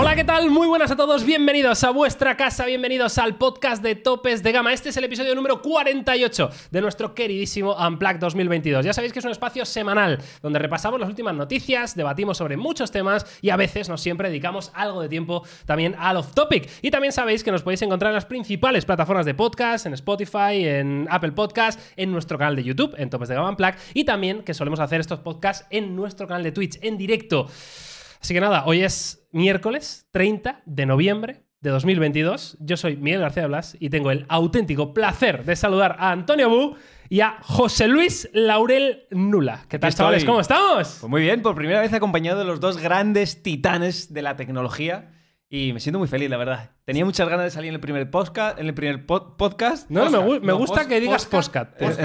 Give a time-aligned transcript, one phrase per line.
[0.00, 0.48] Hola, ¿qué tal?
[0.48, 4.72] Muy buenas a todos, bienvenidos a vuestra casa, bienvenidos al podcast de Topes de Gama.
[4.72, 8.84] Este es el episodio número 48 de nuestro queridísimo Unplugged 2022.
[8.84, 12.92] Ya sabéis que es un espacio semanal donde repasamos las últimas noticias, debatimos sobre muchos
[12.92, 16.70] temas y a veces, no siempre, dedicamos algo de tiempo también al off-topic.
[16.80, 20.64] Y también sabéis que nos podéis encontrar en las principales plataformas de podcast, en Spotify,
[20.64, 24.44] en Apple Podcast, en nuestro canal de YouTube, en Topes de Gama Unplugged, y también
[24.44, 27.48] que solemos hacer estos podcasts en nuestro canal de Twitch, en directo.
[28.20, 32.56] Así que nada, hoy es miércoles 30 de noviembre de 2022.
[32.60, 36.76] Yo soy Miguel García Blas y tengo el auténtico placer de saludar a Antonio Bu
[37.08, 39.64] y a José Luis Laurel Nula.
[39.68, 40.24] ¿Qué tal, chavales?
[40.24, 40.98] ¿Cómo estamos?
[41.00, 45.14] Pues muy bien, por primera vez acompañado de los dos grandes titanes de la tecnología.
[45.50, 46.72] Y me siento muy feliz, la verdad.
[46.84, 48.58] Tenía muchas ganas de salir en el primer podcast.
[48.58, 49.88] En el primer pod- podcast.
[49.90, 51.26] No, me, gu- me No, gusta que digas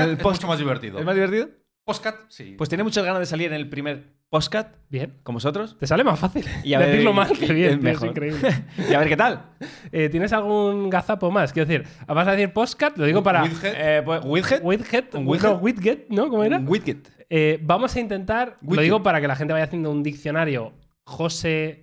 [0.03, 0.99] El es mucho más divertido.
[0.99, 1.49] ¿Es más divertido?
[1.83, 2.55] Postcat, sí.
[2.57, 5.13] Pues tenía muchas ganas de salir en el primer podcast Bien.
[5.21, 5.77] con vosotros.
[5.79, 7.69] Te sale más fácil Y a ver- decirlo mal que bien.
[7.69, 8.07] es tío, Es mejor.
[8.09, 8.49] increíble.
[8.89, 9.43] y a ver qué tal.
[9.91, 11.53] Eh, ¿Tienes algún gazapo más?
[11.53, 12.97] Quiero decir, ¿vas a decir postcat?
[12.97, 13.43] Lo digo para...
[13.43, 13.75] Widget.
[13.77, 14.61] Eh, pues, widget.
[14.63, 15.13] Widget.
[15.13, 15.43] Un widget.
[15.51, 16.29] No, widget, ¿no?
[16.29, 16.57] ¿Cómo era?
[16.57, 17.11] Widget.
[17.29, 20.73] Eh, vamos a intentar, lo digo para que la gente vaya haciendo un diccionario
[21.03, 21.82] José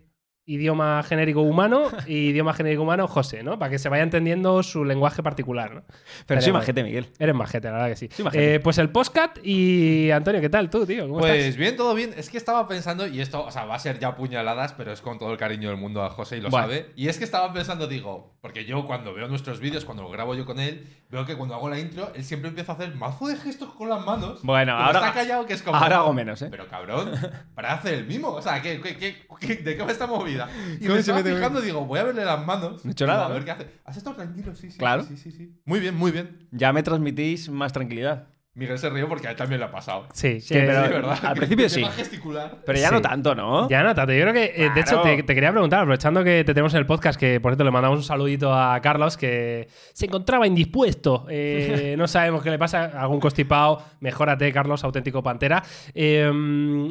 [0.54, 3.58] idioma genérico humano y idioma genérico humano José, ¿no?
[3.58, 5.82] Para que se vaya entendiendo su lenguaje particular, ¿no?
[6.26, 7.08] Pero soy majete, Miguel.
[7.18, 8.08] Eres majete, la verdad que sí.
[8.12, 8.54] Soy majete.
[8.54, 11.06] Eh, pues el postcat y Antonio, ¿qué tal tú, tío?
[11.06, 11.56] ¿Cómo Pues estás?
[11.56, 12.12] bien, todo bien.
[12.16, 15.00] Es que estaba pensando, y esto, o sea, va a ser ya puñaladas, pero es
[15.00, 16.66] con todo el cariño del mundo a José y lo Bueno.
[16.66, 16.90] sabe.
[16.96, 20.34] Y es que estaba pensando, digo, porque yo cuando veo nuestros vídeos, cuando lo grabo
[20.34, 23.26] yo con él, veo que cuando hago la intro, él siempre empieza a hacer mazo
[23.26, 24.40] de gestos con las manos.
[24.42, 25.76] Bueno, ahora- está callado, que es como.
[25.76, 26.48] ahora hago menos, ¿eh?
[26.50, 27.10] Pero cabrón,
[27.54, 28.28] para hacer el mimo.
[28.28, 30.48] O sea, ¿qué, qué, qué- qué- de qué va esta movida?
[30.78, 32.84] Y ¿Cómo me estaba fijando, digo, voy a verle las manos.
[32.84, 33.44] No he hecho nada, A ver ¿no?
[33.44, 33.66] qué hace.
[33.84, 34.54] ¿Has estado tranquilo?
[34.54, 34.78] Sí, sí.
[34.78, 35.02] Claro.
[35.02, 35.60] Sí, sí, sí.
[35.64, 36.48] Muy bien, muy bien.
[36.52, 38.28] Ya me transmitís más tranquilidad.
[38.54, 40.08] Miguel se rió porque a él también le ha pasado.
[40.12, 41.18] Sí, Sí, que- pero- Sí, ¿verdad?
[41.22, 41.84] al principio sí.
[41.84, 42.58] gesticular.
[42.66, 42.94] Pero ya Sí.
[42.94, 43.68] no tanto, ¿no?
[43.68, 44.12] Ya no tanto.
[44.12, 46.86] Yo creo que, eh, de hecho, te quería preguntar, aprovechando que te tenemos en el
[46.86, 51.26] podcast, que por cierto le mandamos un saludito a Carlos, que se encontraba indispuesto.
[51.30, 53.82] Eh, no sabemos qué le pasa, algún constipado.
[54.00, 55.62] Mejórate, Carlos, auténtico pantera.
[55.94, 56.88] Eh,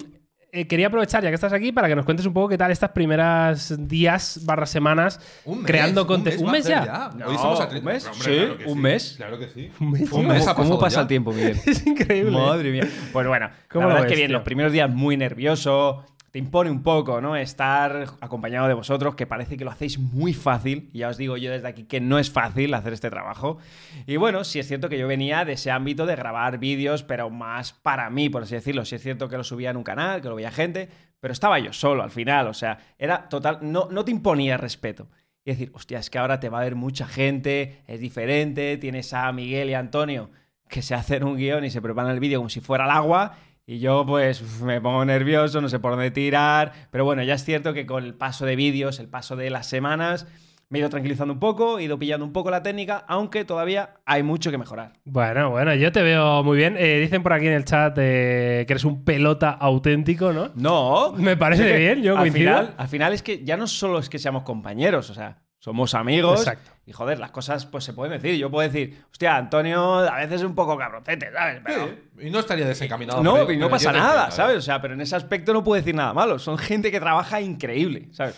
[0.52, 2.72] eh, quería aprovechar, ya que estás aquí, para que nos cuentes un poco qué tal
[2.72, 6.42] estas primeras días barra semanas Un mes, creando un contenido.
[6.44, 7.06] mes ¿Un mes ya?
[7.08, 7.92] hacer No, Hoy somos a ¿un 30.
[7.92, 8.06] mes?
[8.08, 8.80] Hombre, Sí, claro que ¿un sí.
[8.80, 9.14] mes?
[9.18, 9.72] Claro que sí.
[9.80, 11.02] Un mes, Un mes ha ¿Cómo pasa ya.
[11.04, 11.58] el tiempo, Miguel?
[11.66, 12.32] Es increíble.
[12.32, 12.88] Madre mía.
[13.14, 14.38] Pues bueno, ¿Cómo la lo verdad es ves, que bien, tío?
[14.38, 16.06] los primeros días muy nervioso.
[16.32, 17.36] Te impone un poco, ¿no?
[17.36, 20.90] Estar acompañado de vosotros, que parece que lo hacéis muy fácil.
[20.94, 23.58] Y ya os digo yo desde aquí que no es fácil hacer este trabajo.
[24.06, 27.30] Y bueno, sí es cierto que yo venía de ese ámbito de grabar vídeos, pero
[27.30, 28.86] más para mí, por así decirlo.
[28.86, 31.58] Sí es cierto que lo subía en un canal, que lo veía gente, pero estaba
[31.60, 32.48] yo solo al final.
[32.48, 33.60] O sea, era total.
[33.62, 35.10] No, no te imponía respeto.
[35.44, 39.14] Y decir, hostia, es que ahora te va a ver mucha gente, es diferente, tienes
[39.14, 40.30] a Miguel y a Antonio
[40.70, 43.36] que se hacen un guion y se preparan el vídeo como si fuera el agua.
[43.72, 46.72] Y yo, pues, me pongo nervioso, no sé por dónde tirar.
[46.90, 49.68] Pero bueno, ya es cierto que con el paso de vídeos, el paso de las
[49.68, 50.26] semanas,
[50.70, 53.98] me he ido tranquilizando un poco, he ido pillando un poco la técnica, aunque todavía
[54.08, 54.94] hay mucho que mejorar.
[55.06, 56.78] Bueno, bueno, yo te veo muy bien.
[56.80, 60.50] Eh, dicen por aquí en el chat eh, que eres un pelota auténtico, ¿no?
[60.56, 62.50] No, Me parece bien, yo al coincido.
[62.58, 65.94] final, al final es que ya no solo es que seamos compañeros, o sea, somos
[65.94, 66.40] amigos.
[66.40, 66.72] Exacto.
[66.86, 68.40] Y joder, las cosas pues se pueden decir.
[68.40, 71.62] Yo puedo decir, hostia, Antonio a veces es un poco cabroncete, ¿sabes?
[71.64, 71.86] Pero,
[72.18, 73.22] Sí, Y no estaría desencaminado.
[73.22, 74.56] No, pero- y no pero pasa nada, entiendo, ¿sabes?
[74.56, 74.58] ¿eh?
[74.58, 76.40] O sea, pero en ese aspecto no puedo decir nada malo.
[76.40, 78.36] Son gente que trabaja increíble, ¿sabes?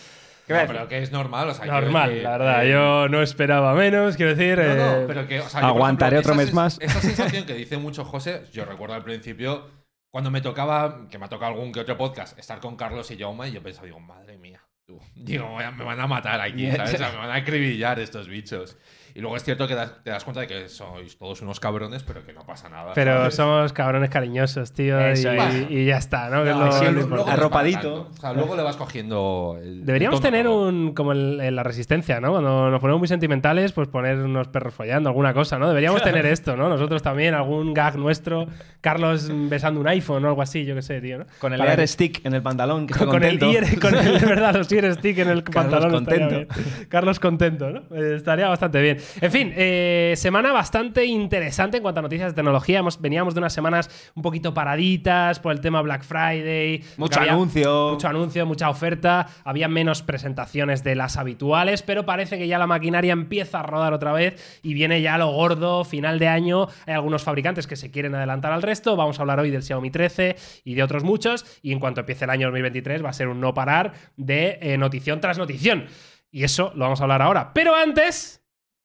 [0.47, 2.65] Pero que es normal, o sea, Normal, la verdad.
[2.65, 4.57] eh, Yo no esperaba menos, quiero decir.
[4.57, 6.77] No, eh, no, pero que, o sea, Aguantaré ejemplo, otro mes más.
[6.81, 9.69] Esa sensación que dice mucho José, yo recuerdo al principio,
[10.09, 13.17] cuando me tocaba, que me ha tocado algún que otro podcast, estar con Carlos y
[13.17, 14.61] Jaume, y yo pensaba, digo, madre mía.
[15.15, 16.95] Digo, me van a matar aquí, ¿sabes?
[16.95, 18.77] O sea, me van a acribillar estos bichos.
[19.15, 22.03] Y luego es cierto que das- te das cuenta de que sois todos unos cabrones,
[22.03, 22.91] pero que no pasa nada.
[22.95, 23.35] Pero ¿sabes?
[23.35, 24.97] somos cabrones cariñosos, tío.
[25.13, 26.43] Y, y ya está, ¿no?
[26.71, 27.79] Sí, lo luego- Arropadito.
[28.03, 28.09] tanto.
[28.11, 29.85] O sea, luego le vas cogiendo el.
[29.85, 30.61] Deberíamos el tono, tener ¿no?
[30.61, 30.93] un.
[30.93, 32.31] como el- en la resistencia, ¿no?
[32.31, 35.67] Cuando nos ponemos muy sentimentales, pues poner unos perros follando, alguna cosa, ¿no?
[35.67, 36.69] Deberíamos tener esto, ¿no?
[36.69, 38.47] Nosotros también, algún gag nuestro,
[38.81, 41.25] Carlos besando un iPhone o algo así, yo qué sé, tío, ¿no?
[41.39, 44.55] Con el Para stick en el pantalón, que con, el ear, con el, de verdad,
[44.55, 46.05] los ear stick en el Carlos pantalón.
[46.05, 46.53] contento.
[46.89, 47.81] Carlos contento, ¿no?
[47.95, 48.97] Eh, estaría bastante bien.
[49.21, 52.79] En fin, eh, semana bastante interesante en cuanto a noticias de tecnología.
[52.79, 56.83] Hemos, veníamos de unas semanas un poquito paraditas por el tema Black Friday.
[56.97, 57.91] Mucho anuncio.
[57.91, 59.27] Mucho anuncio, mucha oferta.
[59.43, 63.93] Había menos presentaciones de las habituales, pero parece que ya la maquinaria empieza a rodar
[63.93, 66.67] otra vez y viene ya lo gordo, final de año.
[66.85, 68.95] Hay algunos fabricantes que se quieren adelantar al resto.
[68.95, 71.45] Vamos a hablar hoy del Xiaomi 13 y de otros muchos.
[71.61, 74.77] Y en cuanto empiece el año 2023 va a ser un no parar de eh,
[74.77, 75.85] notición tras notición.
[76.31, 77.53] Y eso lo vamos a hablar ahora.
[77.53, 78.40] Pero antes...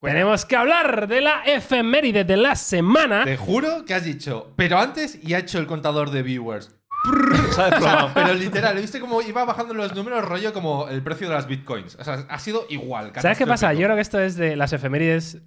[0.06, 3.24] Tenemos que hablar de la efeméride de la semana.
[3.24, 6.72] Te juro que has dicho, pero antes y ha hecho el contador de viewers.
[8.14, 11.96] Pero literal, ¿viste cómo iba bajando los números rollo como el precio de las bitcoins?
[12.00, 13.12] O sea, ha sido igual.
[13.20, 13.72] ¿Sabes qué pasa?
[13.74, 15.38] Yo creo que esto es de las efemérides.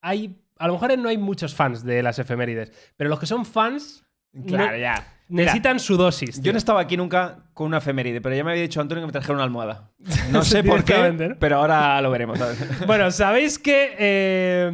[0.00, 0.40] Hay.
[0.56, 4.04] A lo mejor no hay muchos fans de las efemérides, pero los que son fans
[4.46, 5.06] Claro, no- ya.
[5.28, 6.40] necesitan su dosis.
[6.42, 9.06] Yo no estaba aquí nunca con una efeméride, pero ya me había dicho Antonio que
[9.06, 9.90] me trajera una almohada.
[10.30, 12.38] No sé por qué, pero ahora lo veremos.
[12.86, 14.70] Bueno, sabéis que eh,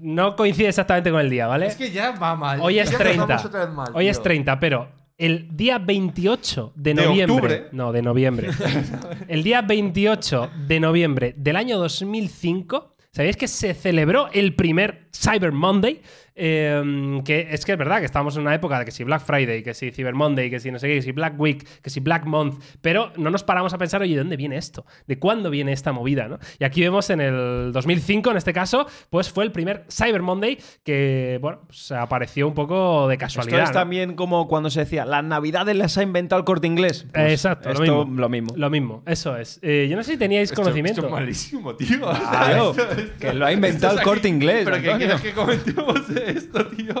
[0.00, 1.66] no coincide exactamente con el día, ¿vale?
[1.66, 2.60] Es que ya va mal.
[2.60, 3.22] Hoy es Ya 30.
[3.22, 4.24] empezamos otra vez mal, Hoy es tío.
[4.24, 7.34] 30, pero el día 28 de De noviembre.
[7.34, 7.68] octubre.
[7.72, 8.50] No, de noviembre.
[9.28, 12.94] el día 28 de noviembre del año 2005.
[13.10, 16.02] ¿Sabéis que se celebró el primer Cyber Monday?
[16.40, 19.22] Eh, que es que es verdad que estamos en una época de que si Black
[19.22, 21.90] Friday, que si Cyber Monday, que si no sé qué, que si Black Week, que
[21.90, 24.86] si Black Month, pero no nos paramos a pensar, oye, ¿de dónde viene esto?
[25.06, 26.28] ¿De cuándo viene esta movida?
[26.28, 26.38] ¿no?
[26.60, 30.58] Y aquí vemos en el 2005, en este caso, pues fue el primer Cyber Monday
[30.84, 33.62] que, bueno, pues apareció un poco de Esto casualidad.
[33.64, 33.74] es ¿no?
[33.74, 37.06] también como cuando se decía, las navidades las ha inventado el corte inglés.
[37.12, 38.20] Pues Exacto, lo esto, mismo.
[38.20, 38.48] Lo mismo.
[38.56, 39.58] Lo mismo, eso es.
[39.62, 41.00] Eh, yo no sé si teníais Esto- conocimiento.
[41.00, 42.06] Esto es malísimo, tío.
[42.08, 44.62] O sea, Claro, esto- esto- que lo ha inventado esto es el corte aquí, inglés.
[44.64, 45.06] Pero que Antonio.
[45.16, 46.94] quieres que comentemos de esto, tío.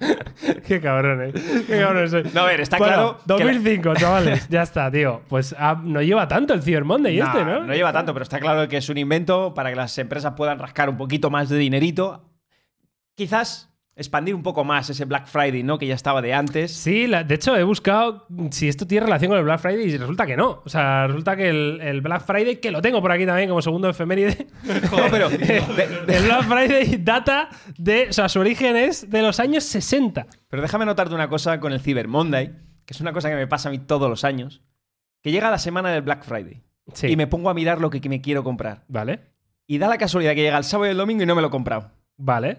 [0.66, 1.32] Qué cabrón, eh.
[1.66, 2.24] Qué cabrón soy.
[2.34, 3.18] No, a ver, está Bueno, claro.
[3.38, 4.48] que la- 2005, chavales.
[4.48, 5.22] Ya está, tío.
[5.28, 7.64] Pues ah, no lleva tanto el Cyber Monday No, este, ¿no?
[7.64, 10.58] No lleva tanto, pero está claro que es un invento para que las empresas puedan
[10.58, 12.28] rascar un poquito más de dinerito.
[13.14, 15.78] Quizás expandir un poco más ese Black Friday, ¿no?
[15.78, 16.72] Que ya estaba de antes.
[16.72, 19.96] Sí, la- de hecho he buscado si esto tiene relación con el Black Friday y
[19.98, 20.62] resulta que no.
[20.64, 23.60] O sea, resulta que el, el Black Friday, que lo tengo por aquí también como
[23.60, 28.76] segundo efeméride, No, pero de- de- el Black Friday data de, o sea, su origen
[28.76, 30.26] es de los años 60.
[30.48, 32.52] pero déjame notarte una cosa con el Cyber Monday,
[32.86, 34.62] que es una cosa que me pasa a mí todos los años,
[35.22, 36.62] que llega la semana del Black Friday
[36.94, 37.08] Sí.
[37.08, 38.84] y me pongo a mirar lo que me quiero comprar.
[38.88, 39.20] Vale,
[39.68, 41.48] Y da la casualidad que llega el sábado y el domingo y no me lo
[41.48, 41.92] he comprado.
[42.16, 42.58] vale.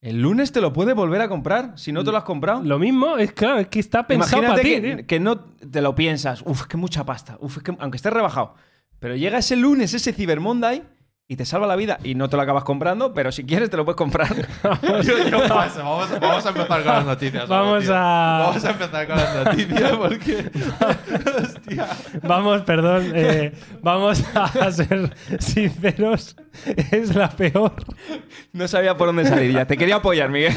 [0.00, 2.62] El lunes te lo puedes volver a comprar si no te lo has comprado.
[2.62, 5.06] Lo mismo, es claro, es que está pensado Imagínate para ti, que, tío.
[5.06, 6.42] que no te lo piensas.
[6.46, 7.36] Uf, es que mucha pasta.
[7.40, 8.54] Uf, es que aunque esté rebajado.
[9.00, 10.84] Pero llega ese lunes, ese Cyber Monday,
[11.30, 11.98] y te salva la vida.
[12.02, 14.34] Y no te lo acabas comprando, pero si quieres te lo puedes comprar.
[15.04, 15.80] Yo, yo paso.
[15.84, 17.46] Vamos, vamos a empezar con las noticias.
[17.48, 20.50] Vamos a- Vamos a empezar con las noticias porque.
[21.42, 21.86] Hostia.
[22.22, 23.52] Vamos, perdón, eh,
[23.82, 26.34] vamos a ser sinceros.
[26.90, 27.72] Es la peor,
[28.52, 29.64] no sabía por dónde salir ya.
[29.66, 30.54] Te quería apoyar, Miguel.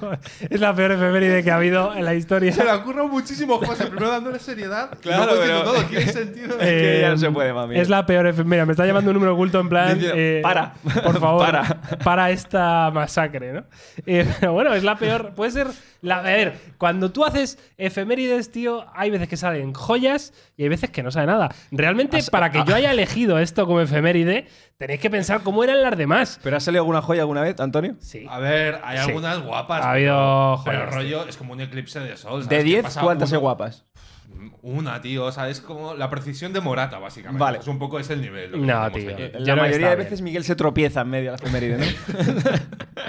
[0.50, 2.52] es la peor efeméride que ha habido en la historia.
[2.52, 3.86] Se le ocurre muchísimo, José.
[3.86, 4.90] Primero dándole seriedad.
[5.00, 5.82] Claro, pero- todo.
[5.84, 6.58] ¿Tiene sentido?
[6.58, 7.78] Es que ya no Eh, se puede, mami.
[7.78, 8.64] Es la peor efeméride.
[8.66, 10.00] Me está llamando un número oculto en plan.
[10.14, 10.74] Eh, para.
[11.04, 11.80] Por favor, Para.
[12.04, 12.30] para.
[12.30, 13.64] esta masacre, ¿no?
[14.06, 15.32] Eh, pero bueno, es la peor.
[15.34, 15.66] Puede ser.
[16.02, 20.68] La, a ver, cuando tú haces efemérides, tío, hay veces que salen joyas y hay
[20.68, 21.48] veces que no sale nada.
[21.70, 22.64] Realmente, Has- para que ah.
[22.66, 26.38] yo haya elegido esto como efeméride, tenéis que pensar cómo eran las demás.
[26.42, 27.96] ¿Pero ha salido alguna joya alguna vez, Antonio?
[27.98, 28.26] Sí.
[28.30, 29.04] A ver, hay Sí.
[29.08, 29.82] algunas guapas.
[29.84, 32.42] Ha habido pero, pero joyas, rollo es como un eclipse de sol.
[32.44, 32.48] ¿sabes?
[32.48, 33.84] De Que 10, pasa ¿cuántas se guapas?
[34.62, 35.24] Una, tío.
[35.26, 37.40] O sea, es como la precisión de Morata, básicamente.
[37.40, 37.58] Vale.
[37.58, 38.50] Es un poco ese el nivel.
[38.52, 39.28] lo que No, tenemos tío.
[39.40, 39.98] La que mayoría está de bien.
[39.98, 41.84] veces Miguel se tropieza en medio de la efeméride, ¿no?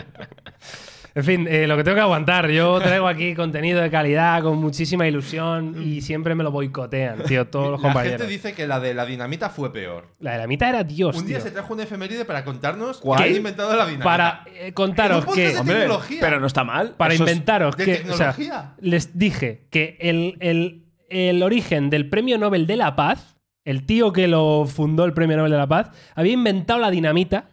[1.16, 2.48] En fin, eh, lo que tengo que aguantar.
[2.52, 7.48] Yo traigo aquí contenido de calidad con muchísima ilusión y siempre me lo boicotean, tío,
[7.48, 8.20] todos los La compañeros.
[8.22, 10.10] gente dice que la de la dinamita fue peor.
[10.20, 11.46] La de la mitad era Dios, un día tío.
[11.48, 13.24] se trajo una efeméride para contarnos ¿Cuál?
[13.24, 14.04] quién ha inventado la dinamita.
[14.04, 15.42] Para eh, contaros En un que...
[15.42, 16.18] podcast de Hombre, tecnología.
[16.22, 16.94] pero no está mal.
[16.96, 17.92] Para Eso es- inventaros de que...
[17.94, 18.76] o sea, tecnología.
[18.80, 24.14] les dije que el, el- el origen del Premio Nobel de la Paz, el tío
[24.14, 27.50] que lo fundó el Premio Nobel de la Paz, había inventado la dinamita,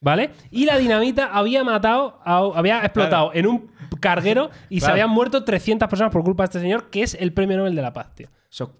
[0.00, 0.30] ¿vale?
[0.50, 5.44] Y la dinamita había matado, a- había explotado en un carguero y se habían muerto
[5.44, 8.14] 300 personas por culpa de este señor, que es el Premio Nobel de la Paz,
[8.14, 8.28] tío.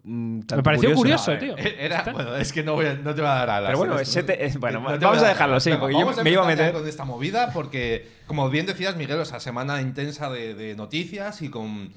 [0.05, 1.55] Mm, Me pareció curioso, A tío.
[1.59, 3.69] Era, bueno, es que no, voy a- no te va a dar alas.
[3.69, 4.33] Pero bueno, en ese esto.
[4.33, 6.43] te- es- bueno, No te vamos voy a dejarlo Venga, porque yo vamos me iba
[6.43, 10.55] a meter- con esta movida porque, como bien decías, Miguel, o sea, semana intensa de,
[10.55, 11.93] de noticias y con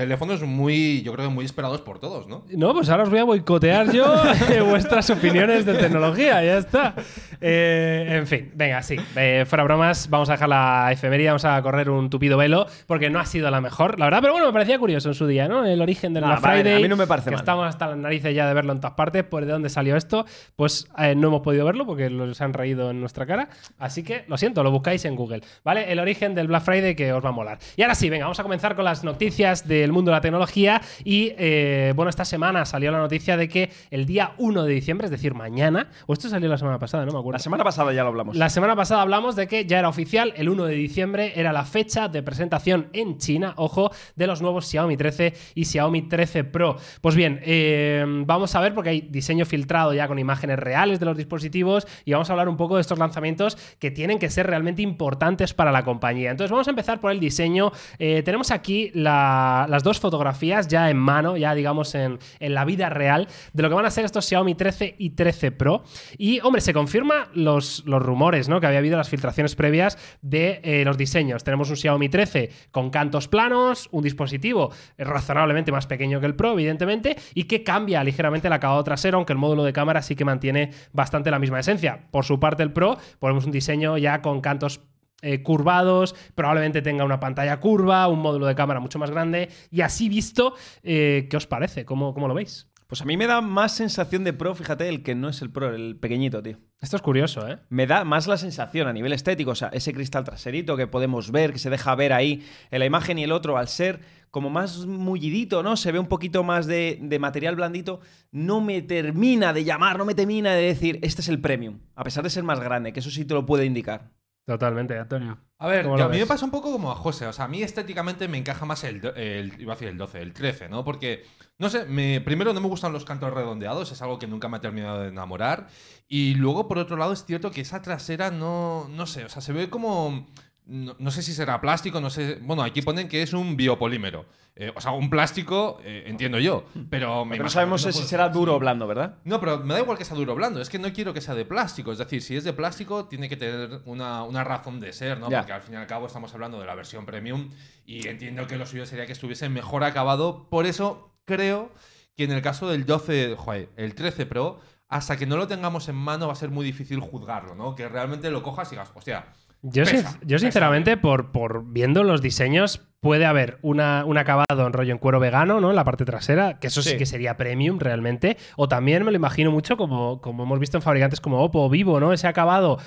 [0.00, 2.42] teléfonos muy, yo creo que muy esperados por todos, ¿no?
[2.50, 4.06] No, pues ahora os voy a boicotear yo
[4.50, 6.94] eh, vuestras opiniones de tecnología, ya está.
[7.40, 8.96] Eh, en fin, venga, sí.
[9.16, 13.10] eh, fuera bromas, vamos a dejar la efemería, vamos a correr un tupido velo, porque
[13.10, 15.48] no ha sido la mejor, la verdad, pero bueno, me parecía curioso en su día,
[15.48, 15.64] ¿no?
[15.66, 16.78] El origen del No, Black vale, Friday.
[16.78, 17.40] a mí no me parece que mal.
[17.40, 20.24] Estamos hasta las narices ya de verlo en todas partes, pues de dónde salió esto,
[20.56, 24.24] pues eh, no hemos podido verlo porque los han reído en nuestra cara, así que
[24.28, 25.92] lo siento, lo buscáis en Google, ¿vale?
[25.92, 27.58] El origen del Black Friday que os va a molar.
[27.76, 30.80] Y ahora sí, venga, vamos a comenzar con las noticias del mundo de la tecnología
[31.04, 35.06] y eh, bueno, esta semana salió la noticia de que el día 1 de diciembre,
[35.06, 37.32] es decir, mañana, o esto salió la semana pasada, no me acuerdo.
[37.36, 38.36] La semana pasada ya lo hablamos.
[38.36, 41.64] La semana pasada hablamos de que ya era oficial, el 1 de diciembre era la
[41.64, 46.76] fecha de presentación en China, ojo, de los nuevos Xiaomi 13 y Xiaomi 13 Pro.
[47.00, 51.06] Pues bien, eh, vamos a ver porque hay diseño filtrado ya con imágenes reales de
[51.06, 54.46] los dispositivos y vamos a hablar un poco de estos lanzamientos que tienen que ser
[54.46, 56.30] realmente importantes para la compañía.
[56.30, 57.72] Entonces vamos a empezar por el diseño.
[57.98, 62.64] Eh, tenemos aquí la- las dos fotografías ya en mano, ya digamos en, en la
[62.64, 65.84] vida real, de lo que van a ser estos Xiaomi 13 y 13 Pro.
[66.18, 68.60] Y, hombre, se confirma los, los rumores, ¿no?
[68.60, 71.44] Que había habido las filtraciones previas de eh, los diseños.
[71.44, 76.52] Tenemos un Xiaomi 13 con cantos planos, un dispositivo razonablemente más pequeño que el Pro,
[76.52, 80.24] evidentemente, y que cambia ligeramente el acabado trasero, aunque el módulo de cámara sí que
[80.24, 82.06] mantiene bastante la misma esencia.
[82.10, 84.80] Por su parte, el Pro, ponemos un diseño ya con cantos
[85.22, 89.80] eh, curvados, probablemente tenga una pantalla curva, un módulo de cámara mucho más grande, y
[89.80, 91.84] así visto, eh, ¿qué os parece?
[91.84, 92.70] ¿Cómo, ¿Cómo lo veis?
[92.90, 95.50] Pues a mí me da más sensación de Pro, fíjate, el que no es el
[95.52, 96.58] Pro, el pequeñito, tío.
[96.80, 97.60] Esto es curioso, ¿eh?
[97.68, 101.30] Me da más la sensación a nivel estético, o sea, ese cristal traserito que podemos
[101.30, 104.00] ver, que se deja ver ahí en la imagen y el otro, al ser
[104.32, 105.76] como más mullidito, ¿no?
[105.76, 108.00] Se ve un poquito más de, de material blandito,
[108.32, 112.02] no me termina de llamar, no me termina de decir, este es el premium, a
[112.02, 114.10] pesar de ser más grande, que eso sí te lo puede indicar.
[114.50, 115.38] Totalmente, Antonio.
[115.58, 117.24] A ver, ¿Cómo que lo a mí me pasa un poco como a José.
[117.28, 120.20] O sea, a mí estéticamente me encaja más el, el- iba a decir el 12,
[120.20, 120.82] el 13, ¿no?
[120.84, 121.22] Porque,
[121.58, 124.56] no sé, me- primero no me gustan los cantos redondeados, es algo que nunca me
[124.56, 125.68] ha terminado de enamorar.
[126.08, 129.40] Y luego, por otro lado, es cierto que esa trasera no, no sé, o sea,
[129.40, 130.26] se ve como...
[130.70, 132.38] No, no sé si será plástico, no sé.
[132.42, 134.26] Bueno, aquí ponen que es un biopolímero.
[134.54, 136.64] Eh, o sea, un plástico, eh, entiendo yo.
[136.88, 139.18] Pero me no sabemos no si será duro o blando, ¿verdad?
[139.24, 140.60] no, pero me da igual que sea duro o blando.
[140.60, 141.90] Es que no quiero que sea de plástico.
[141.90, 145.28] Es decir, si es de plástico, tiene que tener una, una razón de ser, ¿no?
[145.28, 145.40] Ya.
[145.40, 147.50] Porque al fin y al cabo estamos hablando de la versión premium
[147.84, 150.48] y entiendo que lo suyo sería que estuviese mejor acabado.
[150.48, 151.72] Por eso creo
[152.16, 155.88] que en el caso del 12, joder, el 13 Pro, hasta que no lo tengamos
[155.88, 157.74] en mano va a ser muy difícil juzgarlo, ¿no?
[157.74, 159.26] Que realmente lo cojas y digas, hostia.
[159.62, 164.66] Yo, pesa, sin- yo sinceramente, por, por viendo los diseños, puede haber una, un acabado
[164.66, 165.70] en rollo en cuero vegano, ¿no?
[165.70, 166.96] En la parte trasera, que eso sí, Sí.
[166.96, 168.36] que sería premium realmente.
[168.56, 171.68] O también me lo imagino mucho como, como hemos visto en fabricantes como Oppo o
[171.70, 172.12] Vivo, ¿no?
[172.12, 172.78] Ese acabado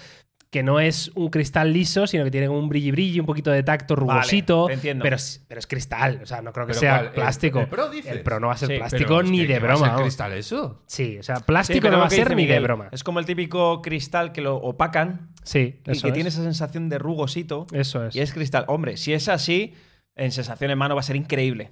[0.53, 3.63] que no es un cristal liso, sino que tiene un brilli brilli, un poquito de
[3.63, 4.67] tacto rugosito.
[4.67, 5.03] te entiendo.
[5.03, 7.05] Pero, es- pero es cristal, o sea, no creo que ¿Pero sea cuál?
[7.07, 7.59] ¿El- plástico.
[7.61, 8.11] el Pro dices?
[8.11, 9.77] El Pro no va a ser Sí, plástico ni que- de que va a ser
[9.77, 9.87] broma.
[9.87, 10.01] vamos.
[10.03, 10.81] cristal eso?
[10.85, 12.89] Sí, o sea, plástico no va a que ser ni de broma.
[12.91, 16.13] Es como el típico cristal que lo opacan Sí, y eso que es.
[16.13, 17.65] tiene esa sensación de rugosito.
[17.73, 18.15] Eso es.
[18.15, 18.63] Y es cristal.
[18.67, 19.73] Hombre, si es así,
[20.15, 21.71] en sensación en mano va a ser increíble.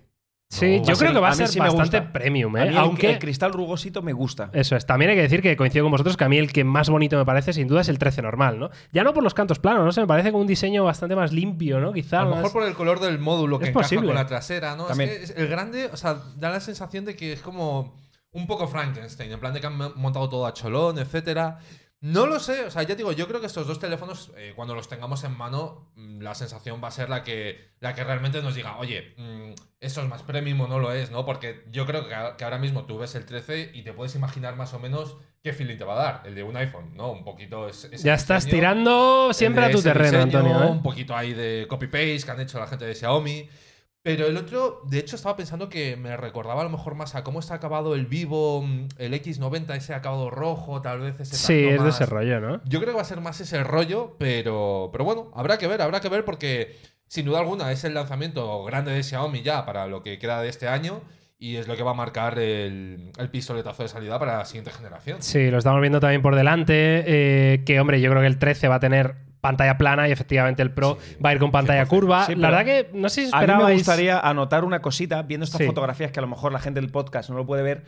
[0.52, 2.64] Sí, No, yo creo ser- que va a, ser sí bastante premium, A ¿eh?
[2.64, 4.50] mí el- Aunque el, cristal rugosito me gusta.
[4.52, 4.86] Eso es.
[4.86, 7.18] También hay que decir que coincido con vosotros que a mí el que más bonito
[7.18, 8.70] me parece, sin duda, es el 13 normal, ¿no?
[8.92, 9.94] Ya no por los cantos planos, ¿no?
[9.94, 11.94] Se me parece con un diseño bastante más limpio, ¿no?
[11.94, 12.20] Quizá.
[12.20, 14.08] A lo más- mejor por el color del módulo que Es encaja posible.
[14.08, 14.88] con la trasera, ¿no?
[14.88, 15.10] También.
[15.10, 17.96] Es que el grande, o sea, da la sensación de que es como
[18.34, 21.60] un poco Frankenstein, en plan de que han montado todo a cholón, etcétera.
[22.02, 24.54] No lo sé, o sea, ya te digo, yo creo que estos dos teléfonos, eh,
[24.56, 28.04] cuando los tengamos en mano, mm, la sensación va a ser la que, la que
[28.04, 31.26] realmente nos diga, oye, mm, esto es más premium o no lo es, ¿no?
[31.26, 34.16] Porque yo creo que, a- que ahora mismo tú ves el 13 y te puedes
[34.16, 37.12] imaginar más o menos qué feeling te va a dar, el de un iPhone, ¿no?
[37.12, 38.60] Un poquito es, Ya estás diseño.
[38.62, 40.64] tirando siempre a tu terreno, diseño, Antonio.
[40.64, 40.72] ¿eh?
[40.72, 43.48] Un poquito ahí de copy-paste que han hecho la gente de Xiaomi.
[44.04, 47.24] Pero el otro, de hecho, estaba pensando que me recordaba a lo mejor más a
[47.24, 51.68] cómo está acabado el Vivo, mm, el X90, ese acabado rojo, tal vez ese Sí,
[51.68, 52.62] es de ese rollo, ¿no?
[52.66, 55.82] Yo creo que va a ser más ese rollo, pero, pero bueno, habrá que ver,
[55.84, 56.76] habrá que ver porque
[57.08, 60.50] sin duda alguna es el lanzamiento grande de Xiaomi ya para lo que queda de
[60.50, 61.02] este año
[61.38, 64.72] y es lo que va a marcar el, el pistoletazo de salida para la siguiente
[64.72, 65.22] generación.
[65.22, 67.04] Sí, lo estamos viendo también por delante.
[67.06, 70.62] eh, que, hombre, yo creo que el 13 va a tener pantalla plana y efectivamente
[70.62, 71.88] el Pro Sí, va a ir con pantalla 100%.
[71.90, 72.26] curva.
[72.28, 73.68] Sí, la verdad que no sé si A mí esperabais.
[73.68, 75.66] me gustaría anotar una cosita, viendo estas Sí.
[75.66, 77.84] fotografías que a lo mejor la gente del podcast no lo puede ver.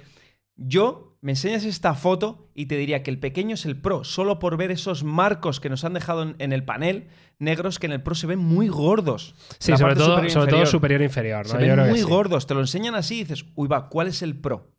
[0.56, 4.38] Yo me enseñas esta foto y te diría que el pequeño es el Pro, solo
[4.38, 7.08] por ver esos marcos que nos han dejado en, en el panel
[7.40, 9.34] negros que en el Pro se ven muy gordos.
[9.60, 10.68] Sí, La sobre todo, superior e todo inferior.
[10.68, 11.46] superior e inferior.
[11.48, 11.52] ¿no?
[11.52, 14.08] Se Yo ven creo muy gordos, te lo enseñan así y dices, uy, va, ¿cuál
[14.08, 14.70] es el Pro?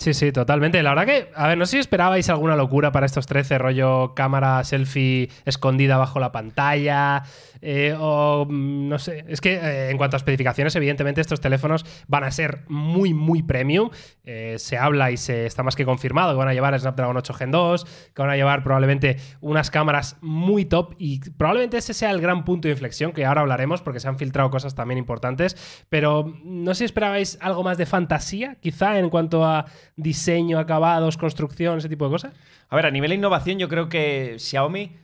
[0.00, 0.82] Sí, sí, totalmente.
[0.82, 4.14] La verdad que, a ver, no sé si esperabais alguna locura para estos 13, rollo
[4.14, 7.22] cámara selfie escondida bajo la pantalla,
[7.60, 9.26] eh, o mm, no sé.
[9.28, 13.42] Es que eh, en cuanto a especificaciones, evidentemente estos teléfonos van a ser muy, muy
[13.42, 13.90] premium.
[14.24, 17.34] Eh, se habla y se está más que confirmado que van a llevar Snapdragon 8
[17.34, 22.10] Gen 2, que van a llevar probablemente unas cámaras muy top y probablemente ese sea
[22.10, 25.84] el gran punto de inflexión que ahora hablaremos porque se han filtrado cosas también importantes,
[25.90, 29.66] pero no sé si esperabais algo más de fantasía, quizá en cuanto a
[30.02, 32.34] diseño, acabados, construcción, ese tipo de cosas.
[32.68, 34.96] A ver, a nivel de innovación, yo creo que Xiaomi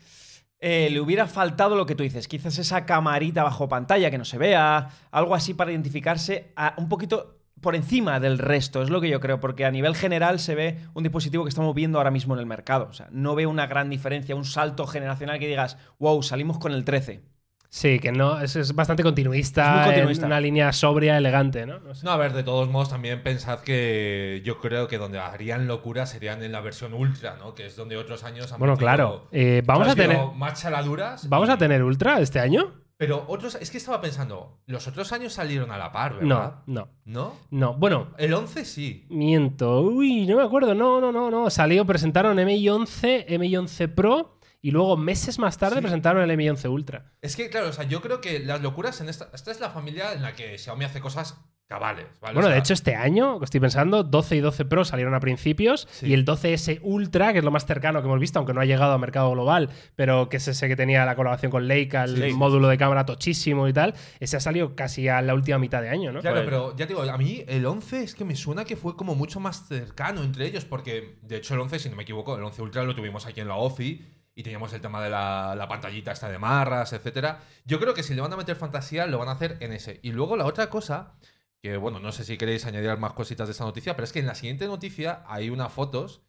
[0.58, 4.24] eh, le hubiera faltado lo que tú dices, quizás esa camarita bajo pantalla que no
[4.24, 9.08] se vea, algo así para identificarse un poquito por encima del resto, es lo que
[9.08, 12.34] yo creo, porque a nivel general se ve un dispositivo que estamos viendo ahora mismo
[12.34, 12.86] en el mercado.
[12.90, 16.72] O sea, no veo una gran diferencia, un salto generacional que digas, wow, salimos con
[16.72, 17.22] el 13.
[17.68, 20.24] Sí, que no, es, es bastante continuista, Es muy continuista.
[20.26, 21.78] en una línea sobria, elegante, ¿no?
[21.80, 22.04] No sé.
[22.04, 26.06] No, a ver, de todos modos, también pensad que yo creo que donde harían locura
[26.06, 27.54] serían en la versión ultra, ¿no?
[27.54, 29.26] Que es donde otros años han Bueno, claro.
[29.32, 31.28] Eh, vamos a tener, más chaladuras.
[31.28, 32.74] ¿Vamos y- a tener Ultra este año?
[32.98, 36.54] Pero otros, es que estaba pensando, los otros años salieron a la par, No, ¿verdad?
[36.66, 37.34] no, ¿No?
[37.50, 37.74] no.
[37.74, 39.04] Bueno, El 11 sí.
[39.10, 39.82] miento.
[39.82, 40.74] Uy, no me acuerdo.
[40.74, 41.50] No, no, no, no.
[41.50, 44.35] Salió, presentaron MI 11, MI 11 Pro
[44.66, 45.82] y luego meses más tarde Sí.
[45.82, 47.12] presentaron el MI 11 Ultra.
[47.22, 49.30] Es que, claro, o sea, yo creo que las locuras en esta.
[49.32, 52.34] Esta es la familia en la que Xiaomi hace cosas cabales, ¿vale?
[52.34, 55.88] Bueno, O de hecho, este año, estoy pensando, 12 y 12 Pro salieron a principios
[55.90, 56.06] Sí.
[56.06, 58.64] y el 12S Ultra, que es lo más cercano que hemos visto, aunque no ha
[58.64, 62.16] llegado a mercado global, pero que es ese que tenía la colaboración con Leica, el
[62.30, 62.32] Sí.
[62.34, 65.88] módulo de cámara tochísimo y tal, ese ha salido casi a la última mitad de
[65.90, 66.20] año, ¿no?
[66.20, 68.76] Claro, Pues- pero ya te digo, a mí el 11 es que me suena que
[68.76, 72.04] fue como mucho más cercano entre ellos, porque de hecho el 11, si no me
[72.04, 74.06] equivoco, el 11 Ultra lo tuvimos aquí en la OFI
[74.38, 77.40] y teníamos el tema de la, la pantallita esta de marras, etcétera.
[77.64, 79.98] Yo creo que si le van a meter fantasía, lo van a hacer en ese.
[80.02, 81.14] Y luego la otra cosa,
[81.62, 84.20] que bueno, no sé si queréis añadir más cositas de esta noticia, pero es que
[84.20, 86.20] en la siguiente noticia hay unas fotos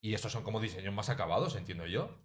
[0.00, 2.16] y estos son como diseños más acabados, entiendo yo.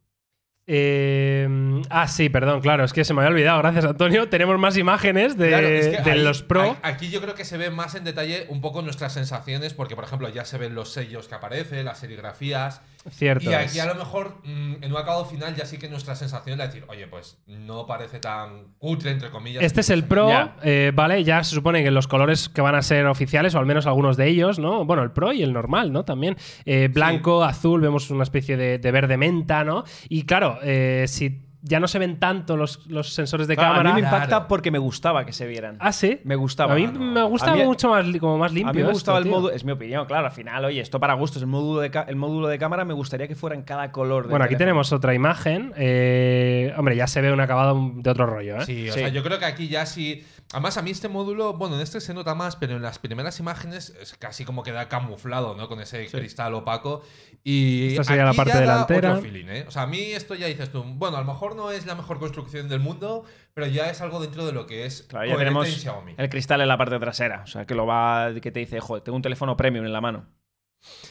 [0.68, 4.30] Eh, ah, sí, perdón, claro, es que se me había olvidado, gracias Antonio.
[4.30, 6.78] Tenemos más imágenes de, Claro, es que de ahí- los Pro.
[6.84, 10.06] Aquí yo creo que se ve más en detalle un poco nuestras sensaciones, porque por
[10.06, 12.82] ejemplo ya se ven los sellos que aparecen, las serigrafías.
[13.10, 13.50] Cierto.
[13.50, 13.70] Y es.
[13.72, 16.68] aquí a lo mejor mm, en un acabado final ya sí que nuestra sensación es
[16.68, 19.62] decir, oye, pues no parece tan cutre, entre comillas.
[19.64, 20.56] Este es el Pro, Ya.
[20.64, 21.24] eh, ¿vale?
[21.24, 24.16] Ya se supone que los colores que van a ser oficiales, o al menos algunos
[24.16, 24.86] de ellos, ¿no?
[24.86, 26.06] Bueno, el Pro y el normal, ¿no?
[26.06, 26.38] También.
[26.66, 29.84] Eh, blanco, azul, vemos una especie de, de verde menta, ¿no?
[30.08, 33.90] Y claro, eh, si ya no se ven tanto los, los sensores de Claro, cámara.
[33.90, 34.18] a mí me Claro.
[34.26, 35.78] impacta porque me gustaba que se vieran.
[35.80, 36.20] Ah, sí.
[36.26, 36.74] Me gustaba.
[36.74, 37.00] A mí no.
[37.00, 38.70] me gusta mí- mucho más, como más limpio.
[38.70, 41.00] a mí me esto, gustaba el módulo, es mi opinión, claro, al final, oye, esto
[41.00, 43.92] para gustos, el módulo de, el módulo de cámara me gustaría que fuera en cada
[43.92, 44.28] color.
[44.28, 44.58] Bueno, aquí teléfono.
[44.60, 45.74] tenemos otra imagen.
[45.78, 48.66] Eh, hombre, ya se ve un acabado de otro rollo, ¿eh?
[48.66, 49.00] Sí, o Sí.
[49.00, 50.24] sea, yo creo que aquí ya sí.
[50.54, 53.40] Además, a mí este módulo, bueno, en este se nota más, pero en las primeras
[53.40, 55.68] imágenes es casi como queda camuflado, ¿no?
[55.68, 57.02] Con ese cristal opaco.
[57.44, 59.10] Y Esta sería la parte ya da delantera.
[59.14, 59.66] otro feeling, ¿eh?
[59.68, 61.96] O sea, a mí esto ya dices tú, bueno, a lo mejor no es la
[61.96, 65.38] mejor construcción del mundo, pero ya es algo dentro de lo que es Claro, ya
[65.38, 66.16] tenemos en Xiaomi.
[66.18, 69.04] el cristal en la parte trasera, o sea, que lo va, que te dice, joder,
[69.04, 70.28] tengo un teléfono premium en la mano.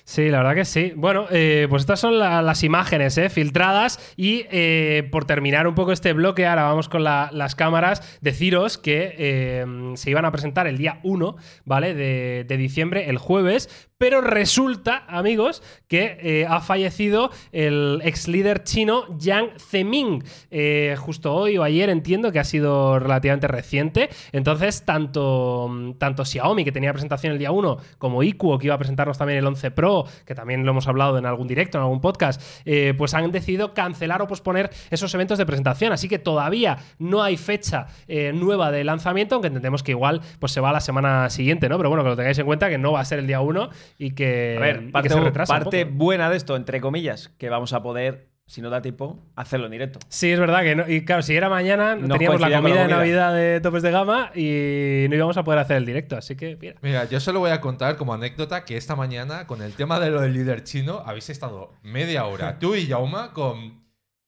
[0.04, 0.92] Sí, la verdad que sí.
[0.96, 5.74] Bueno, eh, pues estas son la- las imágenes eh, filtradas y eh, por terminar un
[5.74, 10.32] poco este bloque, ahora vamos con la- las cámaras, deciros que eh, se iban a
[10.32, 11.94] presentar el día 1, ¿vale?
[11.94, 18.64] De, de diciembre, el jueves, pero resulta, amigos, que eh, ha fallecido el ex líder
[18.64, 20.24] chino Yang Zeming.
[20.50, 24.10] Eh, justo hoy o ayer entiendo que ha sido relativamente reciente.
[24.32, 28.78] Entonces, tanto, tanto Xiaomi, que tenía presentación el día 1, como Iquo, que iba a
[28.78, 32.00] presentarnos también el 11 Pro, que también lo hemos hablado en algún directo, en algún
[32.00, 35.92] podcast, eh, pues han decidido cancelar o posponer esos eventos de presentación.
[35.92, 37.86] Así que todavía no hay fecha
[38.34, 41.76] nueva de lanzamiento, aunque entendemos que igual pues se va a la semana siguiente, ¿no?
[41.76, 43.70] Pero bueno, que lo tengáis en cuenta que no va a ser el día 1
[43.98, 45.96] y que, A ver, y que parte, se retrasa un parte poco.
[45.98, 49.72] buena de esto, entre comillas, que vamos a poder, si no da tiempo, hacerlo en
[49.72, 49.98] directo.
[50.08, 50.88] Sí, es verdad que no.
[50.88, 52.96] Y claro, si era mañana, No teníamos la comida, la de comida.
[52.96, 56.16] Navidad de topes de gama y no íbamos a poder hacer el directo.
[56.16, 56.74] Así que, mira.
[56.82, 60.10] Mira, yo solo voy a contar como anécdota que esta mañana, con el tema de
[60.10, 63.81] lo del líder chino, habéis estado media hora, tú y Yauma, con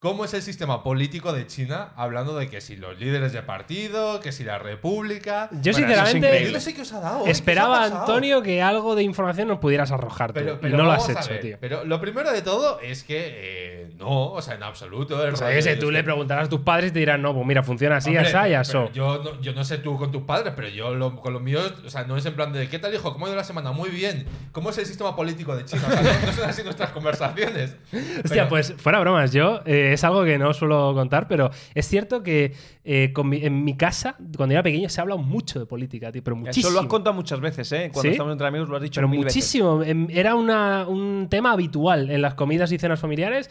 [0.04, 4.20] cómo es el sistema político de China, hablando de que si los líderes de partido,
[4.20, 5.48] que si la república.
[5.50, 6.44] Yo, Bueno, eso es sinceramente.
[6.44, 7.20] Yo no sé qué os ha dado.
[7.20, 7.24] ¿eh?
[7.24, 7.84] ¿Qué os ha esperaba?
[7.84, 10.34] Antonio, que algo de información nos pudieras arrojar.
[10.34, 11.56] Pero, no lo has hecho, ver, tío.
[11.58, 15.22] Pero lo primero de todo es que eh, no, o sea, en absoluto.
[15.24, 17.34] el O sea, rollo de tú le preguntarás a tus padres y te dirán, no,
[17.34, 18.72] pues mira, funciona así, Hombre, así, así.
[18.92, 21.72] Yo no, yo no sé tú con tus padres, pero yo lo- con los míos,
[21.84, 23.12] o sea, no es en plan de ¿qué tal, hijo?
[23.12, 23.72] ¿Cómo ha ido la semana?
[23.72, 24.26] Muy bien.
[24.52, 25.82] ¿Cómo es el sistema político de China?
[25.88, 27.76] O sea, no, no son así nuestras conversaciones.
[27.92, 31.86] Hostia, Pero- pues fuera bromas, yo eh, es algo que no suelo contar, pero es
[31.86, 35.58] cierto que eh, con mi- en mi casa, cuando era pequeño, se ha hablado mucho
[35.58, 36.68] de política, tío, pero muchísimo.
[36.68, 37.90] Eso lo has contado muchas veces, ¿eh?
[37.92, 38.08] Cuando ¿Sí?
[38.10, 39.82] estamos entre amigos lo has dicho Pero mil muchísimo.
[39.82, 43.50] Em, Era una- un tema habitual en las comidas y cenas familiares.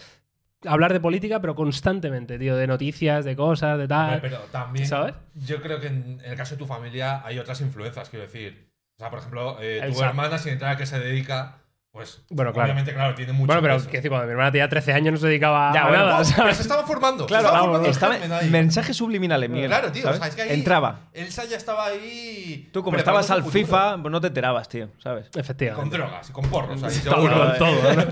[0.66, 4.22] Hablar de política, pero constantemente, tío, de noticias, de cosas, de tal.
[4.22, 5.16] Pero también, ¿Sabes?
[5.36, 8.72] yo creo que en el caso de tu familia hay otras influencias, quiero decir.
[8.98, 10.10] O sea, por ejemplo, eh, tu Exacto.
[10.10, 11.63] hermana, sin entrar a qué se dedica,
[11.94, 12.66] pues Bueno, claro.
[12.66, 13.90] obviamente, claro, tiene mucho Bueno, pero peso.
[13.90, 16.54] decir, cuando mi hermana tenía 13 años no se dedicaba Ya, a bueno, nada, pero
[16.56, 17.28] se estaba formando.
[17.28, 18.50] Claro, se estaba formando Estaba, ahí.
[18.50, 19.68] mensajes subliminales, Miguel.
[19.70, 20.02] Claro, tío.
[20.02, 20.18] ¿sabes?
[20.18, 21.02] O sea, es que ahí Entraba.
[21.14, 22.68] Elsa ya estaba ahí.
[22.74, 23.44] Tú, como estabas al.
[23.44, 25.30] FIFA, pues no te enterabas, tío, ¿sabes?
[25.30, 25.96] Con Efectivamente.
[25.98, 27.54] drogas y con porros ahí, Todo, seguro.
[27.60, 28.04] todo, ¿no?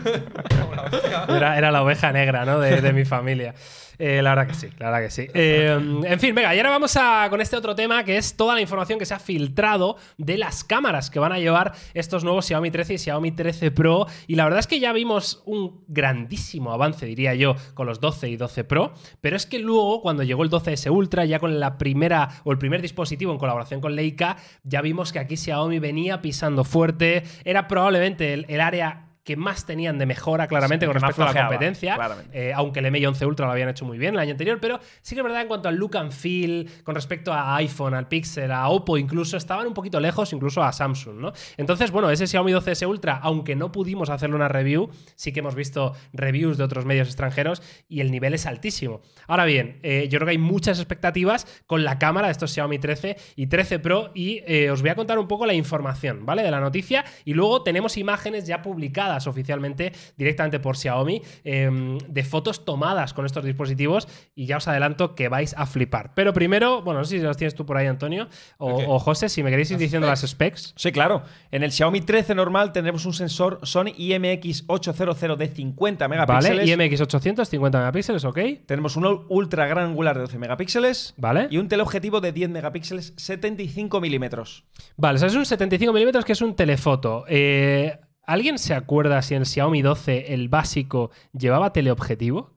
[1.35, 2.59] Era, era la oveja negra, ¿no?
[2.59, 3.53] De, de mi familia.
[3.99, 5.27] Eh, la verdad que sí, la verdad que sí.
[5.33, 8.55] Eh, en fin, venga, y ahora vamos a, con este otro tema que es toda
[8.55, 12.45] la información que se ha filtrado de las cámaras que van a llevar estos nuevos
[12.47, 14.05] Xiaomi 13 y Xiaomi 13 Pro.
[14.27, 18.29] Y la verdad es que ya vimos un grandísimo avance, diría yo, con los 12
[18.29, 18.93] y 12 Pro.
[19.21, 22.57] Pero es que luego, cuando llegó el 12S Ultra, ya con la primera o el
[22.57, 27.23] primer dispositivo en colaboración con Leica, ya vimos que aquí Xiaomi venía pisando fuerte.
[27.43, 31.41] Era probablemente el- área que más tenían de mejora claramente Sí, con respecto a la
[31.41, 31.97] competencia.
[32.33, 34.79] Eh, aunque el MI 11 Ultra lo habían hecho muy bien el año anterior, pero
[35.01, 38.07] sí que es verdad en cuanto al look and feel, con respecto a iPhone, al
[38.07, 41.33] Pixel, a Oppo incluso, estaban un poquito lejos, incluso a Samsung, ¿no?
[41.57, 45.55] Entonces, bueno, ese Xiaomi 12S Ultra, aunque no pudimos hacerle una review, sí que hemos
[45.55, 49.01] visto reviews de otros medios extranjeros y el nivel es altísimo.
[49.27, 52.79] Ahora bien, eh, yo creo que hay muchas expectativas con la cámara de estos Xiaomi
[52.79, 56.41] 13 y 13 Pro y eh, os voy a contar un poco la información, ¿vale?
[56.43, 62.23] De la noticia y luego tenemos imágenes ya publicadas oficialmente directamente por Xiaomi eh, de
[62.23, 66.13] fotos tomadas con estos dispositivos y ya os adelanto que vais a flipar.
[66.15, 69.43] Pero primero, bueno, no sé si los tienes tú por ahí, Antonio, o, José, si
[69.43, 70.21] me queréis ir Las diciendo specs.
[70.21, 70.73] las specs.
[70.77, 71.23] Sí, claro.
[71.51, 76.69] En el Xiaomi 13 normal tendremos un sensor Sony IMX800 de 50 megapíxeles.
[76.69, 78.39] Vale, IMX 800, 50 megapíxeles, ok.
[78.65, 81.13] Tenemos un ultra gran angular de 12 megapíxeles.
[81.17, 81.47] Vale.
[81.49, 84.65] Y un teleobjetivo de 10 megapíxeles, 75 milímetros.
[84.97, 87.25] Vale, o sea, es un 75 milímetros que es un telefoto.
[87.27, 92.51] Eh, ¿Alguien se acuerda si en el Xiaomi 12 el básico llevaba teleobjetivo?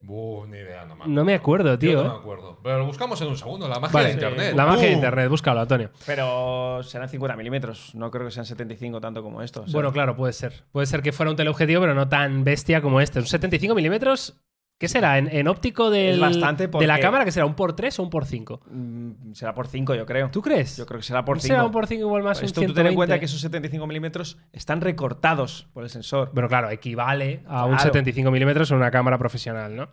[0.00, 2.04] Buh, ni idea, no me No me acuerdo, tío, Yo ¿eh?
[2.04, 2.58] no me acuerdo.
[2.62, 4.54] Pero lo buscamos en un segundo, la magia Vale, de internet.
[4.54, 4.94] la magia de ¡Bum!
[4.96, 5.90] internet, búscalo, Antonio.
[6.06, 7.94] Pero serán 50 milímetros.
[7.96, 9.64] No creo que sean 75 tanto como estos.
[9.64, 10.64] O sea, Bueno, claro, puede ser.
[10.70, 13.18] Puede ser que fuera un teleobjetivo, pero no tan bestia como este.
[13.18, 14.40] Un 75 milímetros,
[14.78, 15.18] ¿qué será?
[15.18, 18.24] ¿En, en óptico del- de la cámara, que será un por 3 o un por
[18.24, 18.60] 5?
[18.70, 20.30] mm, será por 5, yo creo.
[20.30, 20.76] ¿Tú crees?
[20.76, 21.52] Yo creo que será por ¿No 5.
[21.54, 22.78] será un por 5 igual más un Esto tú 120?
[22.82, 26.30] ten en cuenta que esos 75 milímetros están recortados por el sensor.
[26.32, 27.82] Bueno, claro, equivale a un Claro.
[27.84, 29.88] 75 milímetros en una cámara profesional, ¿no?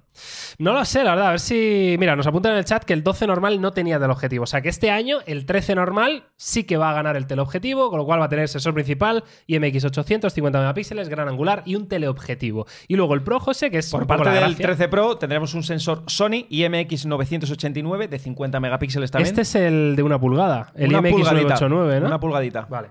[0.59, 1.27] No lo sé, la verdad.
[1.27, 1.95] A ver si.
[1.99, 4.43] Mira, nos apuntan en el chat que el 12 normal no tenía teleobjetivo.
[4.43, 7.89] O sea que este año el 13 normal sí que va a ganar el teleobjetivo,
[7.89, 11.87] con lo cual va a tener sensor principal, IMX800, 50 megapíxeles, gran angular y un
[11.87, 12.65] teleobjetivo.
[12.87, 14.57] Y luego el Pro, José, que es Por un parte la del gracia.
[14.75, 19.27] 13 Pro tendremos un sensor Sony IMX989 de 50 megapíxeles también.
[19.27, 22.07] Este es el de una pulgada, el Una pulgadita, IMX989, ¿no?
[22.07, 22.67] Una pulgadita.
[22.69, 22.89] Vale.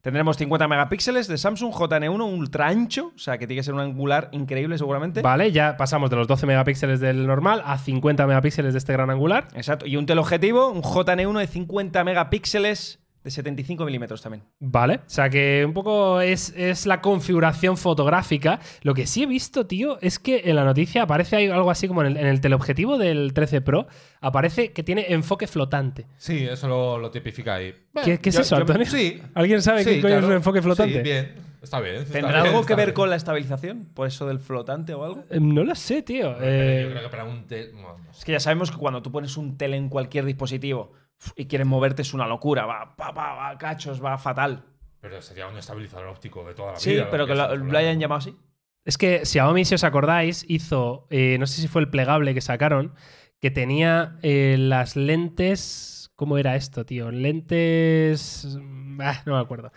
[0.00, 3.80] Tendremos 50 megapíxeles de Samsung JN1 ultra ancho, o sea que tiene que ser un
[3.80, 5.22] angular increíble seguramente.
[5.22, 9.10] Vale, ya pasamos de los 12 megapíxeles del normal a 50 megapíxeles de este gran
[9.10, 9.48] angular.
[9.54, 9.86] Exacto.
[9.86, 14.44] Y un teleobjetivo, un JN1 de 50 megapíxeles de 75 milímetros también.
[14.60, 18.60] Vale, o sea que un poco es, es la configuración fotográfica.
[18.82, 21.88] Lo que sí he visto, tío, es que en la noticia aparece ahí algo así
[21.88, 23.86] como en el, en el teleobjetivo del 13 Pro,
[24.20, 26.06] aparece que tiene enfoque flotante.
[26.18, 27.74] Sí, eso lo, lo tipifica ahí.
[28.04, 28.86] ¿Qué, qué es yo- eso, yo- Antonio?
[28.86, 29.20] Sí.
[29.34, 30.26] ¿Alguien sabe Sí, qué coño es claro.
[30.28, 30.96] un enfoque flotante?
[30.96, 31.54] Sí, bien.
[31.62, 31.94] Está bien.
[31.96, 32.94] está ¿Tendrá bien, algo que ver bien.
[32.94, 33.86] con la estabilización?
[33.94, 35.24] ¿Por eso del flotante o algo?
[35.30, 36.34] Eh, No lo sé, tío.
[36.38, 38.18] Pero Eh, Yo creo que para un tel- bueno, no sé.
[38.18, 40.92] Es que ya sabemos que cuando tú pones un tele en cualquier dispositivo
[41.36, 42.66] y quieres moverte es una locura.
[42.66, 44.64] Va, pa, pa, va, cachos, va fatal.
[45.00, 47.08] Pero sería un estabilizador óptico de toda la Sí, vida.
[47.10, 48.36] pero que lo, lo hayan llamado así.
[48.84, 52.40] Es que Xiaomi, si os acordáis, hizo, eh, no sé si fue el plegable que
[52.40, 52.94] sacaron,
[53.40, 56.10] que tenía eh, las lentes.
[56.16, 57.10] ¿Cómo era esto, tío?
[57.10, 58.56] Lentes.
[59.00, 59.72] ah, no me acuerdo.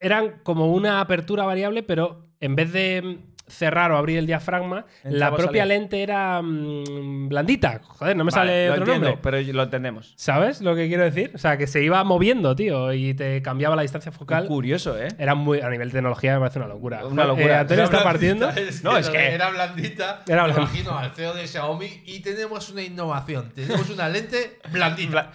[0.00, 5.30] Eran como una apertura variable, pero en vez de cerrar o abrir el diafragma, Entraba
[5.32, 7.80] la propia lente era mm, blandita.
[7.82, 9.20] Joder, no me Vale, sale lo otro entiendo, nombre.
[9.22, 10.14] pero lo entendemos.
[10.16, 11.30] ¿Sabes lo que quiero decir?
[11.34, 14.46] O sea, que se iba moviendo, tío, y te cambiaba la distancia focal.
[14.46, 15.08] Curioso, ¿eh?
[15.18, 15.60] Era muy.
[15.60, 17.04] A nivel de tecnología me parece una locura.
[17.06, 17.60] Una Eh, locura.
[17.60, 18.50] Antonio Era está blandita, partiendo.
[18.70, 20.22] es No, es que- Era blandita.
[20.26, 23.50] Era me imagino al CEO de Xiaomi y tenemos una innovación.
[23.54, 25.32] Tenemos una lente blandita.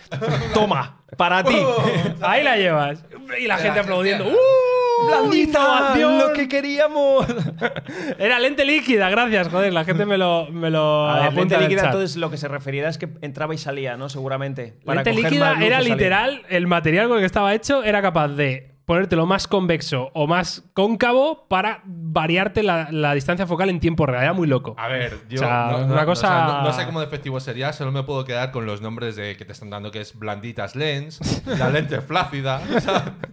[0.53, 1.55] Toma, para ti.
[2.21, 3.03] Ahí la llevas.
[3.39, 4.23] Y la De gente la aplaudiendo.
[4.25, 4.68] gente, ¡Uh!
[5.07, 7.25] Blandita, lo que queríamos.
[8.19, 9.73] Era lente líquida, gracias, joder.
[9.73, 12.89] La gente me lo, me lo A ver, lente líquida, entonces lo que se referirá
[12.89, 14.09] es que entraba y salía, ¿no?
[14.09, 14.75] Seguramente.
[14.85, 18.78] Para Lente líquida era literal, el material con el que estaba hecho era capaz de
[18.89, 24.23] ponértelo más convexo o más cóncavo para variarte la, la distancia focal en tiempo real.
[24.23, 24.73] Era muy loco.
[24.79, 26.85] A ver, yo O sea, no, no- una no, cosa- o sea, no- no sé
[26.87, 29.69] cómo de efectivo sería, solo me puedo quedar con los nombres de que te están
[29.69, 32.61] dando, que es blanditas lens, la lente flácida.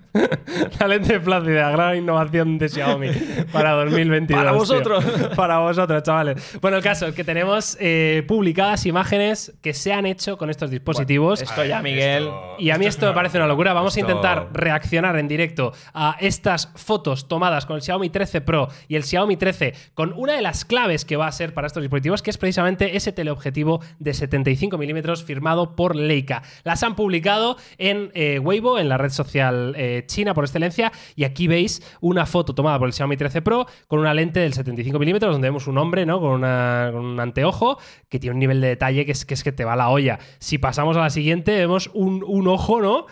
[0.81, 3.11] La lente plácida, gran innovación de Xiaomi
[3.53, 4.39] para 2022.
[4.41, 4.59] Para tío.
[4.59, 5.05] vosotros.
[5.37, 6.59] Para vosotros, chavales.
[6.63, 10.71] Bueno, el caso es que tenemos eh, publicadas imágenes que se han hecho con estos
[10.71, 11.43] dispositivos.
[11.43, 12.23] Esto ya, Miguel.
[12.25, 13.75] esto- Y a mí es esto me parece una locura.
[13.75, 15.46] Vamos Esto- a intentar reaccionar en directo
[15.95, 20.35] a estas fotos tomadas con el Xiaomi 13 Pro y el Xiaomi 13 con una
[20.35, 23.81] de las claves que va a ser para estos dispositivos, que es precisamente ese teleobjetivo
[23.99, 26.43] de 75 milímetros firmado por Leica.
[26.65, 31.25] Las han publicado en eh, Weibo, en la red social eh, china por excelencia, y
[31.25, 34.99] aquí veis una foto tomada por el Xiaomi 13 Pro con una lente del 75
[34.99, 36.21] milímetros, donde vemos un hombre ¿no?
[36.21, 37.79] con, una- con un anteojo
[38.09, 40.19] que tiene un nivel de detalle que es, que es que te va la olla.
[40.39, 43.07] Si pasamos a la siguiente, vemos un, un ojo, ¿no?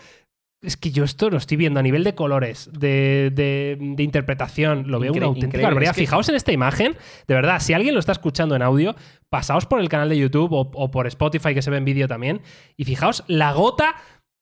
[0.65, 4.85] Es que yo esto lo estoy viendo a nivel de colores, de, de- de interpretación,
[4.91, 5.67] lo veo Incre- una auténtica increíble.
[5.67, 5.91] barbaridad.
[5.93, 6.97] Es que- Fijaos en esta imagen,
[7.29, 8.97] de verdad, si alguien lo está escuchando en audio,
[9.29, 12.09] pasaos por el canal de YouTube o, o por Spotify que se ve en vídeo
[12.09, 12.41] también,
[12.77, 13.95] y fijaos la gota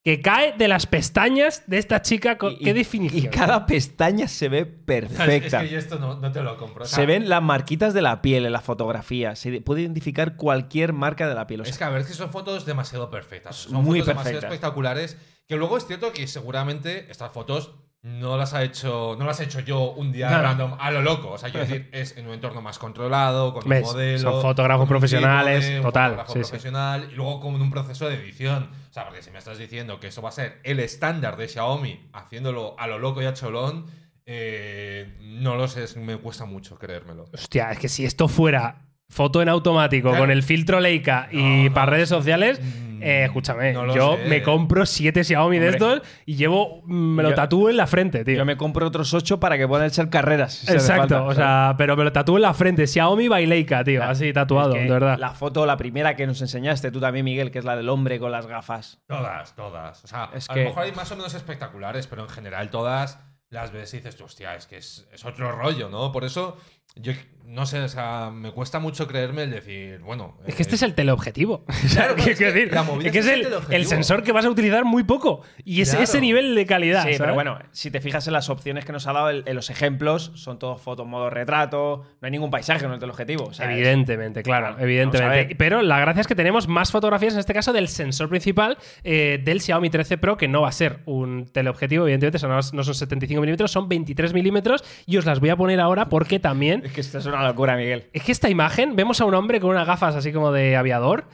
[0.04, 2.37] que cae de las pestañas de esta chica.
[2.37, 3.24] con- Y- ¿Qué y- definición?
[3.24, 5.62] Y cada pestaña se ve perfecta.
[5.62, 6.85] Es que yo esto no, no te lo compro.
[6.87, 9.37] Se ven las marquitas de la piel en la fotografía.
[9.37, 11.61] Se puede identificar cualquier marca de la piel.
[11.61, 13.54] O sea, Es que a ver, es que son fotos demasiado perfectas.
[13.54, 15.16] Son Muy fotos demasiado espectaculares.
[15.48, 19.14] Que luego es cierto que seguramente estas fotos no las ha hecho.
[19.18, 21.31] No las he hecho yo un día random a lo loco.
[21.31, 23.87] O sea, quiero decir, es en un entorno más controlado, con ¿Ves?
[23.87, 24.18] un modelo.
[24.18, 26.50] Son fotógrafos profesionales, total, fotógrafo sí, sí.
[26.50, 27.09] profesional.
[27.12, 28.70] Y luego con un proceso de edición.
[28.90, 31.48] O sea, porque si me estás diciendo que eso va a ser el estándar de
[31.48, 33.87] Xiaomi haciéndolo a lo loco y a cholón.
[34.26, 37.24] eh, no lo sé, me cuesta mucho creérmelo.
[37.33, 40.22] Hostia, es que si esto fuera foto en automático Claro.
[40.25, 41.75] con el filtro Leica y No, no.
[41.75, 44.25] para redes sociales, Mm, eh, escúchame, no yo sé.
[44.29, 45.77] me compro siete Xiaomi de Hombre.
[45.96, 48.37] estos y llevo, mm, me lo Yo- tatúo en la frente, tío.
[48.38, 50.55] yo me compro otros ocho para que puedan echar carreras.
[50.55, 52.87] si Exacto, falta, o sea, pero me lo tatúo en la frente.
[52.87, 54.12] Xiaomi by Leica, tío, Claro.
[54.12, 55.18] así tatuado, Es que de verdad.
[55.18, 58.18] La foto, la primera que nos enseñaste tú también, Miguel, que es la del hombre
[58.18, 58.98] con las gafas.
[59.07, 60.03] Todas, todas.
[60.05, 62.70] O sea, Es a que- lo mejor hay más o menos espectaculares, pero en general
[62.70, 63.18] todas
[63.51, 66.11] las ves y dices, hostia, es que es, es otro rollo, ¿no?
[66.11, 66.57] Por eso,
[66.96, 67.12] yo
[67.44, 70.38] no sé, o sea, me cuesta mucho creerme el decir, bueno.
[70.46, 71.66] Es que este es el teleobjetivo.
[71.92, 72.72] Claro, ¿Qué es que decir?
[72.72, 73.76] la Es que es es el el, teleobjetivo.
[73.76, 75.42] el sensor que vas a utilizar muy poco.
[75.62, 76.05] Y es Claro.
[76.05, 77.05] ese nivel de calidad.
[77.07, 79.55] Sí, pero bueno, si te fijas en las opciones que nos ha dado el- en
[79.55, 83.44] los ejemplos, son todos fotos modo retrato, no hay ningún paisaje en el objetivo.
[83.44, 85.55] O sea, es- Evidentemente, claro, evidentemente.
[85.57, 89.38] Pero la gracia es que tenemos más fotografías, en este caso, del sensor principal eh,
[89.44, 92.94] del Xiaomi 13 Pro, que no va a ser un teleobjetivo, evidentemente, son- no son
[92.94, 94.83] 75 milímetros, son 23 milímetros.
[95.05, 96.81] Y os las voy a poner ahora porque también.
[96.82, 98.10] Es que esto es una locura, Miguel.
[98.12, 101.28] Es que esta imagen, vemos a un hombre con unas gafas así como de aviador,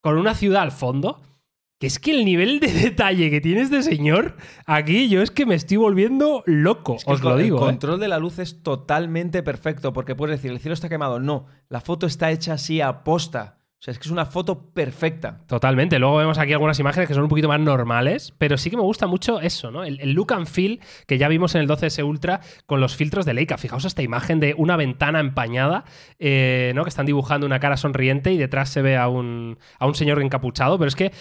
[0.00, 1.20] con una ciudad al fondo.
[1.80, 5.44] Que es que el nivel de detalle que tiene este señor aquí, yo es que
[5.44, 7.58] me estoy volviendo loco, Es que os el lo digo.
[7.58, 7.66] El ¿eh?
[7.66, 11.18] control de la luz es totalmente perfecto, porque puedes decir, el cielo está quemado.
[11.20, 13.63] No, la foto está hecha así a posta.
[13.84, 15.42] O sea, es que es una foto perfecta.
[15.46, 15.98] Totalmente.
[15.98, 18.82] Luego vemos aquí algunas imágenes que son un poquito más normales, pero sí que me
[18.82, 19.84] gusta mucho eso, ¿no?
[19.84, 23.26] El, el look and feel que ya vimos en el 12S Ultra con los filtros
[23.26, 23.58] de Leica.
[23.58, 25.84] Fijaos esta imagen de una ventana empañada,
[26.18, 26.84] eh, ¿no?
[26.84, 30.18] Que están dibujando una cara sonriente y detrás se ve a un, a un señor
[30.22, 31.12] encapuchado, pero es que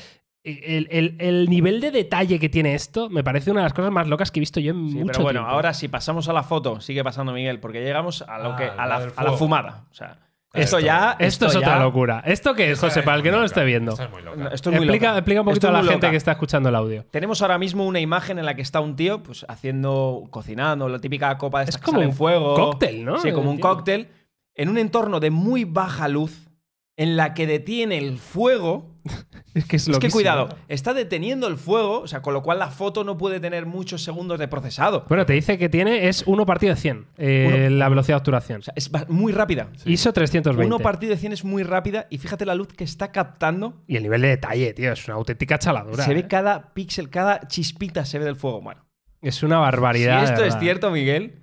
[0.45, 3.91] el, el- el nivel de detalle que tiene esto me parece una de las cosas
[3.91, 5.51] más locas que he visto yo en Sí, mucho pero bueno, tiempo.
[5.53, 8.63] ahora si pasamos a la foto, sigue pasando Miguel, porque llegamos a lo Ah, que
[8.65, 9.85] a la a la fumada.
[9.91, 10.17] O sea,
[10.53, 12.21] Esto- esto ya Esto, es otra locura.
[12.25, 12.99] ¿Esto qué es, José?
[12.99, 13.93] es Para el que no lo esté viendo.
[13.93, 14.37] Esta es muy loca.
[14.37, 15.17] No, Esto es muy Explica, loca.
[15.17, 16.11] explica un poquito Esto a la gente loca.
[16.11, 17.05] que está escuchando el audio.
[17.09, 20.99] Tenemos ahora mismo una imagen en la que está un tío pues haciendo, cocinando, la
[20.99, 22.53] típica copa de Es como un fuego.
[22.53, 23.17] cóctel, ¿no?
[23.19, 24.09] Sí, como un cóctel.
[24.53, 26.49] En un entorno de muy baja luz,
[26.97, 28.92] en la que detiene el fuego.
[29.53, 30.13] Es que es, Es que loquísimo.
[30.13, 33.67] cuidado, está deteniendo el fuego, o sea, con lo cual la foto no puede tener
[33.67, 35.05] muchos segundos de procesado.
[35.07, 38.61] Bueno, te dice que tiene es 1 partido de 100 eh, la velocidad de obturación.
[38.61, 39.69] O sea, es muy rápida.
[39.85, 40.65] ISO 320.
[40.65, 43.83] Uno partido de 100 es muy rápida y fíjate la luz que está captando.
[43.85, 46.03] Y el nivel de detalle, tío, es una auténtica chaladura.
[46.03, 46.27] se ve ¿eh?
[46.27, 48.61] cada píxel, cada chispita se ve del fuego.
[48.61, 48.85] Bueno,
[49.21, 50.25] Es una barbaridad.
[50.25, 51.42] si esto es cierto, Miguel,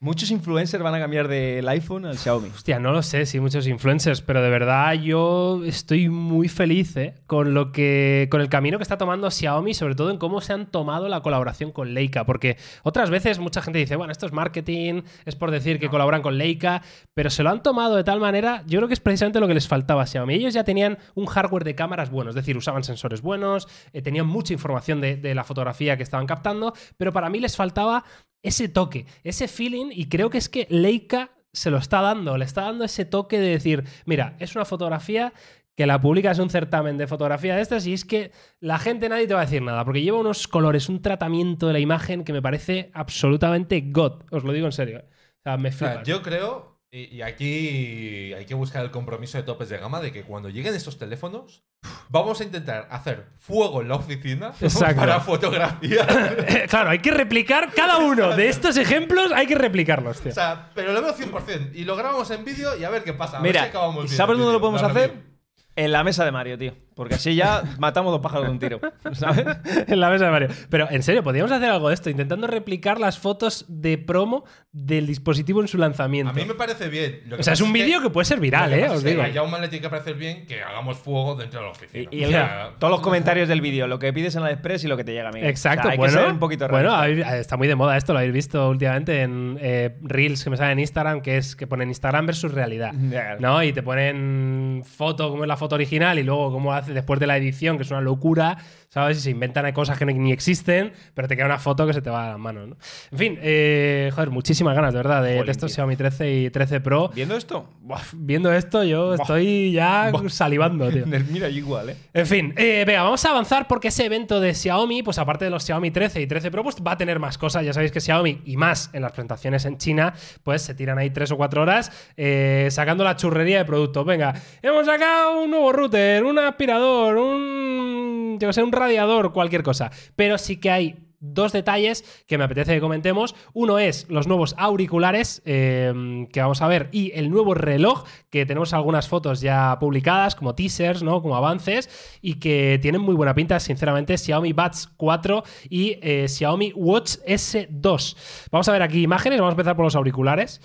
[0.00, 2.50] muchos influencers van a cambiar del iPhone al Xiaomi.
[2.50, 7.14] Hostia, no lo sé si muchos influencers, pero de verdad yo estoy muy feliz ¿eh?
[7.26, 8.28] con lo que.
[8.30, 11.20] con el camino que está tomando Xiaomi, sobre todo en cómo se han tomado la
[11.20, 12.24] colaboración con Leica.
[12.24, 16.22] Porque otras veces mucha gente dice, bueno, esto es marketing, es por decir que colaboran
[16.22, 16.82] con Leica,
[17.14, 19.54] pero se lo han tomado de tal manera, yo creo que es precisamente lo que
[19.54, 20.34] les faltaba a Xiaomi.
[20.34, 24.26] Ellos ya tenían un hardware de cámaras bueno, es decir, usaban sensores buenos, eh, tenían
[24.26, 28.04] mucha información de, de la fotografía que estaban captando, pero para mí les faltaba
[28.42, 32.44] ese toque, ese feeling, y creo que es que Leica se lo está dando, le
[32.44, 35.32] está dando ese toque de decir, mira, es una fotografía
[35.78, 39.08] que la publica es un certamen de fotografía de estas y es que la gente
[39.08, 42.24] nadie te va a decir nada, porque lleva unos colores, un tratamiento de la imagen
[42.24, 44.98] que me parece absolutamente god, os lo digo en serio.
[44.98, 45.04] ¿eh?
[45.08, 49.36] O sea, me O sea, yo creo, y, y aquí hay que buscar el compromiso
[49.38, 51.62] de topes de gama de que cuando lleguen estos teléfonos,
[52.08, 54.96] vamos a intentar hacer fuego en la oficina Exacto.
[54.96, 56.06] para fotografía.
[56.68, 60.30] claro, hay que replicar cada uno de estos ejemplos, hay que replicarlos, tío.
[60.32, 61.72] o sea, pero lo veo 100%.
[61.74, 63.38] Y lo grabamos en vídeo y a ver qué pasa.
[63.38, 65.10] A ver Mira, si acabamos bien ¿sabes dónde lo podemos hacer?
[65.10, 65.28] review.
[65.76, 66.74] En la mesa de Mario, tío.
[66.98, 68.80] Porque así ya matamos dos pájaros de un tiro.
[69.12, 69.46] ¿Sabes?
[69.86, 70.48] en la mesa de Mario.
[70.68, 75.06] Pero en serio, podríamos hacer algo de esto, intentando replicar las fotos de promo del
[75.06, 76.30] dispositivo en su lanzamiento.
[76.30, 77.20] A mí me parece bien.
[77.26, 78.88] Lo que O sea, es un vídeo que puede ser viral, ¿eh?
[78.90, 79.22] Os digo.
[79.22, 82.08] A Jaume le tiene que parecer bien que hagamos fuego dentro de la oficina.
[82.10, 84.50] Y, y O el- sea, todos los comentarios del vídeo, lo que pides en la
[84.50, 85.48] Express y lo que te llega, Miguel.
[85.48, 87.28] Exacto, O sea, hay bueno, que ser un poquito bueno realista.
[87.30, 90.56] habéis- está muy de moda esto, lo habéis visto últimamente en eh, Reels que me
[90.56, 92.92] salen en Instagram, que es que ponen Instagram versus realidad.
[93.38, 93.62] ¿No?
[93.62, 97.26] Y te ponen foto, como es la foto original, y luego cómo hace después de
[97.26, 98.58] la edición, que es una locura.
[98.88, 99.18] ¿Sabes?
[99.18, 102.10] Y se inventan cosas que ni- existen, pero te queda una foto que se te
[102.10, 102.76] va a las manos, ¿no?
[103.12, 105.76] En fin, eh, joder, muchísimas ganas, de verdad, de, estos tío.
[105.76, 107.10] Xiaomi 13 y 13 Pro.
[107.14, 107.68] ¿Viendo esto?
[107.80, 108.00] Buah.
[108.14, 111.04] Viendo esto, yo estoy ya salivando, tío.
[111.30, 111.96] Mira, yo igual, ¿eh?
[112.14, 115.50] En fin, eh, venga, vamos a avanzar porque ese evento de Xiaomi, pues aparte de
[115.50, 117.64] los Xiaomi 13 y 13 Pro, pues va a tener más cosas.
[117.64, 121.10] Ya sabéis que Xiaomi, y más en las presentaciones en China, pues se tiran ahí
[121.10, 124.04] tres o cuatro horas eh, sacando la churrería de productos.
[124.06, 129.62] Venga, hemos sacado un nuevo router, un aspirador, un, yo que sé, un radiador, cualquier
[129.62, 129.90] cosa.
[130.16, 133.34] Pero sí que hay dos detalles que me apetece que comentemos.
[133.52, 138.46] Uno es los nuevos auriculares eh, que vamos a ver y el nuevo reloj que
[138.46, 141.22] tenemos algunas fotos ya publicadas como teasers, ¿no?
[141.22, 146.72] Como avances y que tienen muy buena pinta, sinceramente, Xiaomi Buds 4 y eh, Xiaomi
[146.74, 148.16] Watch S2.
[148.50, 150.60] Vamos a ver aquí imágenes, vamos a empezar por los auriculares.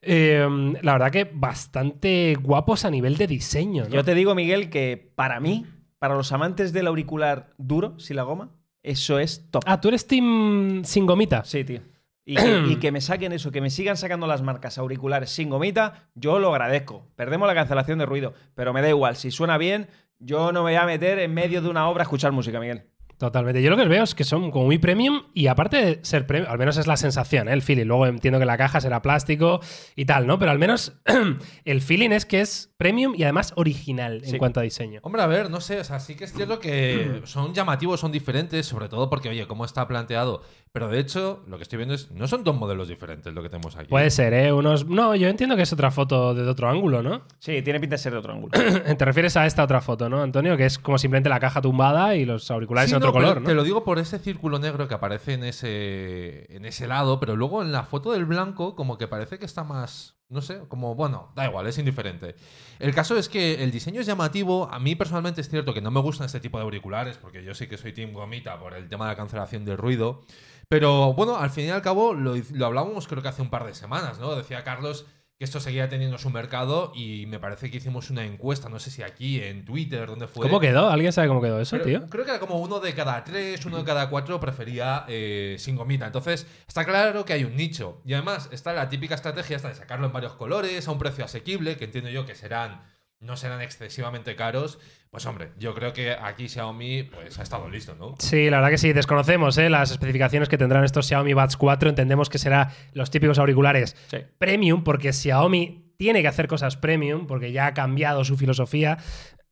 [0.00, 0.46] Eh,
[0.80, 3.88] la verdad que bastante guapos a nivel de diseño.
[3.88, 5.66] Yo te digo, Miguel, que para mí,
[5.98, 8.50] para los amantes del auricular duro, sin la goma,
[8.82, 9.62] eso es top.
[9.66, 11.44] Ah, tú eres team sin gomita.
[11.44, 11.80] Sí, tío.
[12.24, 15.50] Y que, y que me saquen eso, que me sigan sacando las marcas auriculares sin
[15.50, 17.08] gomita, yo lo agradezco.
[17.16, 19.16] Perdemos la cancelación de ruido, pero me da igual.
[19.16, 22.04] Si suena bien, yo no me voy a meter en medio de una obra a
[22.04, 22.84] escuchar música, Miguel.
[23.18, 23.60] Totalmente.
[23.60, 26.50] Yo lo que veo es que son como muy premium y aparte de ser premium,
[26.52, 27.52] al menos es la sensación, ¿eh?
[27.52, 27.86] el feeling.
[27.86, 29.60] Luego entiendo que la caja será plástico
[29.96, 30.38] y tal, ¿no?
[30.38, 30.92] Pero al menos
[31.64, 35.00] el feeling es que es premium y además original en cuanto a diseño.
[35.02, 38.12] Hombre, a ver, no sé, o sea, sí que es cierto que son llamativos, son
[38.12, 40.42] diferentes, sobre todo porque, oye, cómo está planteado.
[40.78, 43.48] Pero de hecho, lo que estoy viendo es, no son dos modelos diferentes lo que
[43.48, 43.88] tenemos aquí.
[43.88, 44.52] Puede ser, ¿eh?
[44.52, 44.86] Unos...
[44.86, 47.22] No, yo entiendo que es otra foto de otro ángulo, ¿no?
[47.40, 48.52] Sí, tiene pinta de ser de otro ángulo.
[48.98, 50.56] Te refieres a esta otra foto, ¿no, Antonio?
[50.56, 53.40] Que es como simplemente la caja tumbada y los auriculares Sí, en otro no, color,
[53.40, 53.48] ¿no?
[53.48, 57.36] Te lo digo por ese círculo negro que aparece en ese, en ese lado, pero
[57.36, 60.17] luego en la foto del blanco como que parece que está más...
[60.30, 62.36] No sé, como, bueno, da igual, es indiferente.
[62.78, 64.68] El caso es que el diseño es llamativo.
[64.70, 67.54] A mí personalmente es cierto que no me gustan este tipo de auriculares, porque yo
[67.54, 70.20] sí que soy Team Gomita por el tema de la cancelación del ruido.
[70.68, 73.64] Pero bueno, al fin y al cabo lo, lo hablábamos creo que hace un par
[73.64, 74.36] de semanas, ¿no?
[74.36, 75.06] Decía Carlos
[75.38, 78.90] que esto seguía teniendo su mercado y me parece que hicimos una encuesta, no sé
[78.90, 80.42] si aquí, en Twitter, donde fue.
[80.44, 80.90] ¿Cómo quedó?
[80.90, 82.06] ¿Alguien sabe cómo quedó eso, Pero tío?
[82.10, 85.76] Creo que era como uno de cada tres, uno de cada cuatro prefería eh, sin
[85.76, 86.06] gomita.
[86.06, 88.02] Entonces, está claro que hay un nicho.
[88.04, 91.24] Y además, está la típica estrategia esta de sacarlo en varios colores, a un precio
[91.24, 92.82] asequible, que entiendo yo que serán.
[93.20, 94.78] No serán excesivamente caros.
[95.10, 98.14] Pues hombre, yo creo que aquí Xiaomi pues ha estado listo, ¿no?
[98.18, 99.68] Sí, la verdad que sí, desconocemos ¿eh?
[99.70, 101.88] las especificaciones que tendrán estos Xiaomi Buds 4.
[101.88, 104.18] Entendemos que será los típicos auriculares Sí.
[104.38, 108.98] premium, porque Xiaomi tiene que hacer cosas premium, porque ya ha cambiado su filosofía.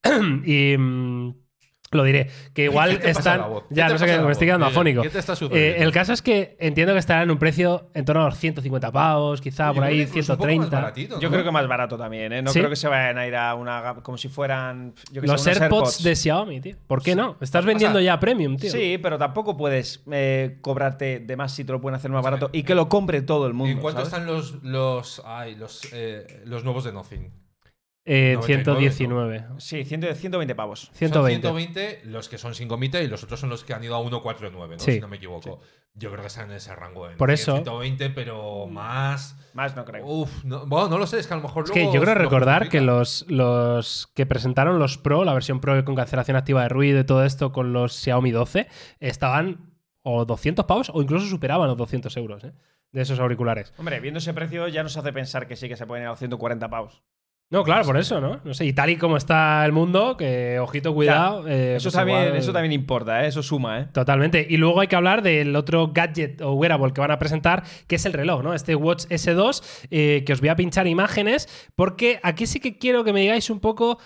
[0.44, 1.34] y mm,
[1.92, 3.40] lo diré, que igual ¿Qué te pasa están.
[3.40, 3.64] la voz?
[3.68, 5.02] ¿Qué Ya, te no sé pasa qué, la me estoy quedando afónico.
[5.02, 5.78] ¿Qué te está sucediendo?
[5.78, 8.36] Eh, el caso es que entiendo que estarán en un precio en torno a los
[8.38, 10.76] 150 pavos, quizá Yo por ahí que incluso un poco más 130.
[10.80, 11.32] baratito, Yo ¿no?
[11.32, 12.42] creo que más barato también, ¿eh?
[12.42, 12.58] No ¿Sí?
[12.58, 15.32] creo que se vayan a ir a una gama como si fueran yo que sé,
[15.32, 16.76] Los AirPods, de Xiaomi, tío.
[16.88, 17.36] ¿Por qué no?
[17.40, 18.70] Estás O vendiendo sea, ya premium, tío.
[18.70, 22.22] Sí, pero tampoco puedes eh, cobrarte de más si te lo pueden hacer más O
[22.22, 23.72] sea, barato y que lo compre todo el mundo.
[23.72, 24.12] ¿En cuánto ¿sabes?
[24.12, 27.30] están los los, ay, los, eh, los nuevos de Nothing?
[28.08, 29.44] Eh, 99, 119.
[29.58, 30.90] Sí, 100 120 pavos.
[30.94, 31.48] 120.
[31.48, 33.96] Son 120 los que son sin gomita y los otros son los que han ido
[33.96, 34.78] a 149, ¿no?
[34.78, 34.92] Sí.
[34.92, 35.60] si no me equivoco.
[35.94, 37.10] Yo creo que están en ese rango.
[37.10, 39.36] En Por eso- 120, pero más.
[39.54, 40.06] Más no creo.
[40.06, 42.14] Uf, no, bueno, no lo sé, es que a lo mejor Es que yo creo
[42.14, 46.68] recordar que los, los que presentaron los Pro, la versión Pro con cancelación activa de
[46.68, 48.68] ruido y todo esto con los Xiaomi 12,
[49.00, 52.52] estaban o 200 pavos o incluso superaban los 200 euros ¿eh?
[52.92, 53.74] de esos auriculares.
[53.78, 56.10] Hombre, viendo ese precio ya nos hace pensar que sí que se pueden ir a
[56.10, 57.02] los 140 pavos.
[57.48, 58.40] No, claro, por eso, ¿no?
[58.44, 61.46] No sé, y tal y como está el mundo, que ojito, cuidado.
[61.46, 63.28] eh, eso, pues también, igual- eso también importa, ¿eh?
[63.28, 63.86] Eso suma, ¿eh?
[63.92, 64.44] Totalmente.
[64.50, 67.94] Y luego hay que hablar del otro gadget o wearable que van a presentar, que
[67.96, 68.52] es el reloj, ¿no?
[68.52, 73.04] Este Watch S2, eh, que os voy a pinchar imágenes, porque aquí sí que quiero
[73.04, 73.98] que me digáis un poco.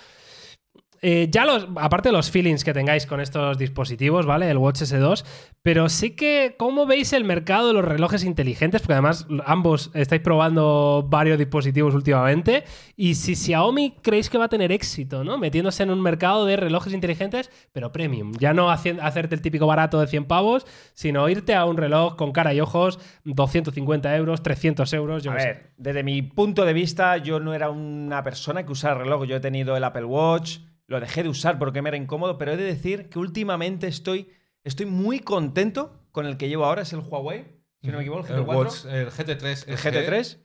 [1.03, 4.51] Eh, ya los, aparte de los feelings que tengáis con estos dispositivos, ¿vale?
[4.51, 5.25] El Watch S2,
[5.63, 8.83] pero sí que, ¿cómo veis el mercado de los relojes inteligentes?
[8.83, 12.65] Porque además ambos estáis probando varios dispositivos últimamente.
[12.97, 15.39] Y si Xiaomi creéis que va a tener éxito, ¿no?
[15.39, 18.33] Metiéndose en un mercado de relojes inteligentes, pero premium.
[18.39, 22.33] Ya no hacerte el típico barato de 100 pavos, sino irte a un reloj con
[22.33, 25.47] cara y ojos, 250 euros, 300 euros, yo A sé.
[25.47, 29.25] ver, desde mi punto de vista, yo no era una persona que usara reloj.
[29.25, 30.59] Yo he tenido el Apple Watch,
[30.91, 34.29] lo dejé de usar porque me era incómodo, pero he de decir que últimamente estoy,
[34.65, 37.45] estoy muy contento con el que llevo ahora, es el Huawei,
[37.81, 38.57] si no me equivoco, el El, GT4.
[38.57, 39.65] Watch, el GT3.
[39.69, 39.93] el SE.
[39.93, 40.39] GT3.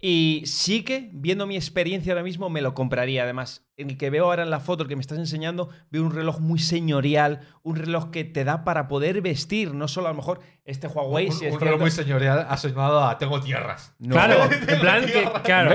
[0.00, 3.22] Y sí que, viendo mi experiencia ahora mismo, me lo compraría.
[3.22, 6.12] Además, el que veo ahora en la foto el que me estás enseñando, veo un
[6.12, 10.16] reloj muy señorial, un reloj que te da para poder vestir, no solo a lo
[10.16, 11.26] mejor este Huawei.
[11.26, 13.94] Un, si es un cierto- reloj muy señorial asociado a tengo tierras.
[13.98, 14.14] No.
[14.14, 15.70] Claro, en plan que, claro,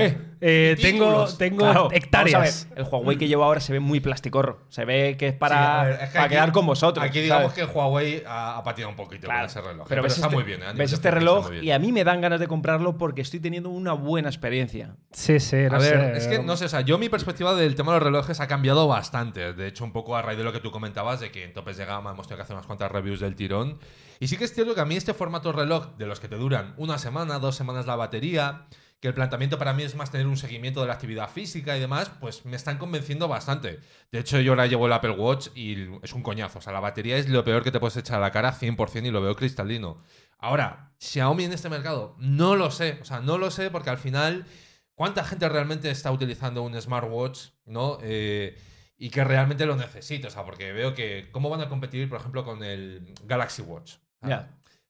[0.46, 2.68] eh, tengo, tengo Claro, vamos a hectáreas.
[2.70, 4.60] ver, el Huawei que llevo ahora se ve muy plasticorro.
[4.68, 7.04] Se ve que es para, Sí, a ver, es que para aquí- quedar con vosotros.
[7.04, 7.66] Aquí digamos ¿sabes?
[7.68, 9.86] que Huawei ha, ha patinado un poquito Claro, con ese reloj.
[9.88, 10.62] Pero, ves está este, muy bien.
[10.62, 10.66] ¿eh?
[10.76, 13.94] Ves este reloj y a mí me dan ganas de comprarlo porque estoy teniendo una
[13.94, 14.96] buena experiencia.
[15.12, 16.18] Sí, sí, no A ver, sé.
[16.18, 18.46] es que no sé, o sea, yo mi perspectiva del tema de los relojes ha
[18.46, 19.54] cambiado bastante.
[19.54, 21.76] De hecho, un poco a raíz de lo que tú comentabas, de que en topes
[21.78, 23.78] de gama hemos tenido que hacer unas cuantas reviews del tirón.
[24.20, 26.36] Y sí que es cierto que a mí este formato reloj, de los que te
[26.36, 28.66] duran una semana, dos semanas la batería,
[29.04, 31.80] que el planteamiento para mí es más tener un seguimiento de la actividad física y
[31.80, 33.80] demás, pues me están convenciendo bastante.
[34.10, 36.58] De hecho, yo ahora llevo el Apple Watch y es un coñazo.
[36.58, 39.04] O sea, la batería es lo peor que te puedes echar a la cara 100%
[39.04, 40.02] y lo veo cristalino.
[40.38, 42.98] Ahora, Xiaomi en este mercado, no lo sé.
[43.02, 44.46] O sea, no lo sé porque al final,
[44.94, 47.98] ¿cuánta gente realmente está utilizando un smartwatch, no?
[48.00, 48.56] Eh,
[48.96, 50.28] y que realmente lo necesite.
[50.28, 53.96] O sea, porque veo que, ¿cómo van a competir, por ejemplo, con el Galaxy Watch?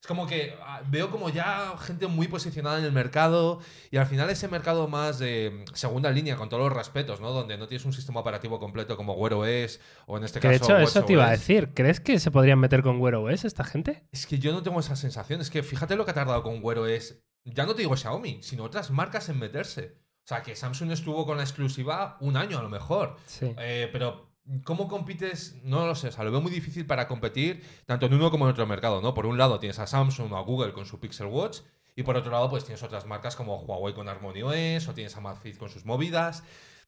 [0.05, 3.61] Es como que ah, veo como ya gente muy posicionada en el mercado
[3.91, 7.31] y al final ese mercado más de mm, segunda línea, con todos los respetos, ¿no?
[7.31, 10.59] Donde no tienes un sistema operativo completo como Wear OS o en este Que de
[10.59, 11.71] caso hecho, eso te iba a decir.
[11.73, 14.05] ¿Crees que se podrían meter con Wear OS esta gente?
[14.13, 15.41] Es que yo no tengo esa sensación.
[15.41, 17.15] Es que fíjate lo que ha tardado con Wear OS.
[17.45, 19.97] Ya no te digo Xiaomi, sino otras marcas en meterse.
[20.25, 23.17] O sea, que Samsung estuvo con la exclusiva un año a lo mejor.
[23.25, 23.55] Sí.
[23.59, 24.34] Eh, pero,
[24.65, 25.57] ¿cómo compites?
[25.63, 26.09] No lo sé.
[26.09, 29.01] O sea, lo veo muy difícil para competir tanto en uno como en otro mercado,
[29.01, 29.15] ¿no?
[29.15, 31.61] Por un lado tienes a Samsung o a Google con su Pixel Watch.
[31.97, 35.15] Y por otro lado, pues tienes otras marcas como Huawei con Harmony OS o tienes
[35.15, 36.43] a Amazfit con sus movidas.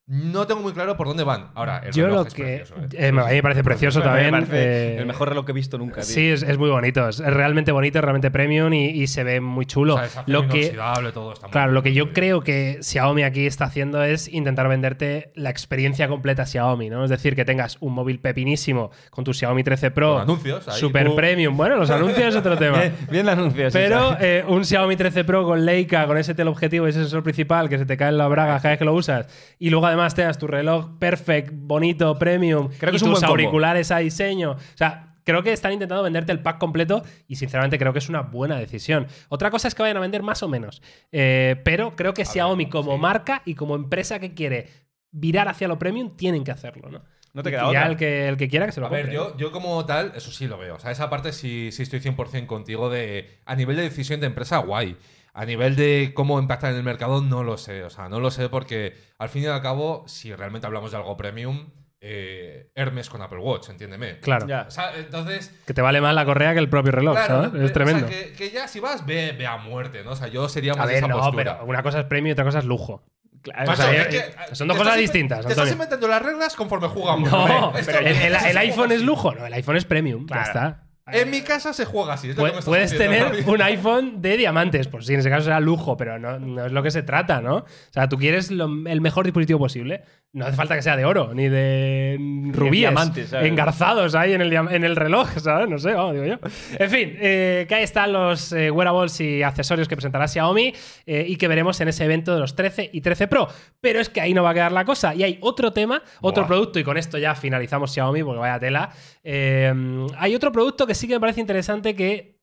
[0.08, 1.48] No tengo muy claro por dónde van.
[1.56, 2.42] Ahora, el Yo reloj lo es que.
[2.44, 2.88] precioso, ¿eh?
[2.92, 4.30] eh, a mí me parece precioso Me también.
[4.30, 4.54] parece
[4.94, 6.02] eh, el mejor reloj que he visto nunca.
[6.02, 6.04] tío.
[6.04, 7.08] Sí, es, es muy bonito.
[7.08, 9.94] Es realmente bonito, es realmente premium y, y se ve muy chulo.
[9.94, 10.68] O sea, es lo que,
[11.12, 12.14] todo está muy claro, bien, lo que muy yo bien.
[12.14, 17.02] creo que Xiaomi aquí está haciendo es intentar venderte la experiencia completa Xiaomi, ¿no?
[17.02, 20.78] Es decir, que tengas un móvil pepinísimo con tu Xiaomi 13 Pro, Con anuncios ahí.
[20.78, 21.16] super Uh.
[21.16, 21.56] premium.
[21.56, 22.80] Bueno, los anuncios es otro tema.
[23.10, 23.72] Bien, de anuncios.
[23.72, 27.68] Pero eh, un Xiaomi 13 Pro con Leica, con ese teleobjetivo y ese sensor principal
[27.68, 29.26] que se te cae en la braga cada vez que lo usas,
[29.58, 33.20] y luego además tengas tu reloj perfect, bonito, premium, Creo que y es un tus
[33.20, 33.32] buen combo.
[33.32, 34.52] auriculares a diseño.
[34.52, 38.08] O sea, creo que están intentando venderte el pack completo y sinceramente creo que es
[38.08, 39.06] una buena decisión.
[39.28, 40.82] Otra cosa es que vayan a vender más o menos,
[41.12, 42.98] Eh, pero creo que Xiaomi como sí.
[43.00, 44.68] marca y como empresa que quiere
[45.10, 47.02] virar hacia lo premium tienen que hacerlo, ¿no?
[47.32, 47.86] No te Y queda ya otra.
[47.88, 50.30] el que, el que quiera que se lo A ver, yo, yo como tal, eso
[50.30, 50.76] sí lo veo.
[50.76, 53.40] O sea, esa parte sí, sí estoy 100% contigo de...
[53.44, 54.96] A nivel de decisión de empresa, guay.
[55.38, 57.84] A nivel de cómo impacta en el mercado, no lo sé.
[57.84, 60.96] O sea, no lo sé porque al fin y al cabo, si realmente hablamos de
[60.96, 61.70] algo premium,
[62.00, 64.18] eh, Hermes con Apple Watch, entiéndeme.
[64.20, 64.46] Claro.
[64.46, 64.64] Ya.
[64.66, 65.54] O sea, entonces...
[65.66, 67.60] Que te vale más la correa que el propio reloj, Claro, ¿sabes?
[67.60, 68.06] eh, Es tremendo.
[68.06, 70.12] O sea, que, que ya si vas, ve, ve a muerte, ¿no?
[70.12, 71.44] O sea, yo sería más A de ver, esa no, postura.
[71.58, 73.04] pero una cosa es premium y otra cosa es lujo.
[73.42, 76.08] Claro, O sea, Macho, eh, es que- eh, son dos cosas distintas, Te estás inventando
[76.08, 77.30] las reglas conforme jugamos.
[77.30, 79.34] No, pero el, iPhone es lujo.
[79.34, 80.26] No, el iPhone es premium.
[80.28, 80.85] Ya está.
[81.12, 82.30] En mi casa se juega así.
[82.30, 85.14] es lo que me Pu- estás Puedes diciendo, tener un iPhone de diamantes, pues sí,
[85.14, 87.58] en ese caso será lujo, pero no, no es lo que se trata, ¿no?
[87.58, 90.02] O sea, tú quieres lo- el mejor dispositivo posible.
[90.36, 92.18] No hace falta que sea de oro, ni de
[92.52, 93.48] rubíes diamantes, ¿sabes?
[93.48, 95.66] engarzados ahí en el, en el reloj, ¿sabes?
[95.66, 96.38] No sé, vamos, digo yo.
[96.78, 100.74] En fin, eh, que ahí están los eh, wearables y accesorios que presentará Xiaomi
[101.06, 103.48] eh, y que veremos en ese evento de los 13 y 13 Pro.
[103.80, 105.14] Pero es que ahí no va a quedar la cosa.
[105.14, 106.48] Y hay otro tema, otro Buah.
[106.48, 108.90] producto, y con esto ya finalizamos Xiaomi, porque vaya tela.
[109.24, 109.72] Eh,
[110.18, 112.36] hay otro producto que sí que me parece interesante que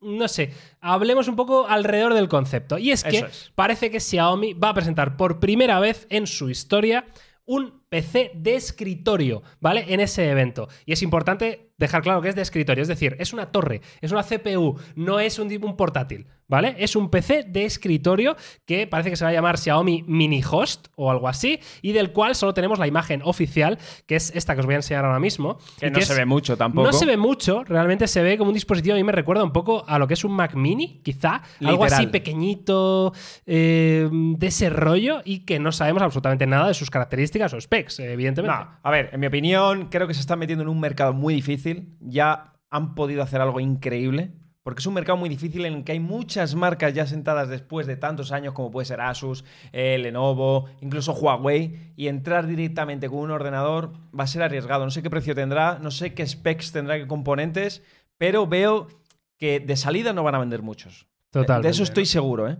[0.00, 2.78] no sé, hablemos un poco alrededor del concepto.
[2.78, 3.52] Y es que es.
[3.54, 7.04] parece que Xiaomi va a presentar por primera vez en su historia
[7.46, 9.84] un PC de escritorio, ¿vale?
[9.86, 10.66] En ese evento.
[10.84, 14.12] Y es importante dejar claro que es de escritorio, es decir, es una torre, es
[14.12, 16.76] una CPU, no es un, un portátil, ¿vale?
[16.78, 20.88] Es un PC de escritorio que parece que se va a llamar Xiaomi Mini Host
[20.94, 24.60] o algo así, y del cual solo tenemos la imagen oficial, que es esta que
[24.60, 25.58] os voy a enseñar ahora mismo.
[25.78, 26.86] Que no se ve mucho tampoco.
[26.86, 28.94] no se ve mucho, realmente se ve como un dispositivo.
[28.94, 31.42] A mí me recuerda un poco a lo que es un Mac Mini, quizá.
[31.64, 33.12] Algo así pequeñito,
[33.46, 37.83] eh, de ese rollo, y que no sabemos absolutamente nada de sus características o specs,
[37.98, 38.56] evidentemente.
[38.56, 41.34] No, a ver, en mi opinión, creo que se están metiendo en un mercado muy
[41.34, 41.96] difícil.
[42.00, 44.32] Ya han podido hacer algo increíble.
[44.64, 47.86] Porque es un mercado muy difícil en el que hay muchas marcas ya sentadas después
[47.86, 53.18] de tantos años, como puede ser Asus, eh, Lenovo, incluso Huawei, y entrar directamente con
[53.18, 54.84] un ordenador va a ser arriesgado.
[54.84, 57.82] No sé qué precio tendrá, no sé qué specs tendrá, qué componentes,
[58.16, 58.88] pero veo
[59.36, 61.08] que de salida no van a vender muchos.
[61.30, 61.68] Totalmente.
[61.68, 62.56] De eso estoy seguro, ¿eh?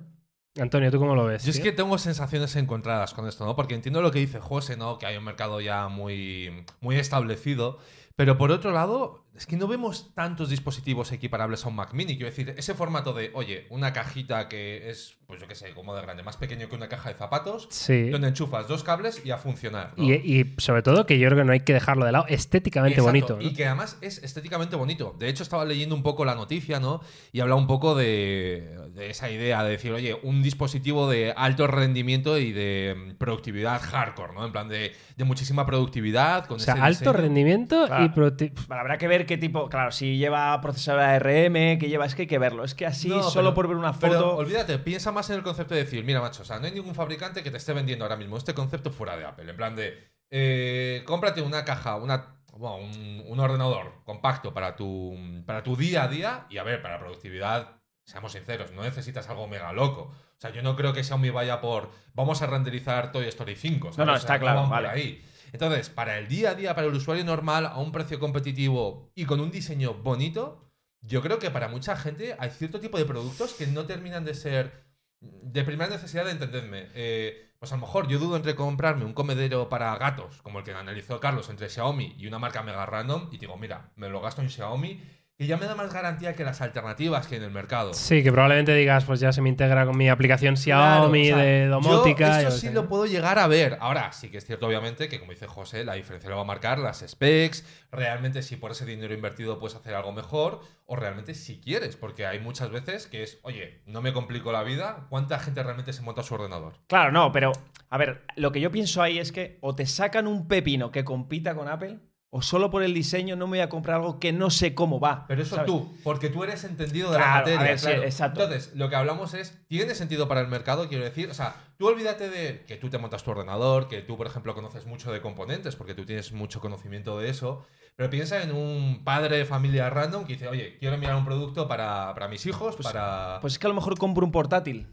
[0.57, 1.45] Antonio, ¿tú cómo lo ves?
[1.45, 3.57] Yo es que tengo sensaciones encontradas con esto, ¿no?
[3.57, 4.99] Porque entiendo lo que dice José, ¿no?
[4.99, 7.79] Que hay un mercado ya muy, muy establecido.
[8.15, 12.17] Pero por otro lado, es que no vemos tantos dispositivos equiparables a un Mac Mini.
[12.17, 15.95] Quiero decir, ese formato de, oye, una cajita que es, pues yo qué sé, como
[15.95, 18.11] de grande, más pequeño que una caja de zapatos, Sí.
[18.11, 19.93] donde enchufas dos cables y a funcionar.
[19.97, 20.05] ¿no?
[20.05, 22.27] Y, y sobre todo que yo creo que no hay que dejarlo de lado.
[22.29, 23.37] Estéticamente Exacto, bonito.
[23.37, 23.43] ¿no?
[23.43, 25.17] Y que además es estéticamente bonito.
[25.19, 27.01] De hecho, estaba leyendo un poco la noticia, ¿no?
[27.33, 31.67] Y habla un poco de, de esa idea de decir, oye, un dispositivo de alto
[31.67, 34.47] rendimiento y de mm, productividad hardcore, ¿no?
[34.47, 36.47] En plan de, de muchísima productividad.
[36.47, 37.13] Con O sea, ese alto diseño.
[37.15, 38.05] rendimiento Claro.
[38.05, 39.69] y producti- Vale, habrá que ver qué tipo.
[39.69, 42.07] Claro, si lleva procesador ARM, que lleva.
[42.07, 42.65] Es que hay que verlo.
[42.65, 44.37] Es que así, No, solo pero- por ver una Pero foto.
[44.37, 46.95] olvídate, piensa más en el concepto de decir, mira, macho, o sea, no hay ningún
[46.95, 49.49] fabricante que te esté vendiendo ahora mismo este concepto fuera de Apple.
[49.51, 49.99] En plan de,
[50.31, 55.17] eh, cómprate una caja, una, bueno, un, un ordenador compacto para tu,
[55.47, 59.49] para tu día a día y a ver, para productividad, seamos sinceros, no necesitas algo
[59.49, 60.13] mega loco.
[60.37, 63.93] O sea, yo no creo que Xiaomi vaya por, vamos a renderizar Toy Story 5.
[63.93, 63.99] ¿sabes?
[63.99, 64.89] No, no, O sea, está claro, vale.
[64.89, 65.25] ahí.
[65.55, 69.25] Entonces, para el día a día, para el usuario normal, a un precio competitivo y
[69.25, 70.69] con un diseño bonito,
[71.01, 74.35] yo creo que para mucha gente hay cierto tipo de productos que no terminan de
[74.35, 74.83] ser
[75.21, 76.89] de primera necesidad, entendedme.
[76.95, 80.65] Eh, pues a lo mejor yo dudo entre comprarme un comedero para gatos, como el
[80.65, 84.21] que analizó Carlos, entre Xiaomi y una marca mega random, y digo, mira, me lo
[84.21, 85.01] gasto en Xiaomi,
[85.37, 87.93] que ya me da más garantía que las alternativas que hay en el mercado.
[87.93, 91.35] Sí, que probablemente digas, pues ya se me integra con mi aplicación Claro, Xiaomi o
[91.35, 92.43] sea, de domótica.
[92.43, 93.77] Yo eso sí lo puedo llegar a ver.
[93.81, 96.47] Ahora, sí que es cierto, obviamente, que como dice José, la diferencia lo va a
[96.47, 97.65] marcar las specs.
[97.91, 102.27] Realmente, si por ese dinero invertido puedes hacer algo mejor, o realmente si quieres, porque
[102.27, 105.07] hay muchas veces que es, oye, no me complico la vida.
[105.11, 106.75] ¿Cuánta gente realmente se monta su ordenador?
[106.87, 107.51] Claro, no, pero.
[107.91, 111.05] A ver, lo que yo pienso ahí es que o te sacan un pepino que
[111.05, 111.99] compita con Apple,
[112.37, 114.99] o solo por el diseño no me voy a comprar algo que no sé cómo
[114.99, 115.25] va.
[115.29, 115.71] Pero eso ¿sabes?
[115.71, 117.61] tú, porque tú eres entendido de la materia.
[117.61, 118.03] a ver, sí, claro.
[118.03, 118.43] exacto.
[118.43, 120.89] Entonces, lo que hablamos es, ¿tiene sentido para el mercado?
[120.89, 124.17] Quiero decir, o sea, tú olvídate de que tú te montas tu ordenador, que tú,
[124.17, 127.65] por ejemplo, conoces mucho de componentes, porque tú tienes mucho conocimiento de eso,
[127.95, 131.69] pero piensa en un padre de familia random que dice, oye, quiero mirar un producto
[131.69, 133.39] para, para mis hijos, para...
[133.43, 134.89] Pues es que a lo mejor compro un portátil.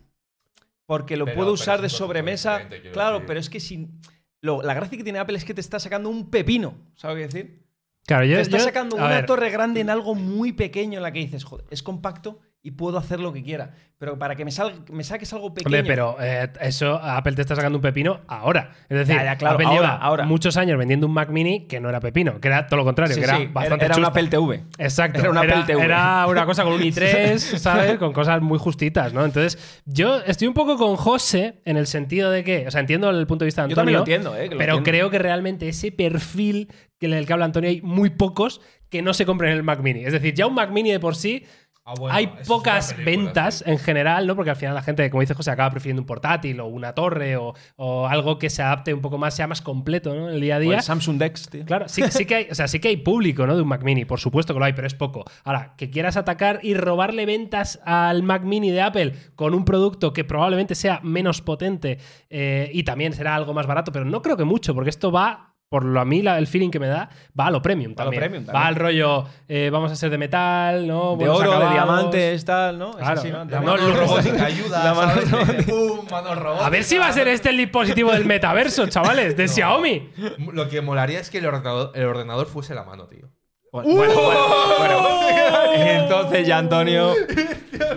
[0.85, 2.67] Porque lo Pero- puedo usar de sobremesa.
[2.93, 3.25] Claro, decir.
[3.25, 3.99] pero es que sin.
[4.41, 6.73] Lo- la gracia que tiene Apple es que te está sacando un pepino.
[6.95, 7.65] ¿Sabes qué decir?
[8.05, 11.03] Claro, yo, te está yo- sacando una ver, torre grande en algo muy pequeño en
[11.03, 13.71] la que dices, joder, es compacto y puedo hacer lo que quiera.
[13.97, 15.75] Pero para que me, salga, me saques algo pequeño.
[15.77, 18.71] Hombre, pero eh, eso Apple te está sacando un pepino ahora.
[18.89, 20.25] Es decir, Ya, ya, claro, Apple ahora, lleva ahora.
[20.25, 23.13] muchos años vendiendo un Mac Mini que no era pepino, que era todo lo contrario,
[23.15, 24.05] Sí, que era sí, bastante era, era un.
[24.07, 24.63] Apple TV.
[24.77, 25.19] Exacto.
[25.19, 25.83] Era un Apple TV.
[25.83, 27.97] era una cosa con un i3, ¿sabes?
[27.97, 29.23] Con cosas muy justitas, ¿no?
[29.25, 33.09] Entonces, yo estoy un poco con José en el sentido de que, o sea, entiendo
[33.09, 34.49] el punto de vista de Yo también Antonio, lo entiendo, ¿eh?
[34.49, 34.91] que lo pero entiendo.
[34.99, 39.01] creo que realmente ese perfil que en el que habla Antonio hay muy pocos que
[39.01, 40.05] no se compren el Mac Mini.
[40.05, 41.45] Es decir, ya un Mac Mini de por sí
[41.83, 43.63] Ah, bueno, hay pocas película, ventas sí.
[43.65, 44.35] en general, ¿no?
[44.35, 47.37] Porque al final la gente, como dice José, acaba prefiriendo un portátil o una torre
[47.37, 50.29] o, o algo que se adapte un poco más, sea más completo, ¿no?
[50.29, 50.77] En el día a O día.
[50.77, 51.65] el Samsung Dex, tío.
[51.65, 53.55] Claro, sí, sí que hay, o sea, sí que hay público, ¿no?
[53.55, 55.25] De un Mac Mini, por supuesto que lo hay, pero es poco.
[55.43, 60.13] Ahora, que quieras atacar y robarle ventas al Mac Mini de Apple con un producto
[60.13, 61.97] que probablemente sea menos potente
[62.29, 65.50] eh, y también será algo más barato, pero no creo que mucho, porque esto va.
[65.71, 67.07] Por lo a mí, la- el feeling que me da,
[67.39, 68.19] va a lo premium Va a lo también.
[68.23, 68.67] premium Va también.
[68.67, 71.15] al rollo, eh, vamos a ser de metal, ¿no?
[71.15, 72.89] De oro, de diamantes, tal, ¿no?
[72.89, 73.45] Es Claro, así, ¿no?
[73.45, 75.65] La No, mano el robótica ayuda, La mano ¿sabes?
[75.65, 76.65] Pum, mano robótica.
[76.65, 79.53] A ver si va a ser este el dispositivo del metaverso, chavales, de No.
[79.53, 80.09] Xiaomi.
[80.51, 83.29] Lo que molaría es que el ordenador, el ordenador fuese la mano, tío.
[83.71, 85.73] Bueno, bueno, bueno, bueno.
[85.73, 87.13] Entonces ya, Antonio.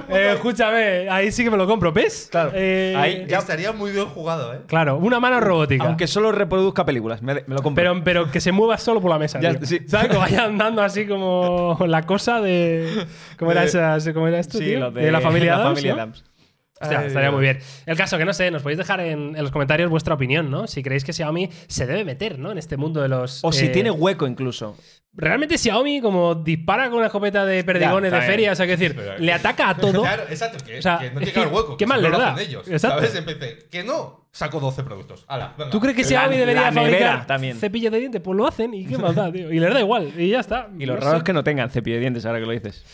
[0.08, 2.28] Eh, escúchame, ahí sí que me lo compro, ¿ves?
[2.30, 4.60] Claro, Eh, ahí Ya estaría muy bien jugado, ¿eh?
[4.66, 5.84] Claro, una mano robótica.
[5.84, 7.82] Aunque solo reproduzca películas, me, me lo compro.
[7.82, 9.40] Pero, pero que se mueva solo por la mesa.
[9.40, 9.66] Ya, tío.
[9.66, 9.80] sí.
[9.86, 10.08] ¿Sabes?
[10.10, 13.06] Que vaya andando así como la cosa de.
[13.38, 14.58] ¿Cómo era, esa, cómo era esto?
[14.58, 14.80] sí, tío?
[14.80, 16.02] lo de, la familia la Adams, familia ¿no?
[16.02, 16.24] Adams.
[16.80, 17.60] Hostia, Ay, estaría muy bien.
[17.86, 20.66] El caso que no sé, nos podéis dejar en, en los comentarios vuestra opinión, ¿no?
[20.66, 22.50] Si creéis que Xiaomi se debe meter, ¿no?
[22.50, 23.44] En este mundo de los.
[23.44, 24.76] O si eh, tiene hueco incluso.
[25.12, 28.76] Realmente Xiaomi, como dispara con una escopeta de perdigones Ya, de feria, o sea, que
[28.76, 30.02] decir, Pero- le ataca a todo.
[30.02, 31.76] Claro, exacto, que, O sea, que no al que- hueco.
[31.76, 32.36] ¿qué solo le da?
[32.40, 32.66] ellos.
[32.66, 32.98] Exacto.
[32.98, 33.14] ¿Sabes?
[33.14, 35.24] Empecé, que no, saco 12 productos.
[35.28, 35.70] Venga.
[35.70, 37.56] ¿Tú crees que Xiaomi debería fabricar también.
[37.56, 38.20] cepillos de dientes?
[38.20, 39.52] Pues lo hacen y qué más da, tío.
[39.52, 40.68] Y les da igual, y ya está.
[40.76, 41.16] Y lo No raro sé.
[41.18, 42.84] es que no tengan cepillo de dientes ahora que lo dices.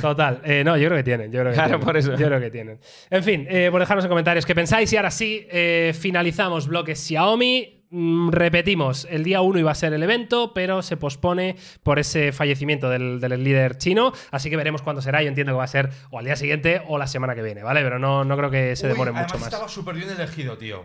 [0.00, 0.40] Total.
[0.44, 1.32] Eh, no, yo creo que tienen.
[1.32, 1.84] Yo creo que Claro, tienen.
[1.84, 2.16] por eso.
[2.16, 2.78] Yo creo que tienen.
[3.10, 4.92] En fin, eh, por dejarnos en comentarios qué pensáis.
[4.92, 7.73] Y ahora sí, eh, finalizamos bloques Xiaomi.
[7.96, 12.32] Mm, repetimos, el día 1 iba a ser el evento, pero se pospone por ese
[12.32, 14.12] fallecimiento del, del líder chino.
[14.32, 15.22] Así que veremos cuándo será.
[15.22, 17.62] Yo entiendo que va a ser o al día siguiente o la semana que viene,
[17.62, 17.82] ¿vale?
[17.82, 19.44] Pero no, no creo que se demore mucho más.
[19.44, 20.84] estaba súper bien elegido, tío.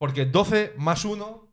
[0.00, 1.48] Porque 12 más 1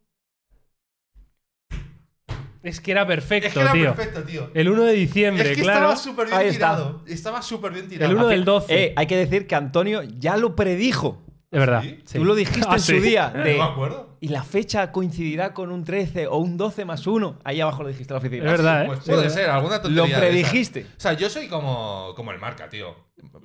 [2.64, 3.94] Es que era perfecto, es que era tío.
[3.94, 4.50] perfecto, tío.
[4.56, 5.80] El 1 de diciembre, es que claro.
[5.80, 6.76] estaba súper bien Ahí está.
[6.76, 7.04] tirado.
[7.08, 8.12] Estaba súper bien tirado.
[8.12, 8.84] El 1 del 12.
[8.84, 11.22] Eh, hay que decir que Antonio ya lo predijo.
[11.52, 11.84] Es verdad.
[11.84, 12.02] ¿Sí?
[12.04, 12.18] sí.
[12.18, 12.96] Tú lo dijiste Ah, en sí.
[12.96, 13.32] su día.
[13.36, 14.07] No de- me acuerdo.
[14.20, 17.40] Y la fecha coincidirá con un 13 o un 12 más 1.
[17.44, 18.46] Ahí abajo lo dijiste en la oficina.
[18.46, 18.88] Es verdad, ¿eh?
[18.88, 20.16] Pues Sí, puede ser, alguna tontería.
[20.18, 20.86] Lo predijiste.
[20.98, 22.96] O sea, yo soy como, como el marca, tío.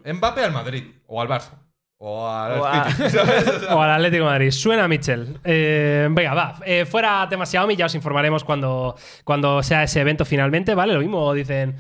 [0.05, 1.59] Mbappe al Madrid o al Barça.
[1.99, 2.65] O al O.
[3.77, 4.51] O al Atlético de Madrid.
[4.51, 5.39] Suena a Mitchell.
[5.45, 6.59] Eh, venga, va.
[6.65, 10.95] Eh, fuera tema Xiaomi, ya os informaremos cuando, cuando sea ese evento finalmente, ¿vale?
[10.95, 11.77] Lo mismo dicen.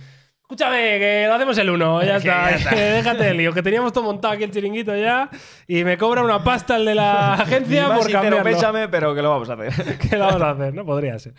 [0.52, 2.50] Escúchame, que lo hacemos el 1, ya Que está.
[2.50, 2.70] ya está.
[2.70, 5.30] que déjate el lío, que teníamos todo montado aquí el chiringuito ya
[5.66, 8.44] y me cobra una pasta el de la agencia por sincero, cambiarlo.
[8.44, 9.96] péchame, pero que lo vamos a hacer.
[9.98, 10.74] ¿Qué lo vamos a hacer?
[10.74, 11.32] No podría ser.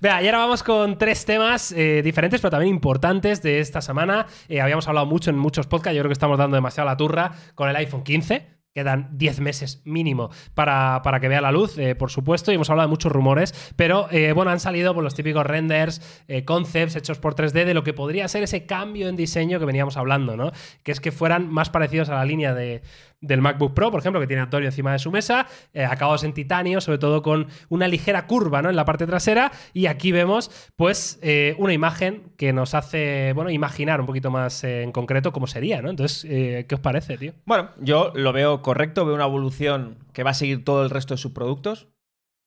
[0.00, 4.26] Vea, y ahora vamos con tres temas eh, diferentes, pero también importantes de esta semana.
[4.48, 7.32] Eh, habíamos hablado mucho en muchos podcasts, yo creo que estamos dando demasiado la turra
[7.56, 8.61] con el iPhone 15.
[8.74, 12.70] Quedan 10 meses mínimo para, para que vea la luz, eh, por supuesto, y hemos
[12.70, 16.96] hablado de muchos rumores, pero eh, bueno, han salido por los típicos renders, eh, concepts
[16.96, 20.38] hechos por 3D de lo que podría ser ese cambio en diseño que veníamos hablando,
[20.38, 20.52] ¿no?
[20.84, 22.82] Que es que fueran más parecidos a la línea de,
[23.22, 26.34] del MacBook Pro, por ejemplo, que tiene Antonio encima de su mesa, eh, acabados en
[26.34, 28.68] titanio, sobre todo con una ligera curva ¿no?
[28.68, 29.52] en la parte trasera.
[29.72, 34.64] Y aquí vemos, pues, eh, una imagen que nos hace, bueno, imaginar un poquito más
[34.64, 35.90] eh, en concreto cómo sería, ¿no?
[35.90, 37.32] Entonces, eh, ¿qué os parece, tío?
[37.46, 41.14] Bueno, yo lo veo correcto, veo una evolución que va a seguir todo el resto
[41.14, 41.88] de sus productos,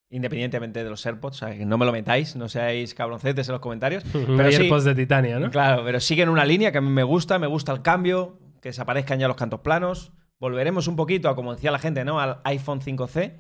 [0.10, 1.42] independientemente de los AirPods.
[1.42, 4.04] O sea, que no me lo metáis, no seáis cabroncetes en los comentarios.
[4.14, 5.50] Pero sí, AirPods de titanio, ¿no?
[5.50, 8.70] Claro, pero siguen una línea que a mí me gusta, me gusta el cambio, que
[8.70, 10.12] desaparezcan ya los cantos planos.
[10.40, 12.20] Volveremos un poquito a, como decía la gente, ¿no?
[12.20, 13.34] Al iPhone 5C.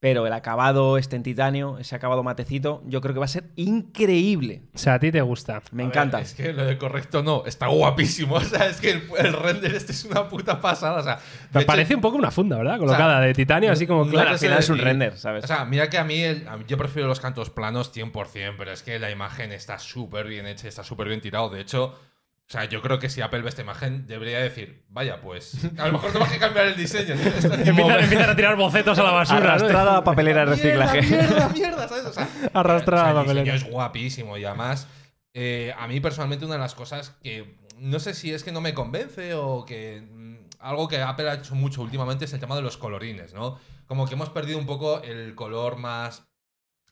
[0.00, 3.44] Pero el acabado este en titanio, ese acabado matecito, yo creo que va a ser
[3.56, 4.64] increíble.
[4.74, 5.62] O sea, a ti te gusta.
[5.72, 6.20] Me a ver, encanta.
[6.20, 8.34] es que lo de correcto no, está guapísimo.
[8.36, 11.00] O sea, es que el, el render este es una puta pasada.
[11.00, 11.18] O sea,
[11.54, 12.78] Me hecho, parece un poco una funda, ¿verdad?
[12.78, 15.44] Colocada de titanio, así como no Claro, al final es un render, ¿sabes?
[15.44, 18.56] O sea, mira que a mí, el- a mí yo prefiero los cantos planos 100%,
[18.58, 21.48] pero es que la imagen está súper bien hecha, está súper bien tirado.
[21.48, 21.98] De hecho,
[22.46, 25.86] o sea, yo creo que si Apple ve esta imagen, debería decir, vaya, pues, a
[25.86, 27.14] lo mejor tengo que cambiar el diseño.
[27.14, 28.00] ni Empiezan, mover.
[28.04, 29.38] empiezan a tirar bocetos a la basura.
[29.54, 31.02] Arrastrada a papelera de reciclaje.
[31.02, 32.04] Mierda, mierda, mierda, ¿sabes?
[32.04, 33.56] O sea, Arrastrada o sea, a la el diseño papelera.
[33.56, 34.86] es guapísimo y además,
[35.32, 38.60] eh, a mí personalmente una de las cosas que no sé si es que no
[38.60, 42.56] me convence o que mm, algo que Apple ha hecho mucho últimamente es el tema
[42.56, 43.58] de los colorines, ¿no?
[43.86, 46.26] Como que hemos perdido un poco el color más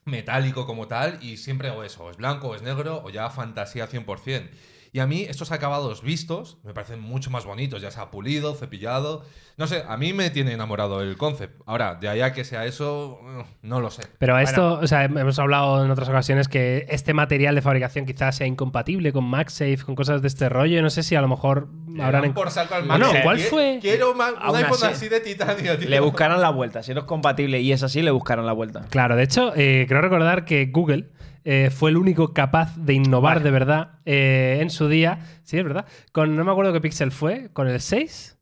[0.04, 3.30] metálico como tal y siempre o eso, o es blanco o es negro o ya
[3.30, 4.50] fantasía 100%.
[4.94, 9.24] Y a mí estos acabados vistos me parecen mucho más bonitos, ya sea pulido, cepillado.
[9.56, 11.62] No sé, a mí me tiene enamorado el concept.
[11.64, 13.18] Ahora, de allá que sea eso,
[13.62, 14.02] no lo sé.
[14.18, 18.36] Pero esto, o sea, hemos hablado en otras ocasiones que este material de fabricación quizás
[18.36, 20.82] sea incompatible con MagSafe, con cosas de este rollo.
[20.82, 22.26] No sé si a lo mejor Le habrán.
[22.26, 23.22] en- por saco al Ah, no, Mac.
[23.22, 23.78] ¿cuál fue?
[23.80, 25.88] Quiero un Aún iPhone así, así de titanio, tío.
[25.88, 26.82] Le buscarán la vuelta.
[26.82, 28.82] Si no es compatible y es así, le buscarán la vuelta.
[28.90, 31.08] Claro, de hecho, eh, creo recordar que Google
[31.44, 33.44] eh, fue el único capaz de innovar Vale.
[33.44, 35.18] de verdad eh, en su día.
[35.44, 35.86] Sí, es verdad.
[36.12, 37.50] Con, no me acuerdo qué pixel fue.
[37.52, 38.38] ¿Con el 6?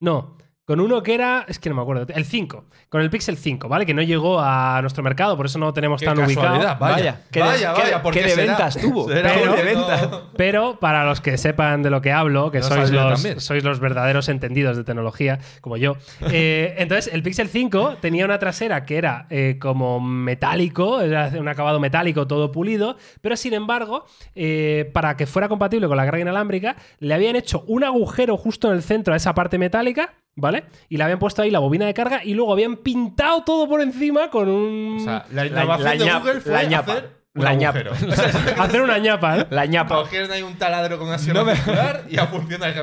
[0.00, 0.36] No.
[0.72, 1.44] Con uno que era.
[1.48, 2.06] Es que no me acuerdo.
[2.14, 2.64] El 5.
[2.88, 3.84] Con el Pixel 5, ¿vale?
[3.84, 6.56] Que no llegó a nuestro mercado, por eso no lo tenemos Qué tan ubicado.
[6.56, 6.74] vaya.
[6.80, 8.46] Vaya, qué de- vaya, qué de- vaya, ¿por qué de será?
[8.54, 9.06] ventas tuvo?
[9.06, 10.08] Pero- de no- ventas.
[10.34, 13.80] Pero para los que sepan de lo que hablo, que No sois los, sois los
[13.80, 15.96] verdaderos entendidos de tecnología, como yo,
[16.30, 21.48] eh, entonces el Pixel 5 tenía una trasera que era eh, como metálico, era un
[21.48, 26.20] acabado metálico todo pulido, pero sin embargo, eh, para que fuera compatible con la carga
[26.22, 30.14] inalámbrica, le habían hecho un agujero justo en el centro a esa parte metálica.
[30.34, 30.64] ¿Vale?
[30.88, 33.82] Y le habían puesto ahí la bobina de carga y luego habían pintado todo por
[33.82, 34.96] encima con un.
[34.96, 36.92] O sea, la La- innovación la de Google fue la ñapa.
[36.92, 37.78] hacer un La ñapa.
[37.78, 38.12] agujero.
[38.62, 39.46] Hacer una ñapa, ¿eh?
[39.48, 39.94] La ñapa.
[39.96, 41.54] cogieron ahí un taladro con sierra No me-
[42.10, 42.74] y a funcionar.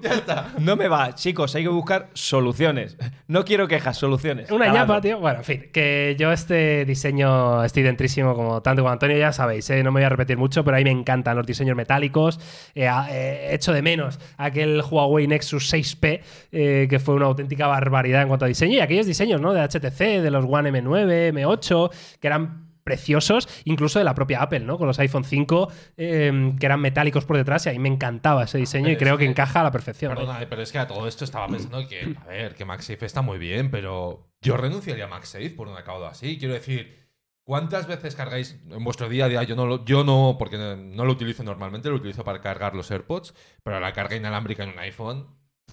[0.00, 0.48] Ya está.
[0.58, 2.96] No me va, chicos, hay que buscar soluciones.
[3.28, 4.50] No quiero quejas, soluciones.
[4.50, 5.18] Una ñapa, tío.
[5.20, 9.68] Bueno, en fin, que yo este diseño estoy dentrísimo como tanto como Antonio, ya sabéis,
[9.68, 9.82] ¿eh?
[9.82, 12.40] no me voy a repetir mucho, pero a mí me encantan los diseños metálicos.
[12.74, 16.20] Eh, eh, echo de menos aquel Huawei Nexus 6P,
[16.50, 19.52] eh, que fue una auténtica barbaridad en cuanto a diseño, y aquellos diseños ¿no?
[19.52, 21.90] de HTC, de los One M9, M8,
[22.20, 24.78] que eran preciosos, incluso de la propia Apple, ¿no?
[24.78, 28.44] Con los iPhone 5, eh, que eran metálicos por detrás, y a mí me encantaba
[28.44, 30.14] ese diseño y creo que que- encaja a la perfección.
[30.14, 33.06] Perdona, eh, pero es que a todo esto estaba pensando que, a ver, que MagSafe
[33.06, 36.38] está muy bien, pero yo renunciaría a MagSafe por un acabado así.
[36.38, 36.98] Quiero decir,
[37.44, 39.42] ¿cuántas veces cargáis en vuestro día a día?
[39.44, 42.74] Yo no, lo, yo no, porque no, no lo utilizo normalmente, lo utilizo para cargar
[42.74, 45.26] los AirPods, pero la carga inalámbrica en un iPhone.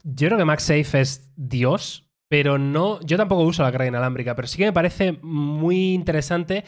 [0.04, 3.00] Yo creo que MagSafe es Dios, pero no.
[3.02, 6.64] Yo tampoco uso la carga inalámbrica, pero sí que me parece muy interesante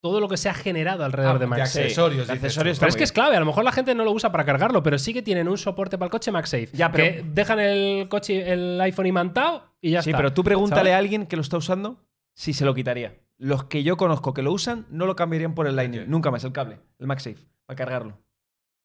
[0.00, 1.82] todo lo que se ha generado alrededor Ah, de de MagSafe.
[1.84, 2.26] accesorios.
[2.26, 2.78] de accesorios.
[2.78, 4.82] Pero es que es clave, a lo mejor la gente no lo usa para cargarlo,
[4.82, 6.68] pero sí que tienen un soporte para el coche MagSafe.
[6.72, 10.18] Ya, pero- Que dejan el coche, el iPhone imantado y ya Sí, está.
[10.18, 10.94] pero tú pregúntale ¿sabes?
[10.94, 13.16] a alguien que lo está usando si se lo quitaría.
[13.38, 16.04] Los que yo conozco que lo usan no lo cambiarían por el Lightning.
[16.08, 18.18] Nunca más el cable, el MagSafe, para cargarlo.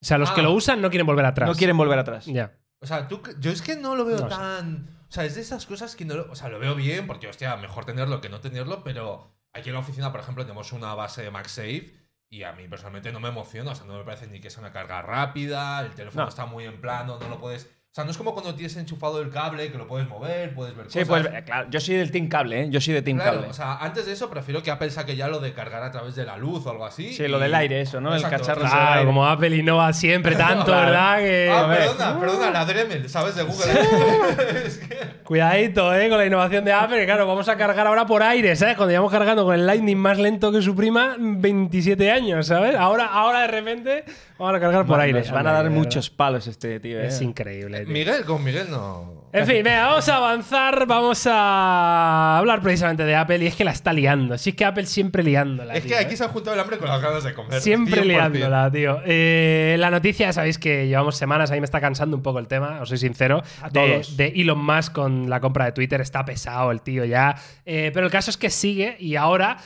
[0.01, 0.45] O sea, los que Ah.
[0.45, 1.47] lo usan no quieren volver atrás.
[1.47, 2.26] No quieren volver atrás.
[2.26, 2.57] Ya.
[2.80, 4.89] O sea, tú, yo es que no lo veo No tan.
[4.97, 7.05] O O sea, es de esas cosas que no lo, o sea, lo veo bien
[7.05, 10.72] porque, hostia, mejor tenerlo que no tenerlo, pero aquí en la oficina, por ejemplo, tenemos
[10.74, 11.93] una base de MagSafe
[12.30, 14.62] y a mí personalmente no me emociona, o sea, no me parece ni que sea
[14.62, 16.30] una carga rápida, el teléfono No.
[16.30, 17.70] está muy en plano, no lo puedes...
[17.92, 20.74] O sea, no es como cuando tienes enchufado el cable, que lo puedes mover, puedes
[20.78, 21.08] ver Sí, cosas.
[21.24, 22.68] pues eh, claro, yo soy del Team Cable, ¿eh?
[22.70, 23.50] Yo soy de Team Claro, Cable.
[23.50, 26.16] o sea, antes de eso prefiero que Apple saque ya lo de cargar a través
[26.16, 27.12] de la luz o algo así.
[27.12, 28.12] Sí, lo del aire, eso, ¿no?
[28.16, 28.38] El Exacto.
[28.38, 28.70] cacharro ese.
[28.74, 29.06] Claro, aire.
[29.08, 30.86] como Apple innova siempre tanto, Claro.
[30.86, 31.18] ¿verdad?
[31.20, 33.36] Que, Ah, a ver, perdona, perdona, la Dremel, ¿sabes?
[33.36, 33.72] De Google.
[34.66, 36.08] Es que- Cuidadito, ¿eh?
[36.08, 38.78] Con la innovación de Apple, que claro, vamos a cargar ahora por aire, ¿sabes?
[38.78, 42.74] Cuando llevamos cargando con el Lightning más lento que su prima, 27 años, ¿sabes?
[42.74, 44.06] Ahora, ahora de repente
[44.42, 45.24] vamos a cargar por aire.
[45.32, 47.00] Van a dar muchos palos este tío.
[47.00, 47.08] ¿eh?
[47.08, 47.86] Es increíble.
[47.86, 47.94] tío.
[47.94, 49.21] Miguel, con Miguel no.
[49.34, 53.64] En fin, venga, vamos a avanzar, vamos a hablar precisamente de Apple y es que
[53.64, 54.38] la está liando.
[54.38, 55.74] Si es que Apple siempre liándola.
[55.74, 56.18] Es que aquí ¿eh?
[56.18, 57.62] se ha juntado el hambre con las ganas de comer.
[57.62, 58.06] Siempre 100%.
[58.06, 59.00] liándola, tío.
[59.06, 62.50] Eh, la noticia, sabéis que llevamos semanas, a mí me está cansando un poco el
[62.50, 63.42] tema, os soy sincero.
[63.62, 64.18] A de, todos.
[64.18, 67.36] de Elon Musk con la compra de Twitter, está pesado el tío ya.
[67.66, 69.58] Eh, pero el caso es que sigue y ahora,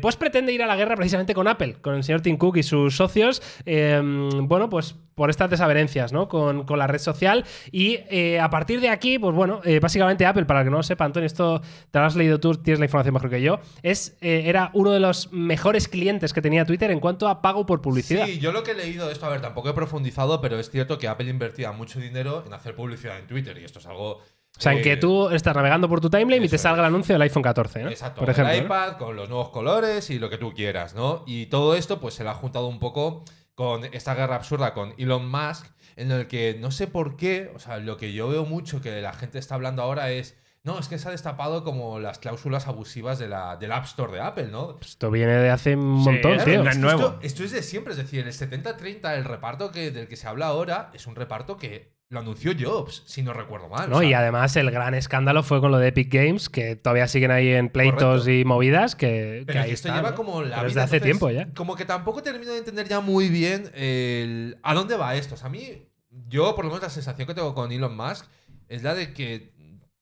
[0.00, 2.62] pues pretende ir a la guerra precisamente con Apple, con el señor Tim Cook y
[2.62, 3.42] sus socios.
[3.66, 6.28] bueno, pues por estas desavenencias, ¿no?
[6.28, 7.44] Con, con la red social.
[7.70, 10.78] Y eh, a partir de aquí, pues bueno, eh, básicamente Apple, para el que no
[10.78, 11.60] lo sepa, Antonio, esto
[11.90, 14.90] te lo has leído tú, tienes la información mejor que yo, es, eh, era uno
[14.90, 18.26] de los mejores clientes que tenía Twitter en cuanto a pago por publicidad.
[18.26, 20.98] Sí, yo lo que he leído esto, a ver, tampoco he profundizado, pero es cierto
[20.98, 24.20] que Apple invertía mucho dinero en hacer publicidad en Twitter y esto es algo.
[24.56, 26.86] O sea, en eh, que tú estás navegando por tu timeline y te salga el
[26.86, 27.88] anuncio del iPhone 14, ¿no?
[27.88, 28.52] Exacto, Por ejemplo.
[28.52, 28.64] el ¿no?
[28.66, 31.24] iPad con los nuevos colores y lo que tú quieras, ¿no?
[31.26, 33.24] Y todo esto, pues se le ha juntado un poco
[33.54, 37.58] con esta guerra absurda con Elon Musk, en el que no sé por qué, o
[37.58, 40.38] sea, lo que yo veo mucho que la gente está hablando ahora es.
[40.64, 44.12] No, es que se ha destapado como las cláusulas abusivas de la, del App Store
[44.12, 44.78] de Apple, ¿no?
[44.80, 46.62] Esto viene de hace un montón, tío.
[46.62, 47.02] no Es nuevo.
[47.02, 50.28] Esto, esto es de siempre, es decir, el 70-30, el reparto que, del que se
[50.28, 53.88] habla ahora, es un reparto que lo anunció Jobs, si no recuerdo mal.
[53.88, 53.96] ¿no?
[53.96, 57.08] o sea, y además el gran escándalo fue con lo de Epic Games, que todavía
[57.08, 58.30] siguen ahí en pleitos Correcto.
[58.30, 60.16] y movidas, que, que Pero ahí que esto está, lleva ¿no?
[60.16, 61.54] como la Pero vida, desde hace entonces, tiempo ya.
[61.54, 65.36] Como que tampoco termino de entender ya muy bien el, a dónde va esto.
[65.36, 65.88] O sea, a mí,
[66.28, 68.26] yo por lo menos la sensación que tengo con Elon Musk
[68.68, 69.54] es la de que,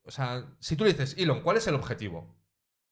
[0.03, 2.35] o sea, si tú le dices, Elon, ¿cuál es el objetivo?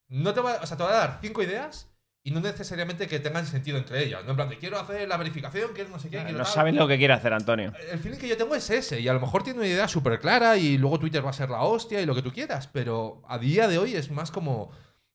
[0.07, 1.88] No te va, o sea, te va a dar cinco ideas
[2.29, 4.23] y no necesariamente que tengan sentido entre ellas.
[4.25, 6.47] No en plan de quiero hacer la verificación, quiero no sé qué, No tal.
[6.47, 7.73] saben lo que quiere hacer Antonio.
[7.91, 10.21] El feeling que yo tengo es ese, y a lo mejor tiene una idea súper
[10.21, 13.23] clara y luego Twitter va a ser la hostia y lo que tú quieras, pero
[13.29, 14.71] a día de hoy es más como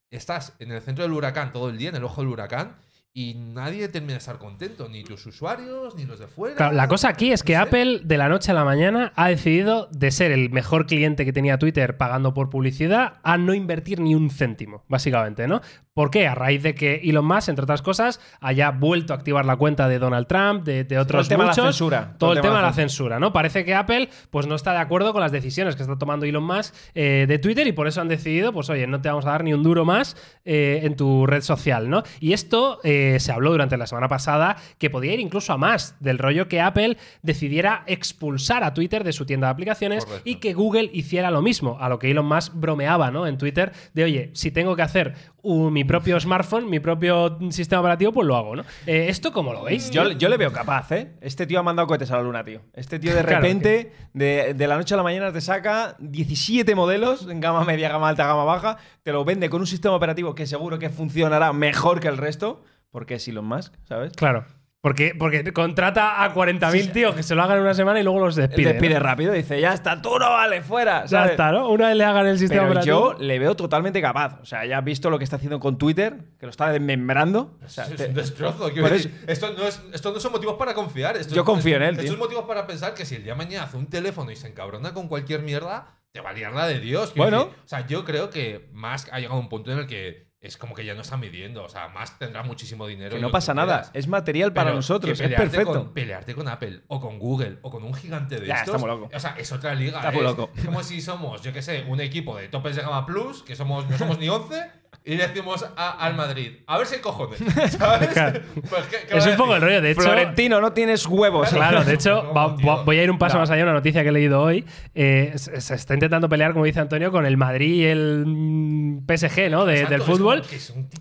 [0.09, 2.77] estás en el centro del huracán todo el día, en el ojo del huracán,
[3.15, 6.55] y nadie termina de estar contento, ni tus usuarios, ni los de fuera.
[6.55, 7.67] Claro, la cosa aquí es que No sé.
[7.67, 11.31] Apple de la noche a la mañana ha decidido de ser el mejor cliente que
[11.31, 15.61] tenía Twitter pagando por publicidad a no invertir ni un céntimo, básicamente, ¿no?
[15.93, 16.25] ¿Por qué?
[16.27, 19.87] A raíz de que Elon Musk, entre otras cosas, haya vuelto a activar la cuenta
[19.87, 22.15] de Donald Trump, de, de otros el tema de la censura.
[22.17, 23.31] Todo el tema de la censura, ¿no?
[23.31, 26.43] Parece que Apple pues no está de acuerdo con las decisiones que está tomando Elon
[26.43, 29.29] Musk eh, de Twitter y por eso han decidido, pues oye, no te vamos a
[29.29, 32.01] dar ni un duro más eh, en tu red social, ¿no?
[32.19, 35.95] Y esto eh, se habló durante la semana pasada que podía ir incluso a más
[35.99, 40.29] del rollo que Apple decidiera expulsar a Twitter de su tienda de aplicaciones Correcto.
[40.29, 43.27] y que Google hiciera lo mismo, a lo que Elon Musk bromeaba, ¿no?
[43.27, 47.81] En Twitter de, oye, si tengo que hacer un- mi propio smartphone, mi propio sistema
[47.81, 48.63] operativo, pues lo hago, ¿no?
[48.87, 49.89] Eh, ¿Esto cómo lo veis?
[49.91, 51.13] Yo, yo le veo capaz, ¿eh?
[51.21, 52.61] Este tío ha mandado cohetes a la luna, tío.
[52.73, 56.75] Este tío de Claro, repente, de, de la noche a la mañana, te saca 17
[56.75, 60.33] modelos en gama media, gama alta, gama baja, te lo vende con un sistema operativo
[60.35, 62.63] que seguro que funcionará mejor que el resto,
[62.93, 64.13] porque es Elon Musk, ¿sabes?
[64.13, 64.45] Claro.
[64.81, 68.19] Porque, porque contrata a 40.000 tíos que se lo hagan en una semana y luego
[68.19, 68.73] los despide.
[68.73, 68.99] despide ¿no?
[68.99, 71.03] rápido, dice, ya está, tú no vale, fuera.
[71.03, 71.31] Ya ¿sabes?
[71.31, 71.69] está, ¿no?
[71.69, 73.13] Una vez le hagan el sistema Pero operativo.
[73.13, 74.39] yo le veo totalmente capaz.
[74.41, 77.57] O sea, ya has visto lo que está haciendo con Twitter, que lo está desmembrando.
[77.63, 78.69] O sea, es te- un destrozo.
[78.73, 81.15] por decir, esto, no es, esto no son motivos para confiar.
[81.15, 82.11] Esto Yo es- confío en él, Estos tío.
[82.11, 84.49] son motivos para pensar que si el día de mañana hace un teléfono y se
[84.49, 87.13] encabrona con cualquier mierda, te va a liar la de Dios.
[87.15, 87.45] Bueno.
[87.45, 87.53] decir.
[87.63, 90.57] o sea, yo creo que Musk ha llegado a un punto en el que es
[90.57, 91.63] como que ya no está midiendo.
[91.63, 93.15] O sea, Musk tendrá muchísimo dinero.
[93.15, 93.89] que no pasa nada.
[93.93, 95.17] Es material para Pero nosotros.
[95.17, 95.73] que Es pelearte perfecto.
[95.85, 98.79] Con, pelearte con Apple o con Google o con un gigante de Ya, estos.
[98.79, 99.09] muy loco.
[99.13, 99.97] O sea, es otra liga.
[99.99, 100.51] Está muy es, loco.
[100.55, 103.55] es como si somos, yo qué sé, un equipo de topes de gama plus, que
[103.55, 104.69] somos, no somos ni 11,
[105.05, 107.39] y le decimos a- al Madrid, a ver si hay cojones.
[107.77, 108.09] ¿Sabes?
[108.09, 108.39] Claro.
[108.69, 109.81] Pues, ¿qué- qué Es un poco el rollo.
[109.81, 111.49] De hecho, Florentino, no tienes huevos.
[111.49, 112.65] Claro, de hecho, No, va- tío.
[112.67, 113.41] va- voy a ir un paso No.
[113.41, 113.63] más allá.
[113.63, 114.65] Una noticia que he leído hoy.
[114.95, 119.05] eh, se, se está intentando pelear, como dice Antonio, con el Madrid y el mm,
[119.07, 119.65] PSG, ¿no?
[119.65, 120.43] De- Exacto, del fútbol.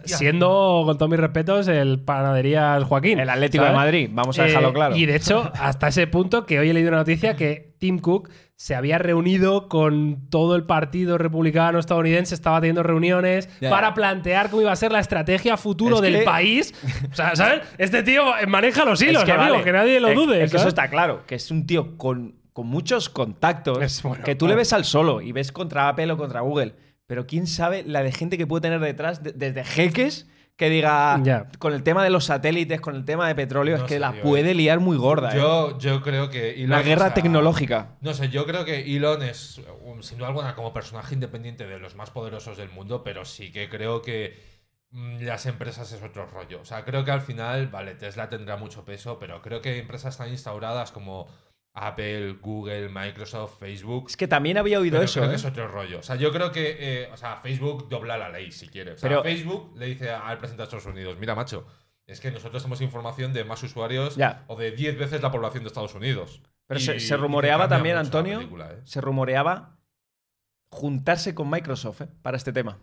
[0.04, 3.20] Siendo, con todos mis respetos, el Panaderías Joaquín.
[3.20, 3.72] El Atlético ¿sabes?
[3.72, 4.96] de Madrid, vamos a dejarlo Eh, claro.
[4.96, 8.30] Y de hecho, hasta ese punto que hoy he leído una noticia que Tim Cook
[8.54, 14.62] se había reunido con todo el partido republicano estadounidense, estaba teniendo reuniones para plantear cómo
[14.62, 16.72] iba a ser la estrategia futuro Es del que- país.
[17.10, 17.62] O sea, ¿sabes?
[17.78, 19.64] Este tío maneja los Es hilos, que amigo, vale.
[19.64, 20.44] que nadie lo dude.
[20.44, 24.22] Es que eso está claro, que es un tío con con muchos contactos Es bueno,
[24.24, 24.50] que tú claro.
[24.50, 26.74] le ves al solo y ves contra Apple o contra Google.
[27.08, 31.20] Pero quién sabe la de gente que puede tener detrás, de- desde jeques, que diga
[31.58, 34.00] con el tema de los satélites, con el tema de petróleo, No es que sé,
[34.00, 35.34] la tío, puede liar muy gorda.
[35.34, 35.38] ¿eh?
[35.78, 37.96] Yo, creo que Elon, La guerra o sea, tecnológica.
[38.00, 41.78] No sé, yo creo que Elon es, um, sin duda alguna, como personaje independiente de
[41.78, 44.38] los más poderosos del mundo, pero sí que creo que
[44.90, 46.60] mm, las empresas es otro rollo.
[46.60, 50.18] O sea, creo que al final, vale, Tesla tendrá mucho peso, pero creo que empresas
[50.18, 51.28] tan instauradas como
[51.74, 54.06] Apple, Google, Microsoft, Facebook.
[54.08, 55.20] Es que también había oído pero eso.
[55.20, 55.30] creo ¿eh?
[55.30, 55.98] que es otro rollo.
[56.00, 58.92] O sea, yo creo que, eh, o sea, Facebook dobla la ley si quiere.
[58.92, 61.66] O sea, Pero- Facebook le dice al presidente de Estados Unidos, mira, macho,
[62.06, 64.44] es que nosotros tenemos información de más usuarios Ya.
[64.48, 66.42] o de 10 veces la población de Estados Unidos.
[66.66, 68.80] Pero Y- se, rumoreaba también, Antonio, película, ¿eh?
[68.84, 69.78] se rumoreaba
[70.70, 72.08] juntarse con Microsoft ¿eh?
[72.22, 72.78] para este tema.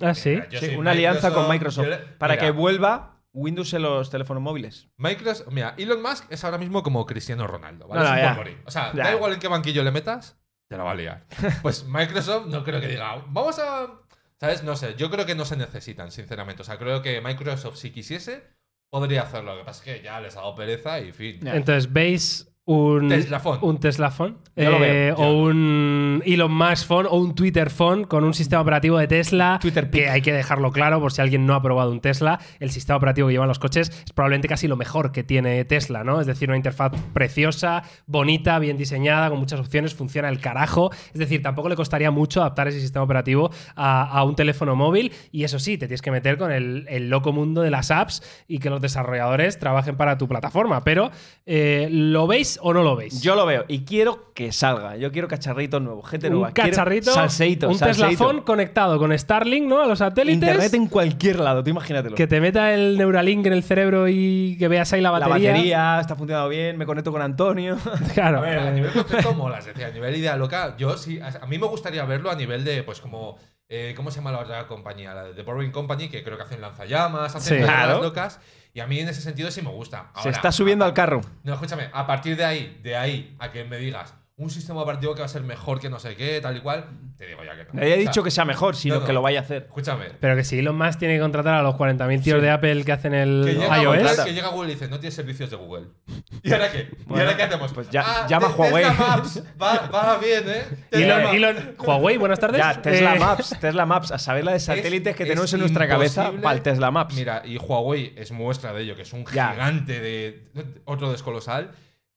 [0.00, 0.40] Ah, sí.
[0.76, 4.88] Una alianza con Microsoft le- para mira, que vuelva Windows en los teléfonos móviles.
[4.96, 8.02] Microsoft, mira, Elon Musk es ahora mismo como Cristiano Ronaldo, ¿vale?
[8.02, 8.34] No, no, Es un ya.
[8.34, 8.62] polvorín.
[8.66, 9.04] O sea, Ya.
[9.04, 11.26] da igual en qué banquillo le metas, te la va a liar.
[11.62, 14.00] Pues Microsoft no creo que diga, vamos a.
[14.38, 14.64] ¿Sabes?
[14.64, 16.62] No sé, yo creo que no se necesitan, sinceramente.
[16.62, 18.42] O sea, creo que Microsoft, si quisiese,
[18.90, 19.52] podría hacerlo.
[19.54, 21.38] Lo que pasa es que ya les ha dado pereza y fin.
[21.40, 21.54] Ya.
[21.54, 23.58] Entonces, ¿veis un Tesla phone.
[23.62, 24.36] un Tesla phone?
[24.54, 28.34] Yo lo veo, Eh, o un Elon Musk phone o un Twitter phone con un
[28.34, 29.58] sistema operativo de Tesla.
[29.60, 32.38] Twitter que hay que dejarlo claro por si alguien no ha probado un Tesla.
[32.60, 36.04] El sistema operativo que llevan los coches es probablemente casi lo mejor que tiene Tesla,
[36.04, 36.20] ¿no?
[36.20, 40.90] Es decir, una interfaz preciosa, bonita, bien diseñada, con muchas opciones, funciona el carajo.
[41.12, 45.12] Es decir, tampoco le costaría mucho adaptar ese sistema operativo a, a un teléfono móvil.
[45.32, 48.22] Y eso sí, te tienes que meter con el, el loco mundo de las apps
[48.46, 50.84] y que los desarrolladores trabajen para tu plataforma.
[50.84, 51.10] Pero,
[51.46, 53.22] eh, ¿lo veis o no lo veis?
[53.22, 54.96] Yo lo veo y quiero que salga.
[54.96, 56.50] Yo quiero cacharritos nuevos, gente un nueva.
[56.52, 58.24] Quiero cacharrito, salseíto, un Tesla salseíto.
[58.24, 59.80] phone conectado con Starlink, ¿no?
[59.82, 60.48] A los satélites.
[60.48, 62.14] Internet en cualquier lado, tú imagínatelo.
[62.16, 65.52] Que te meta el Neuralink en el cerebro y que veas ahí la La batería.
[65.52, 67.76] batería está funcionando bien, me conecto con Antonio.
[68.14, 68.38] Claro.
[68.38, 71.46] A ver, a nivel concepto mola, es decir, a nivel idea loca, yo sí, a
[71.46, 73.38] mí me gustaría verlo a nivel de, pues como,
[73.74, 75.14] eh, ¿cómo se llama la otra compañía?
[75.14, 77.64] La de The Boring Company, que creo que hacen lanzallamas, hacen Sí.
[77.64, 78.02] Claro.
[78.02, 78.38] locas,
[78.74, 80.10] y a mí en ese sentido sí me gusta.
[80.22, 81.22] Se está subiendo a- al carro.
[81.42, 85.14] No, escúchame, a partir de ahí, de ahí, a que me digas un sistema operativo
[85.14, 86.86] que va a ser mejor que no sé qué, tal y cual,
[87.18, 87.70] te digo ya que no.
[87.74, 89.06] Nadie ha dicho que sea mejor, sino no, no.
[89.06, 89.64] que lo vaya a hacer.
[89.64, 90.06] Escúchame.
[90.20, 92.42] Pero que si Elon Musk tiene que contratar a los 40.000 tíos Sí.
[92.42, 93.98] de Apple que hacen el Que llega, iOS.
[93.98, 95.86] Google, que llega Google y dice, no tienes servicios de Google.
[96.42, 96.90] ¿Y ahora qué?
[97.08, 97.72] ¿Y ahora qué hacemos?
[97.72, 98.84] pues ya- Ah, llama Huawei.
[98.84, 100.64] Tesla Maps, va, va bien, ¿eh?
[100.90, 101.34] Tesla Elon, Maps.
[101.36, 102.58] Elon- Huawei, buenas tardes.
[102.58, 105.86] Ya, Tesla Eh, Maps, Tesla Maps, a saber la de satélites que tenemos en nuestra
[105.86, 107.14] cabeza para el Tesla Maps.
[107.14, 109.52] Mira, y Huawei es muestra de ello, que es un Ya.
[109.52, 110.48] gigante de
[110.86, 111.70] otro descolosal,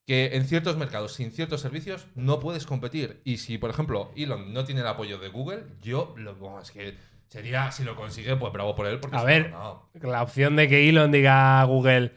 [0.06, 3.22] que en ciertos mercados, sin ciertos servicios, no puedes competir.
[3.24, 6.72] Y si, por ejemplo, Elon no tiene el apoyo de Google, yo lo bueno, es
[6.72, 6.96] que
[7.28, 9.50] sería, si lo consigue, pues bravo por él, porque A si ver.
[9.52, 10.10] no, no.
[10.10, 12.12] La opción de que Elon diga a Google,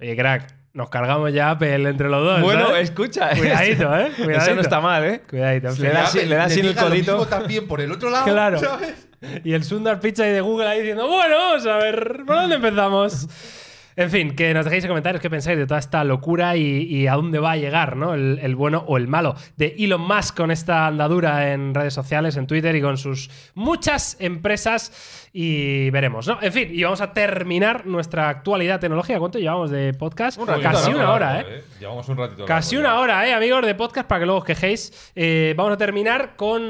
[0.00, 2.40] oye, crack, nos cargamos ya Apple entre los dos.
[2.42, 2.84] bueno, ¿sabes?
[2.90, 3.30] escucha.
[3.36, 4.06] Cuidadito, ¿eh?
[4.14, 4.54] Eso Cuidadito.
[4.54, 5.20] no está mal, ¿eh?
[5.28, 5.68] Cuidadito.
[5.78, 7.12] Le da Apple le da en el lo codito.
[7.12, 8.58] mismo también por el otro lado, Claro.
[8.60, 9.08] ¿sabes?
[9.44, 13.28] Y el Sundar Pichai de Google ahí diciendo, bueno, vamos a ver, ¿por dónde empezamos?
[13.96, 17.14] En fin, que nos dejéis en comentarios qué pensáis de toda esta locura y, a
[17.14, 18.14] dónde va a llegar, ¿no?
[18.14, 22.36] El, el bueno o el malo de Elon Musk con esta andadura en redes sociales,
[22.36, 25.21] en Twitter y con sus muchas empresas.
[25.34, 26.38] Y veremos, ¿no?
[26.42, 29.18] En fin, y vamos a terminar nuestra actualidad tecnológica.
[29.18, 30.38] ¿Cuánto llevamos de podcast?
[30.38, 31.42] Un ratito, Casi una hora, ¿eh?
[31.44, 32.44] Largo, Llevamos un ratito.
[32.44, 34.06] Casi una hora, ¿eh, amigos de podcast?
[34.06, 35.12] Para que luego os quejéis.
[35.14, 36.62] Eh, vamos a terminar con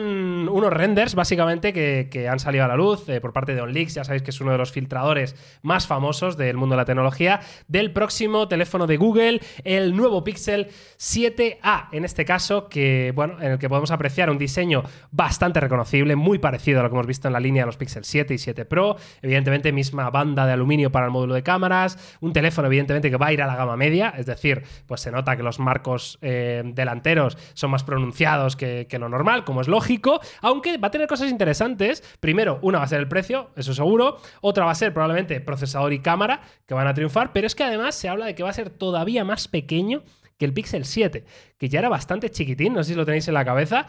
[0.48, 3.94] unos renders, básicamente, que, que han salido a la luz eh, por parte de OnLeaks.
[3.94, 7.40] Ya sabéis que es uno de los filtradores más famosos del mundo de la tecnología.
[7.66, 11.88] Del próximo teléfono de Google, el nuevo Pixel 7A.
[11.90, 16.38] En este caso, que, bueno, en el que podemos apreciar un diseño bastante reconocible, muy
[16.38, 18.51] parecido a lo que hemos visto en la línea de los Pixel 7 y 7
[18.54, 18.96] Pro.
[19.20, 22.16] Evidentemente, misma banda de aluminio para el módulo de cámaras.
[22.20, 24.14] Un teléfono, evidentemente, que va a ir a la gama media.
[24.16, 28.98] Es decir, pues se nota que los marcos eh, delanteros son más pronunciados que, que
[28.98, 30.20] lo normal, como es lógico.
[30.40, 32.02] Aunque va a tener cosas interesantes.
[32.20, 34.18] Primero, una va a ser el precio, eso seguro.
[34.40, 37.32] Otra va a ser probablemente procesador y cámara, que van a triunfar.
[37.32, 40.02] Pero es que además se habla de que va a ser todavía más pequeño
[40.42, 41.24] que el Pixel 7,
[41.56, 43.86] que ya era bastante chiquitín, no sé si lo tenéis en la cabeza,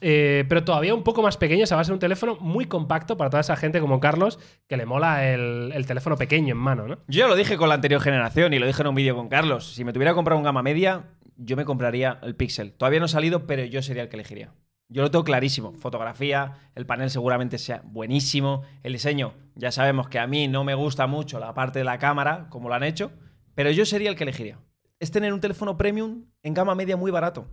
[0.00, 2.64] eh, pero todavía un poco más pequeño, o sea, va a ser un teléfono muy
[2.64, 6.56] compacto para toda esa gente como Carlos, que le mola el, el teléfono pequeño en
[6.58, 6.94] mano, ¿no?
[7.06, 9.28] Yo ya lo dije con la anterior generación y lo dije en un vídeo con
[9.28, 9.74] Carlos.
[9.74, 11.04] Si me tuviera que comprar un gama media,
[11.36, 12.72] yo me compraría el Pixel.
[12.72, 14.54] Todavía no ha salido, pero yo sería el que elegiría.
[14.88, 15.74] Yo lo tengo clarísimo.
[15.74, 18.62] Fotografía, el panel seguramente sea buenísimo.
[18.82, 21.98] El diseño, ya sabemos que a mí no me gusta mucho la parte de la
[21.98, 23.12] cámara, como lo han hecho,
[23.54, 24.58] pero yo sería el que elegiría.
[25.00, 27.46] Es tener un teléfono premium en gama media muy barato.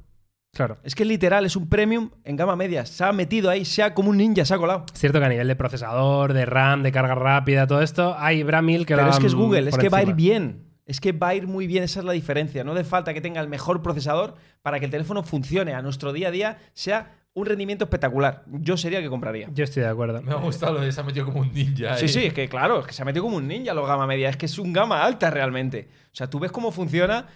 [0.54, 0.78] Claro.
[0.84, 2.86] Es que literal, es un premium en gama media.
[2.86, 4.86] Se ha metido ahí, sea como un ninja, se ha colado.
[4.94, 8.44] Es cierto que a nivel de procesador, de RAM, de carga rápida, todo esto, hay
[8.44, 10.66] Bramil que lo Pero es que es Google, es que va a ir bien.
[10.86, 12.66] Es que va a ir muy bien, esa es la diferencia.
[12.66, 16.12] No hace falta que tenga el mejor procesador para que el teléfono funcione a nuestro
[16.12, 18.44] día a día, sea un rendimiento espectacular.
[18.48, 19.48] Yo sería el que compraría.
[19.54, 20.22] Yo estoy de acuerdo.
[20.22, 21.96] Me ha gustado lo de se ha metido como un ninja.
[21.98, 22.10] Sí, ahí.
[22.10, 24.30] sí, es que claro, es que se ha metido como un ninja los gama media.
[24.30, 25.90] Es que es un gama alta realmente.
[26.12, 27.28] O sea, tú ves cómo funciona.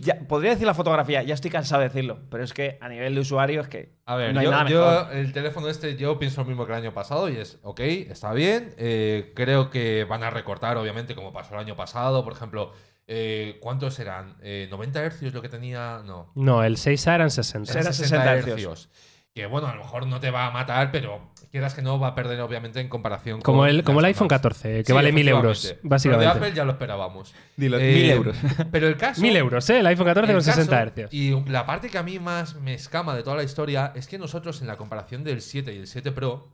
[0.00, 3.14] Ya- podría decir la fotografía, ya estoy cansado de decirlo, pero es que a nivel
[3.14, 5.12] de usuario es que A ver, no hay yo, nada yo, mejor.
[5.16, 8.32] el teléfono este, yo pienso lo mismo que el año pasado y es, ok, está
[8.32, 8.72] bien.
[8.78, 12.24] eh, creo que van a recortar, obviamente, como pasó el año pasado.
[12.24, 12.72] Por ejemplo,
[13.06, 14.36] eh, ¿cuántos eran?
[14.42, 16.02] Eh, ¿90 hercios lo que tenía?
[16.04, 16.32] No.
[16.34, 17.72] No, el 6A eran 60.
[17.78, 18.88] Era 60 hercios.
[19.34, 22.08] Que bueno, a lo mejor no te va a matar, pero quieras que no, va
[22.08, 24.40] a perder obviamente en comparación Como con el, como el iPhone demás.
[24.42, 26.26] 14, que Sí, vale 1000 euros, básicamente.
[26.26, 27.34] Lo de Apple ya lo esperábamos.
[27.56, 28.36] Dilo, Eh, 1000 euros.
[28.70, 29.22] Pero el caso.
[29.22, 29.78] 1000 euros, ¿eh?
[29.80, 31.14] El iPhone 14 el con 60 caso, hercios.
[31.14, 34.18] Y la parte que a mí más me escama de toda la historia es que
[34.18, 36.52] nosotros, en la comparación del 7 y el 7 Pro,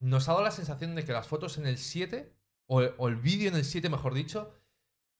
[0.00, 2.32] nos ha dado la sensación de que las fotos en el 7,
[2.66, 4.57] o, o el vídeo en el 7, mejor dicho,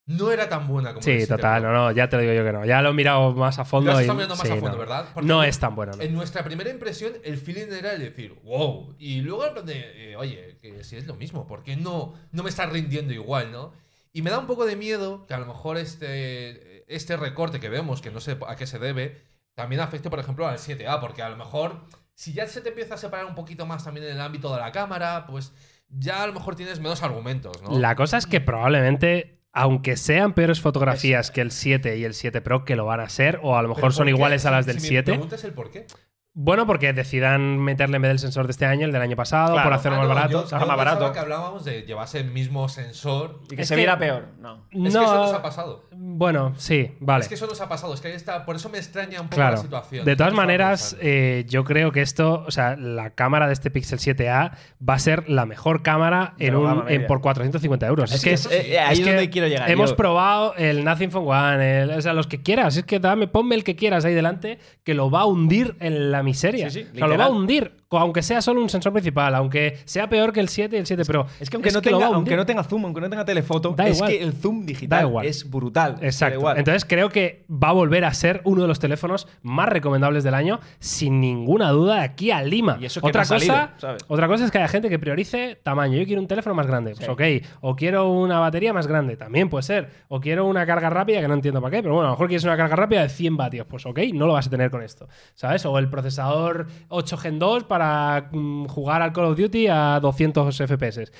[0.08, 2.42] no era tan buena como Sí, 7 total, no, no, ya te lo digo yo
[2.42, 2.64] que no.
[2.64, 3.92] Ya lo he mirado más a fondo.
[3.92, 4.78] Lo has y- mirando más sí, a fondo, no.
[4.78, 5.06] ¿verdad?
[5.12, 6.02] Porque No es tan bueno, no.
[6.02, 8.96] En nuestra primera impresión, el feeling era el decir, wow.
[8.98, 12.42] Y luego plan de, eh, oye, que si es lo mismo, ¿por qué no, no
[12.42, 13.72] me está rindiendo igual, no?
[14.12, 17.68] Y me da un poco de miedo que a lo mejor este, este recorte que
[17.68, 19.20] vemos, que no sé a qué se debe,
[19.54, 21.82] también afecte, por ejemplo, al 7A, porque a lo mejor,
[22.14, 24.60] si ya se te empieza a separar un poquito más también en el ámbito de
[24.60, 25.52] la cámara, pues
[25.90, 27.78] ya a lo mejor tienes menos argumentos, ¿no?
[27.78, 32.40] La cosa es que probablemente, aunque sean peores fotografías que el 7 y el 7
[32.40, 34.80] Pro, que lo van a ser, o a lo mejor son iguales a las del
[34.80, 35.12] si me 7.
[35.12, 35.86] preguntas el por qué.
[36.34, 39.54] Bueno, porque decidan meterle en vez del sensor de este año el del año pasado,
[39.54, 39.68] Claro.
[39.68, 40.28] por hacerlo Ah, más barato.
[40.30, 41.12] yo- yo más pensaba barato.
[41.12, 43.40] que hablábamos de llevarse el mismo sensor.
[43.50, 44.26] Y que Es se que- viera peor.
[44.38, 44.64] No.
[44.70, 45.88] Es no, que eso nos ha pasado.
[45.90, 47.22] Bueno, sí, vale.
[47.22, 47.92] Es que eso nos ha pasado.
[47.92, 48.44] Es que ahí está.
[48.44, 49.56] Por eso me extraña un poco Claro.
[49.56, 50.04] la situación.
[50.04, 53.98] De todas maneras, eh, yo creo que esto, o sea, la cámara de este Pixel
[53.98, 54.52] 7A
[54.86, 58.12] va a ser la mejor cámara en un, en- por 450 euros.
[58.12, 59.68] Es, Es que es, es- eh, ahí es que donde quiero llegar.
[59.68, 59.96] Hemos yo.
[59.96, 62.76] probado el Nothing Phone One, el- o sea, los que quieras.
[62.76, 66.12] Es que dame, ponme el que quieras ahí delante, que lo va a hundir en
[66.12, 66.70] la miseria.
[66.70, 69.78] Sí, sí, o sea, lo va a hundir, aunque sea solo un sensor principal, aunque
[69.84, 71.26] sea peor que el 7 y el 7 Pro.
[71.40, 73.96] Es que aunque, no, tenga, aunque no tenga zoom, aunque no tenga telefoto, Da es
[73.96, 74.10] igual.
[74.10, 75.26] que el zoom digital Da igual.
[75.26, 75.96] es brutal.
[75.98, 76.38] Da Exacto.
[76.38, 76.58] igual.
[76.58, 80.34] Entonces creo que va a volver a ser uno de los teléfonos más recomendables del
[80.34, 82.76] año, sin ninguna duda, de aquí a Lima.
[82.80, 84.04] Y eso que otra no cosa, salido, ¿sabes?
[84.08, 85.96] otra cosa es que haya gente que priorice tamaño.
[85.98, 87.22] Yo quiero un teléfono más grande, pues ok.
[87.62, 89.88] O quiero una batería más grande, también puede ser.
[90.08, 92.28] O quiero una carga rápida, que no entiendo para qué, pero bueno, a lo mejor
[92.28, 94.82] quieres una carga rápida de 100 vatios, pues ok, no lo vas a tener con
[94.82, 95.64] esto, ¿sabes?
[95.64, 100.56] O el procesador 8 Gen 2 para mm, jugar al Call of Duty a 200
[100.56, 101.10] FPS.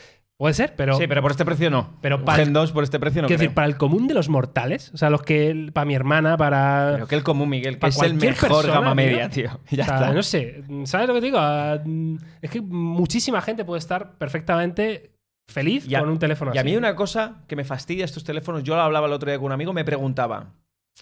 [0.40, 1.96] Puede ser, pero sí, pero por este precio no.
[2.00, 3.26] Pero para- Gen 2 por este precio no.
[3.26, 3.48] quiero creo.
[3.48, 6.90] decir, para el común de los mortales, o sea, los que para mi hermana, para
[6.94, 9.50] Pero que el común, Miguel, que es el mejor persona, gama media, tío.
[9.70, 10.12] Ya O sea, está.
[10.12, 11.38] No sé, ¿sabes lo que te digo?
[11.40, 15.10] Ah, mm, Es que muchísima gente puede estar perfectamente
[15.50, 16.70] feliz Y a- con un teléfono Y a así.
[16.70, 19.46] mí una cosa que me fastidia estos teléfonos, yo lo hablaba el otro día con
[19.46, 20.52] un amigo, me preguntaba,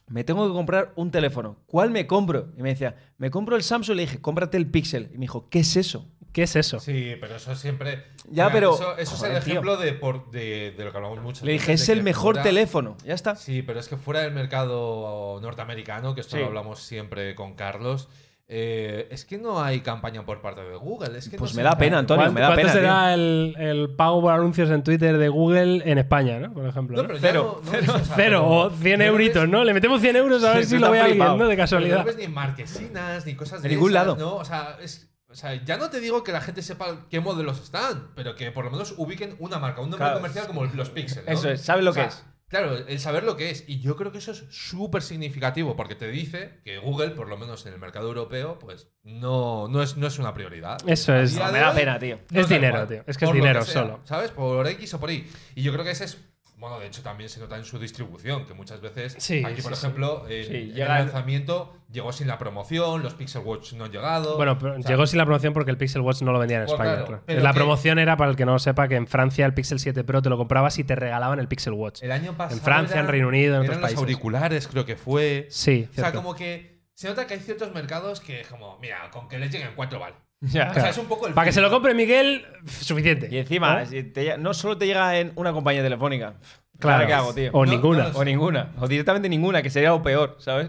[0.09, 2.49] me tengo que comprar un teléfono, ¿cuál me compro?
[2.57, 5.11] Y me decía, me compro el Samsung, le dije, cómprate el Pixel.
[5.13, 6.07] Y me dijo, ¿qué es eso?
[6.33, 6.79] ¿Qué es eso?
[6.81, 8.05] Sí, pero eso siempre.
[8.29, 9.53] Ya, Mira, pero- Eso, eso joder, es el tío.
[9.55, 11.47] ejemplo de, por- de, de lo que hablamos mucho.
[11.47, 12.97] Le dije, es el mejor teléfono.
[13.07, 13.37] Ya está.
[13.37, 16.41] Sí, pero es que fuera del mercado norteamericano, que esto Sí.
[16.43, 18.09] lo hablamos siempre con Carlos,
[18.49, 21.19] eh, es que no hay campaña por parte de Google.
[21.19, 21.99] Es que Pues no me da pena.
[21.99, 25.29] Antonio, ¿Cuánto, me da cuánto pena, será el, el pago por anuncios en Twitter de
[25.29, 26.53] Google en España, ¿no?
[26.55, 27.05] Por ejemplo.
[27.21, 29.65] Cero, no- no es, o sea, Cero o 100 pero no euritos, ¿no?
[29.65, 31.19] Le metemos 100 euros a ver Sí, si lo ve alguien.
[31.19, 31.49] ¿no?
[31.49, 31.99] De casualidad.
[31.99, 34.17] no ves ni marquesinas, ni cosas de En ningún esas, lado.
[34.17, 34.37] ¿no?
[34.37, 37.61] O sea, es- o sea, ya no te digo que la gente sepa qué modelos
[37.61, 40.17] están, pero que por lo menos ubiquen una marca, un nombre Claro.
[40.19, 41.25] comercial como los Pixel.
[41.27, 41.33] ¿no?
[41.33, 42.25] Eso es, ¿sabes lo O sea, que es?
[42.49, 43.65] Claro, el saber lo que es.
[43.67, 47.37] Y yo creo que eso es súper significativo porque te dice que Google, por lo
[47.37, 50.79] menos en el mercado europeo, pues no, no, es, no es una prioridad.
[50.87, 51.35] Eso es.
[51.35, 52.21] No, me da pena, tío.
[52.33, 53.05] Es dinero, igual, tío.
[53.07, 54.01] Es que es dinero sea, solo.
[54.05, 54.31] ¿Sabes?
[54.31, 55.29] Por X o por Y.
[55.57, 56.19] Y yo creo que ese es.
[56.59, 59.77] Bueno, de hecho también se nota en su distribución, que muchas veces Sí, aquí, por
[59.77, 63.93] sí, ejemplo, Sí, llega- el lanzamiento llegó sin la promoción, los Pixel Watch no han
[63.93, 64.37] llegado.
[64.39, 66.63] Bueno, pero O sea, llegó sin la promoción porque el Pixel Watch no lo vendían
[66.63, 67.05] en Pues España.
[67.05, 69.53] claro, La que- promoción era, para el que no lo sepa, que en Francia el
[69.53, 72.03] Pixel 7 Pro te lo comprabas y te regalaban el Pixel Watch.
[72.03, 72.57] El año pasado.
[72.59, 73.99] En Francia, en Reino Unido, en eran otros los países.
[73.99, 75.47] auriculares, creo que fue.
[75.51, 76.19] Sí, O sea, cierto.
[76.23, 79.73] como que se nota que hay ciertos mercados que, como, mira, con que les lleguen
[79.77, 80.17] cuatro vale.
[80.53, 80.71] Ya.
[80.71, 81.35] O sea, es un poco el.
[81.35, 83.29] Para que se lo compre Miguel, suficiente.
[83.31, 83.87] Y encima, ¿No?
[83.87, 86.35] si te llega- no solo te llega en una compañía telefónica.
[86.79, 87.07] Claro.
[87.07, 87.51] Claro, ¿qué hago, tío?
[87.53, 88.03] O No, ninguna.
[88.05, 88.73] no lo O ninguna.
[88.81, 90.69] O directamente ninguna, que sería lo peor, ¿sabes?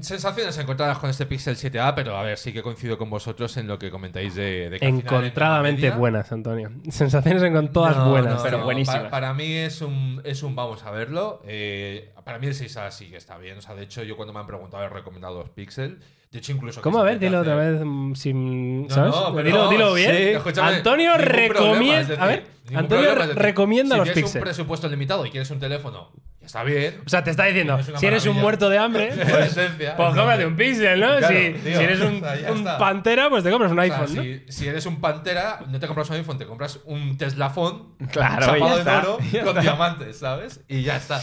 [0.00, 3.66] Sensaciones encontradas con este Pixel 7A, pero a ver, sí que coincido con vosotros en
[3.66, 6.70] lo que comentáis de, de que al final, en Encontradamente media- buenas, Antonio.
[6.90, 8.34] Sensaciones con todas No, buenas.
[8.34, 8.98] no, pero no, buenísimas.
[8.98, 11.40] Para, para mí es un, es un vamos a verlo.
[11.46, 13.56] Eh, para mí el 6A sí que está bien.
[13.56, 16.00] O sea, de hecho, yo cuando me han preguntado he recomendado los Pixel.
[16.30, 16.82] De hecho, incluso.
[16.82, 16.98] ¿Cómo?
[16.98, 17.80] A ver, dilo otra vez
[18.14, 18.86] sin.
[18.86, 19.14] No, ¿Sabes?
[19.14, 20.40] no, dilo, bien.
[20.44, 22.22] sí, Antonio recomienda.
[22.22, 26.10] A ver, Antonio problema, recomienda si los tienes un presupuesto limitado y quieres un teléfono,
[26.40, 27.00] ya Está bien.
[27.04, 30.56] O sea, te está diciendo, si eres un muerto de hambre, pues, pues cómprate un
[30.56, 31.18] pixel, ¿no?
[31.18, 34.00] Claro, si, tío, si eres un, o sea, pantera, pues te compras un O sea,
[34.00, 34.22] iPhone, ¿no?
[34.22, 37.96] si, si eres un pantera, no te compras un iPhone, te compras un Tesla Phone
[38.10, 40.60] Claro, chapado está, oro con diamantes, ¿sabes?
[40.68, 41.20] Y ya está.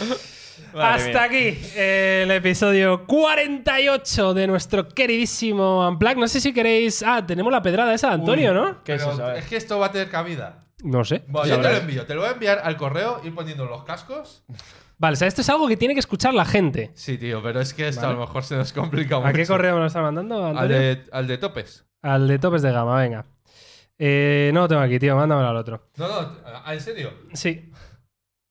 [0.74, 1.24] Madre Hasta mía.
[1.24, 6.18] aquí eh, el episodio 48 de nuestro queridísimo Unplugged.
[6.18, 7.04] No sé si queréis.
[7.04, 8.84] Ah, tenemos la pedrada esa de Antonio, Uy, ¿no?
[8.84, 9.26] ¿Qué es eso?
[9.26, 10.66] A que esto va a tener cabida.
[10.84, 11.24] No sé.
[11.28, 12.06] Bueno, yo te lo envío.
[12.06, 14.44] Te lo voy a enviar al correo, ir poniendo los cascos.
[14.98, 16.92] Vale, o sea, esto es algo que tiene que escuchar la gente.
[16.96, 18.14] Sí, tío, pero es que esto Vale.
[18.14, 19.28] a lo mejor se nos complica mucho.
[19.30, 20.78] ¿A qué correo me lo está mandando, Al Antonio?
[20.78, 21.86] de, al de topes.
[22.02, 23.26] Al de topes de gama, venga.
[23.98, 25.90] Eh, no lo tengo aquí, tío, mándamelo al otro.
[25.98, 27.14] No, no, ah, ¿en serio?
[27.34, 27.72] Sí.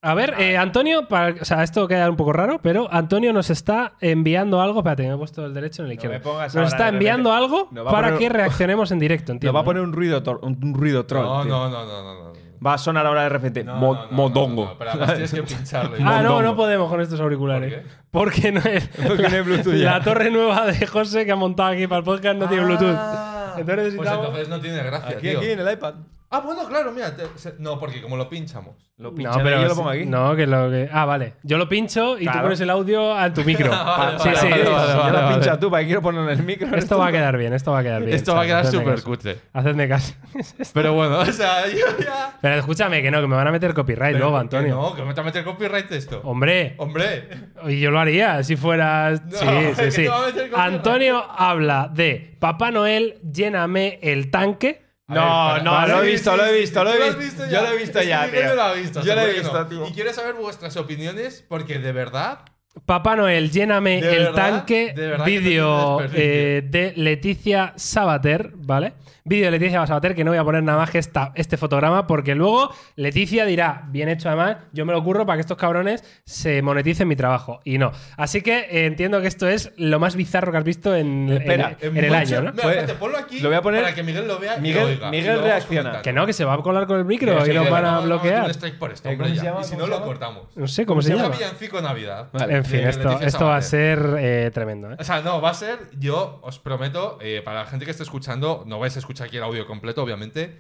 [0.05, 3.49] A ver, eh, Antonio, para- o sea, esto queda un poco raro, pero Antonio nos
[3.51, 4.81] está enviando algo.
[4.81, 6.21] Espérate, me he puesto el derecho en el izquierdo.
[6.55, 7.45] nos está enviando repente.
[7.57, 9.55] algo Nos para poner- que reaccionemos en directo, Nos entiendo.
[9.55, 11.25] va a poner un ruido, tor- un, un ruido troll.
[11.25, 12.33] No, no, no, no, no, no.
[12.65, 13.63] Va a sonar ahora de repente.
[13.65, 14.65] No, mo- no, no, modongo.
[14.65, 15.97] no, no, pero además tienes que pincharlo.
[16.05, 17.75] Ah, no, no podemos con estos auriculares.
[18.11, 18.53] ¿Por qué?
[18.53, 18.89] Porque no es.
[19.07, 19.99] Porque no hay Bluetooth ya.
[19.99, 22.95] La torre nueva de José que ha montado aquí para el podcast no tiene Bluetooth.
[22.97, 23.55] Ah.
[23.59, 23.77] Entonces Pues
[24.09, 24.27] necesitamos.
[24.27, 25.39] entonces no tiene gracia, Aquí, tío.
[25.39, 25.95] aquí, en el iPad.
[26.37, 27.15] Ah, bueno, claro, mira.
[27.15, 28.75] te- se- no, porque como lo pinchamos.
[28.97, 30.07] Lo No, pinchan pero yo lo pongo aquí.
[30.07, 30.89] No, que lo que.
[30.93, 31.35] Ah, vale.
[31.43, 32.43] Yo lo pincho y tú Claro.
[32.43, 33.69] pones el audio a tu micro.
[33.71, 34.49] Vale, sí, vale, sí.
[34.49, 36.45] vale, vale, ya vale, lo lo pincha pincha tú, para que quiero ponerlo en el
[36.45, 36.69] micro.
[36.77, 38.15] Esto va a quedar bien, esto va a quedar bien.
[38.15, 39.07] Esto va a chavos, quedar hacedme súper caso.
[39.09, 39.37] cutre.
[39.53, 40.15] Hacedme caso.
[40.75, 42.39] Pero bueno, o sea, yo ya.
[42.41, 44.75] Pero escúchame, que no, que me van a meter copyright Pero luego, ¿por qué Antonio.
[44.77, 46.21] No, que me te va a meter copyright esto.
[46.25, 47.29] Hombre, Hombre.
[47.67, 49.25] y yo lo haría si fueras.
[49.25, 50.03] No, sí, que sí, sí.
[50.03, 50.75] te va a meter copyright.
[50.75, 54.84] Antonio habla de Papá Noel, lléname el tanque.
[55.07, 55.21] A No,
[55.55, 57.45] ver, para- no, lo he visto, lo he visto, lo he visto.
[57.45, 57.51] ya.
[57.51, 58.55] Yo lo he visto ya, tío.
[58.55, 59.67] lo visto, Yo lo he visto, no.
[59.67, 59.87] tío.
[59.89, 62.39] Y quiero saber vuestras opiniones porque de verdad.
[62.87, 64.35] Papá Noel, lléname ¿De el verdad?
[64.35, 64.93] tanque.
[64.97, 68.95] ¿De verdad que no Vídeo eh, de Leticia Sabater, ¿vale?
[69.27, 72.07] Vídeo de Leticia Sabater, que no voy a poner nada más que esta, este fotograma,
[72.07, 76.05] porque luego Leticia dirá, bien hecho además, yo me lo ocurro para que estos cabrones
[76.27, 77.59] se moneticen mi trabajo.
[77.65, 77.91] Y no.
[78.19, 81.75] Así que eh, entiendo que esto es lo más bizarro que has visto en, Espera,
[81.81, 82.51] en- en el año, ¿no?
[82.51, 84.61] Mira, Pues- espérate, ponlo aquí lo voy a poner- para que Miguel lo vea y
[84.61, 85.11] Miguel- lo oiga.
[85.11, 86.03] Miguel y lo reacciona.
[86.03, 88.01] Que no, que se va a colar con el micro Sí, y lo van a
[88.01, 88.53] bloquear.
[88.79, 89.43] por esto, Eh, hombre, ¿cómo se ya.
[89.43, 89.61] llama?
[89.63, 90.43] Y si ¿Cómo no, lo cortamos.
[90.55, 91.35] No sé cómo se Se llama.
[91.35, 92.29] Villancico Navidad.
[92.31, 92.57] Vale.
[92.57, 94.93] En fin, de esto, esto va a ser eh, tremendo.
[94.93, 94.97] ¿eh?
[94.99, 98.03] O sea, no, va a ser, yo os prometo, eh, para la gente que esté
[98.03, 100.59] escuchando, no vais a escuchar aquí el audio completo, obviamente,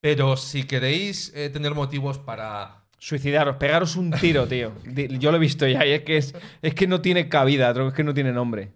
[0.00, 2.84] pero si queréis eh, tener motivos para...
[2.98, 4.72] Suicidaros, pegaros un tiro, tío.
[4.84, 7.94] Yo lo he visto ya y es que, es, es que no tiene cabida, es
[7.94, 8.72] que no tiene nombre.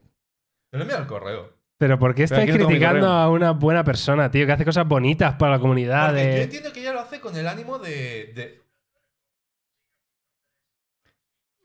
[0.72, 1.54] Lo envío al correo.
[1.78, 5.34] Pero ¿por qué Pero estáis criticando a una buena persona, tío, que hace cosas bonitas
[5.34, 6.08] para la comunidad?
[6.08, 8.32] Porque yo entiendo que ella lo hace con el ánimo de...
[8.34, 8.62] de-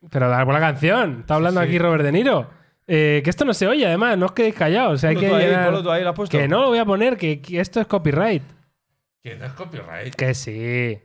[0.09, 1.21] Pero da por la canción.
[1.21, 1.69] Está hablando Sí, sí.
[1.69, 2.49] aquí Robert De Niro.
[2.93, 4.95] Eh, que esto no se oye, además, no os quedéis callados.
[4.95, 6.37] O sea, hay que tú ahí, llenar- ponlo tú ahí, lo has puesto.
[6.37, 8.43] Que no lo voy a poner, que, que esto es copyright.
[9.23, 10.13] Que no es copyright.
[10.15, 10.99] Que sí.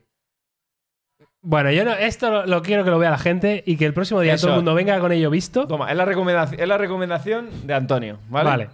[1.42, 3.94] Bueno, yo no, esto lo, lo quiero que lo vea la gente y que el
[3.94, 4.46] próximo día Eso.
[4.48, 5.68] todo el mundo venga con ello visto.
[5.68, 8.50] Toma, es la, recomendación, es la recomendación de Antonio, ¿vale?
[8.50, 8.70] Vale.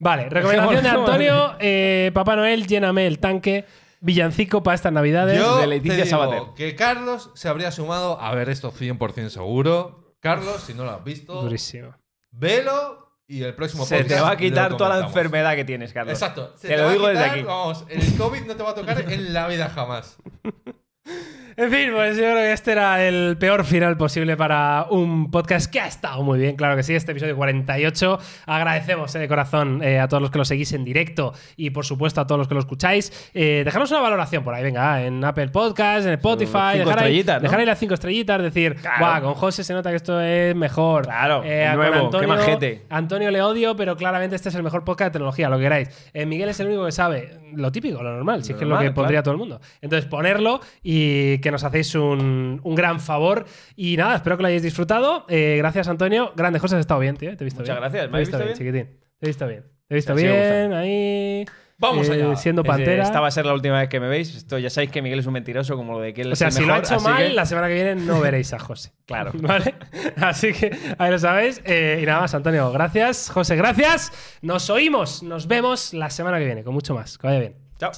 [0.00, 0.88] Vale, recomendación de.
[0.88, 1.54] Antonio.
[1.60, 3.66] eh, Papá Noel, lléname el tanque.
[4.00, 5.36] Villancico para estas navidades.
[5.38, 6.42] Yo de Leticia Sabater.
[6.56, 10.14] que Carlos se habría sumado a ver esto 100% seguro.
[10.20, 11.94] Carlos, si no lo has visto, Durísimo.
[12.30, 15.92] Velo y el próximo Se podcast te va a quitar toda la enfermedad que tienes,
[15.92, 16.14] Carlos.
[16.14, 16.54] Exacto.
[16.56, 17.42] Se Te lo digo desde aquí.
[17.42, 20.16] Vamos, el COVID no te va a tocar en la vida jamás.
[21.60, 25.68] En fin, pues yo creo que este era el peor final posible para un podcast
[25.68, 28.16] que ha estado muy bien, claro que sí, este episodio 48.
[28.46, 31.84] Agradecemos eh, de corazón eh, a todos los que lo seguís en directo y por
[31.84, 33.30] supuesto a todos los que lo escucháis.
[33.34, 37.40] Eh, dejarnos una valoración por ahí, venga, en Apple Podcast, en Spotify, dejar ahí, ¿no?
[37.40, 38.98] dejar ahí las cinco estrellitas, decir, Claro.
[39.00, 41.06] guau, con José se nota que esto es mejor.
[41.06, 42.86] Claro, Eh, nuevo, qué Antonio, majete.
[42.88, 46.10] Antonio le odio, pero claramente este es el mejor podcast de tecnología, lo que queráis.
[46.24, 48.68] Miguel es el único que sabe lo típico, lo normal, si Lo es que es
[48.70, 49.60] lo que pondría todo el mundo.
[49.82, 53.44] Entonces, ponerlo y que nos hacéis un, un gran favor.
[53.76, 55.26] Y nada, espero que lo hayáis disfrutado.
[55.28, 56.32] Eh, gracias, Antonio.
[56.36, 57.36] Grande, José, has estado bien, tío.
[57.36, 57.82] Te he visto Muchas bien.
[57.82, 58.02] gracias.
[58.04, 59.00] Te ¿Me he has visto visto bien, chiquitín.
[59.18, 59.62] Te he visto bien.
[59.88, 61.44] Te he visto sigue bien, ahí.
[61.80, 62.34] Vamos eh, allá.
[62.34, 63.04] Siendo pantera.
[63.04, 64.34] Esta va a ser la última vez que me veis.
[64.34, 66.38] Esto ya sabéis que Miguel es un mentiroso, como lo de que él O es
[66.40, 68.58] sea, el si lo ha hecho mal, que- la semana que viene no veréis a
[68.58, 68.92] José.
[69.06, 69.30] Claro.
[69.34, 69.74] ¿Vale?
[70.16, 71.62] Así que ahí lo sabéis.
[71.64, 73.30] Eh, y nada más, Antonio, gracias.
[73.30, 74.10] José, gracias.
[74.42, 77.16] Nos oímos, nos vemos la semana que viene con mucho más.
[77.16, 77.54] Que vaya bien.
[77.78, 77.92] Chao.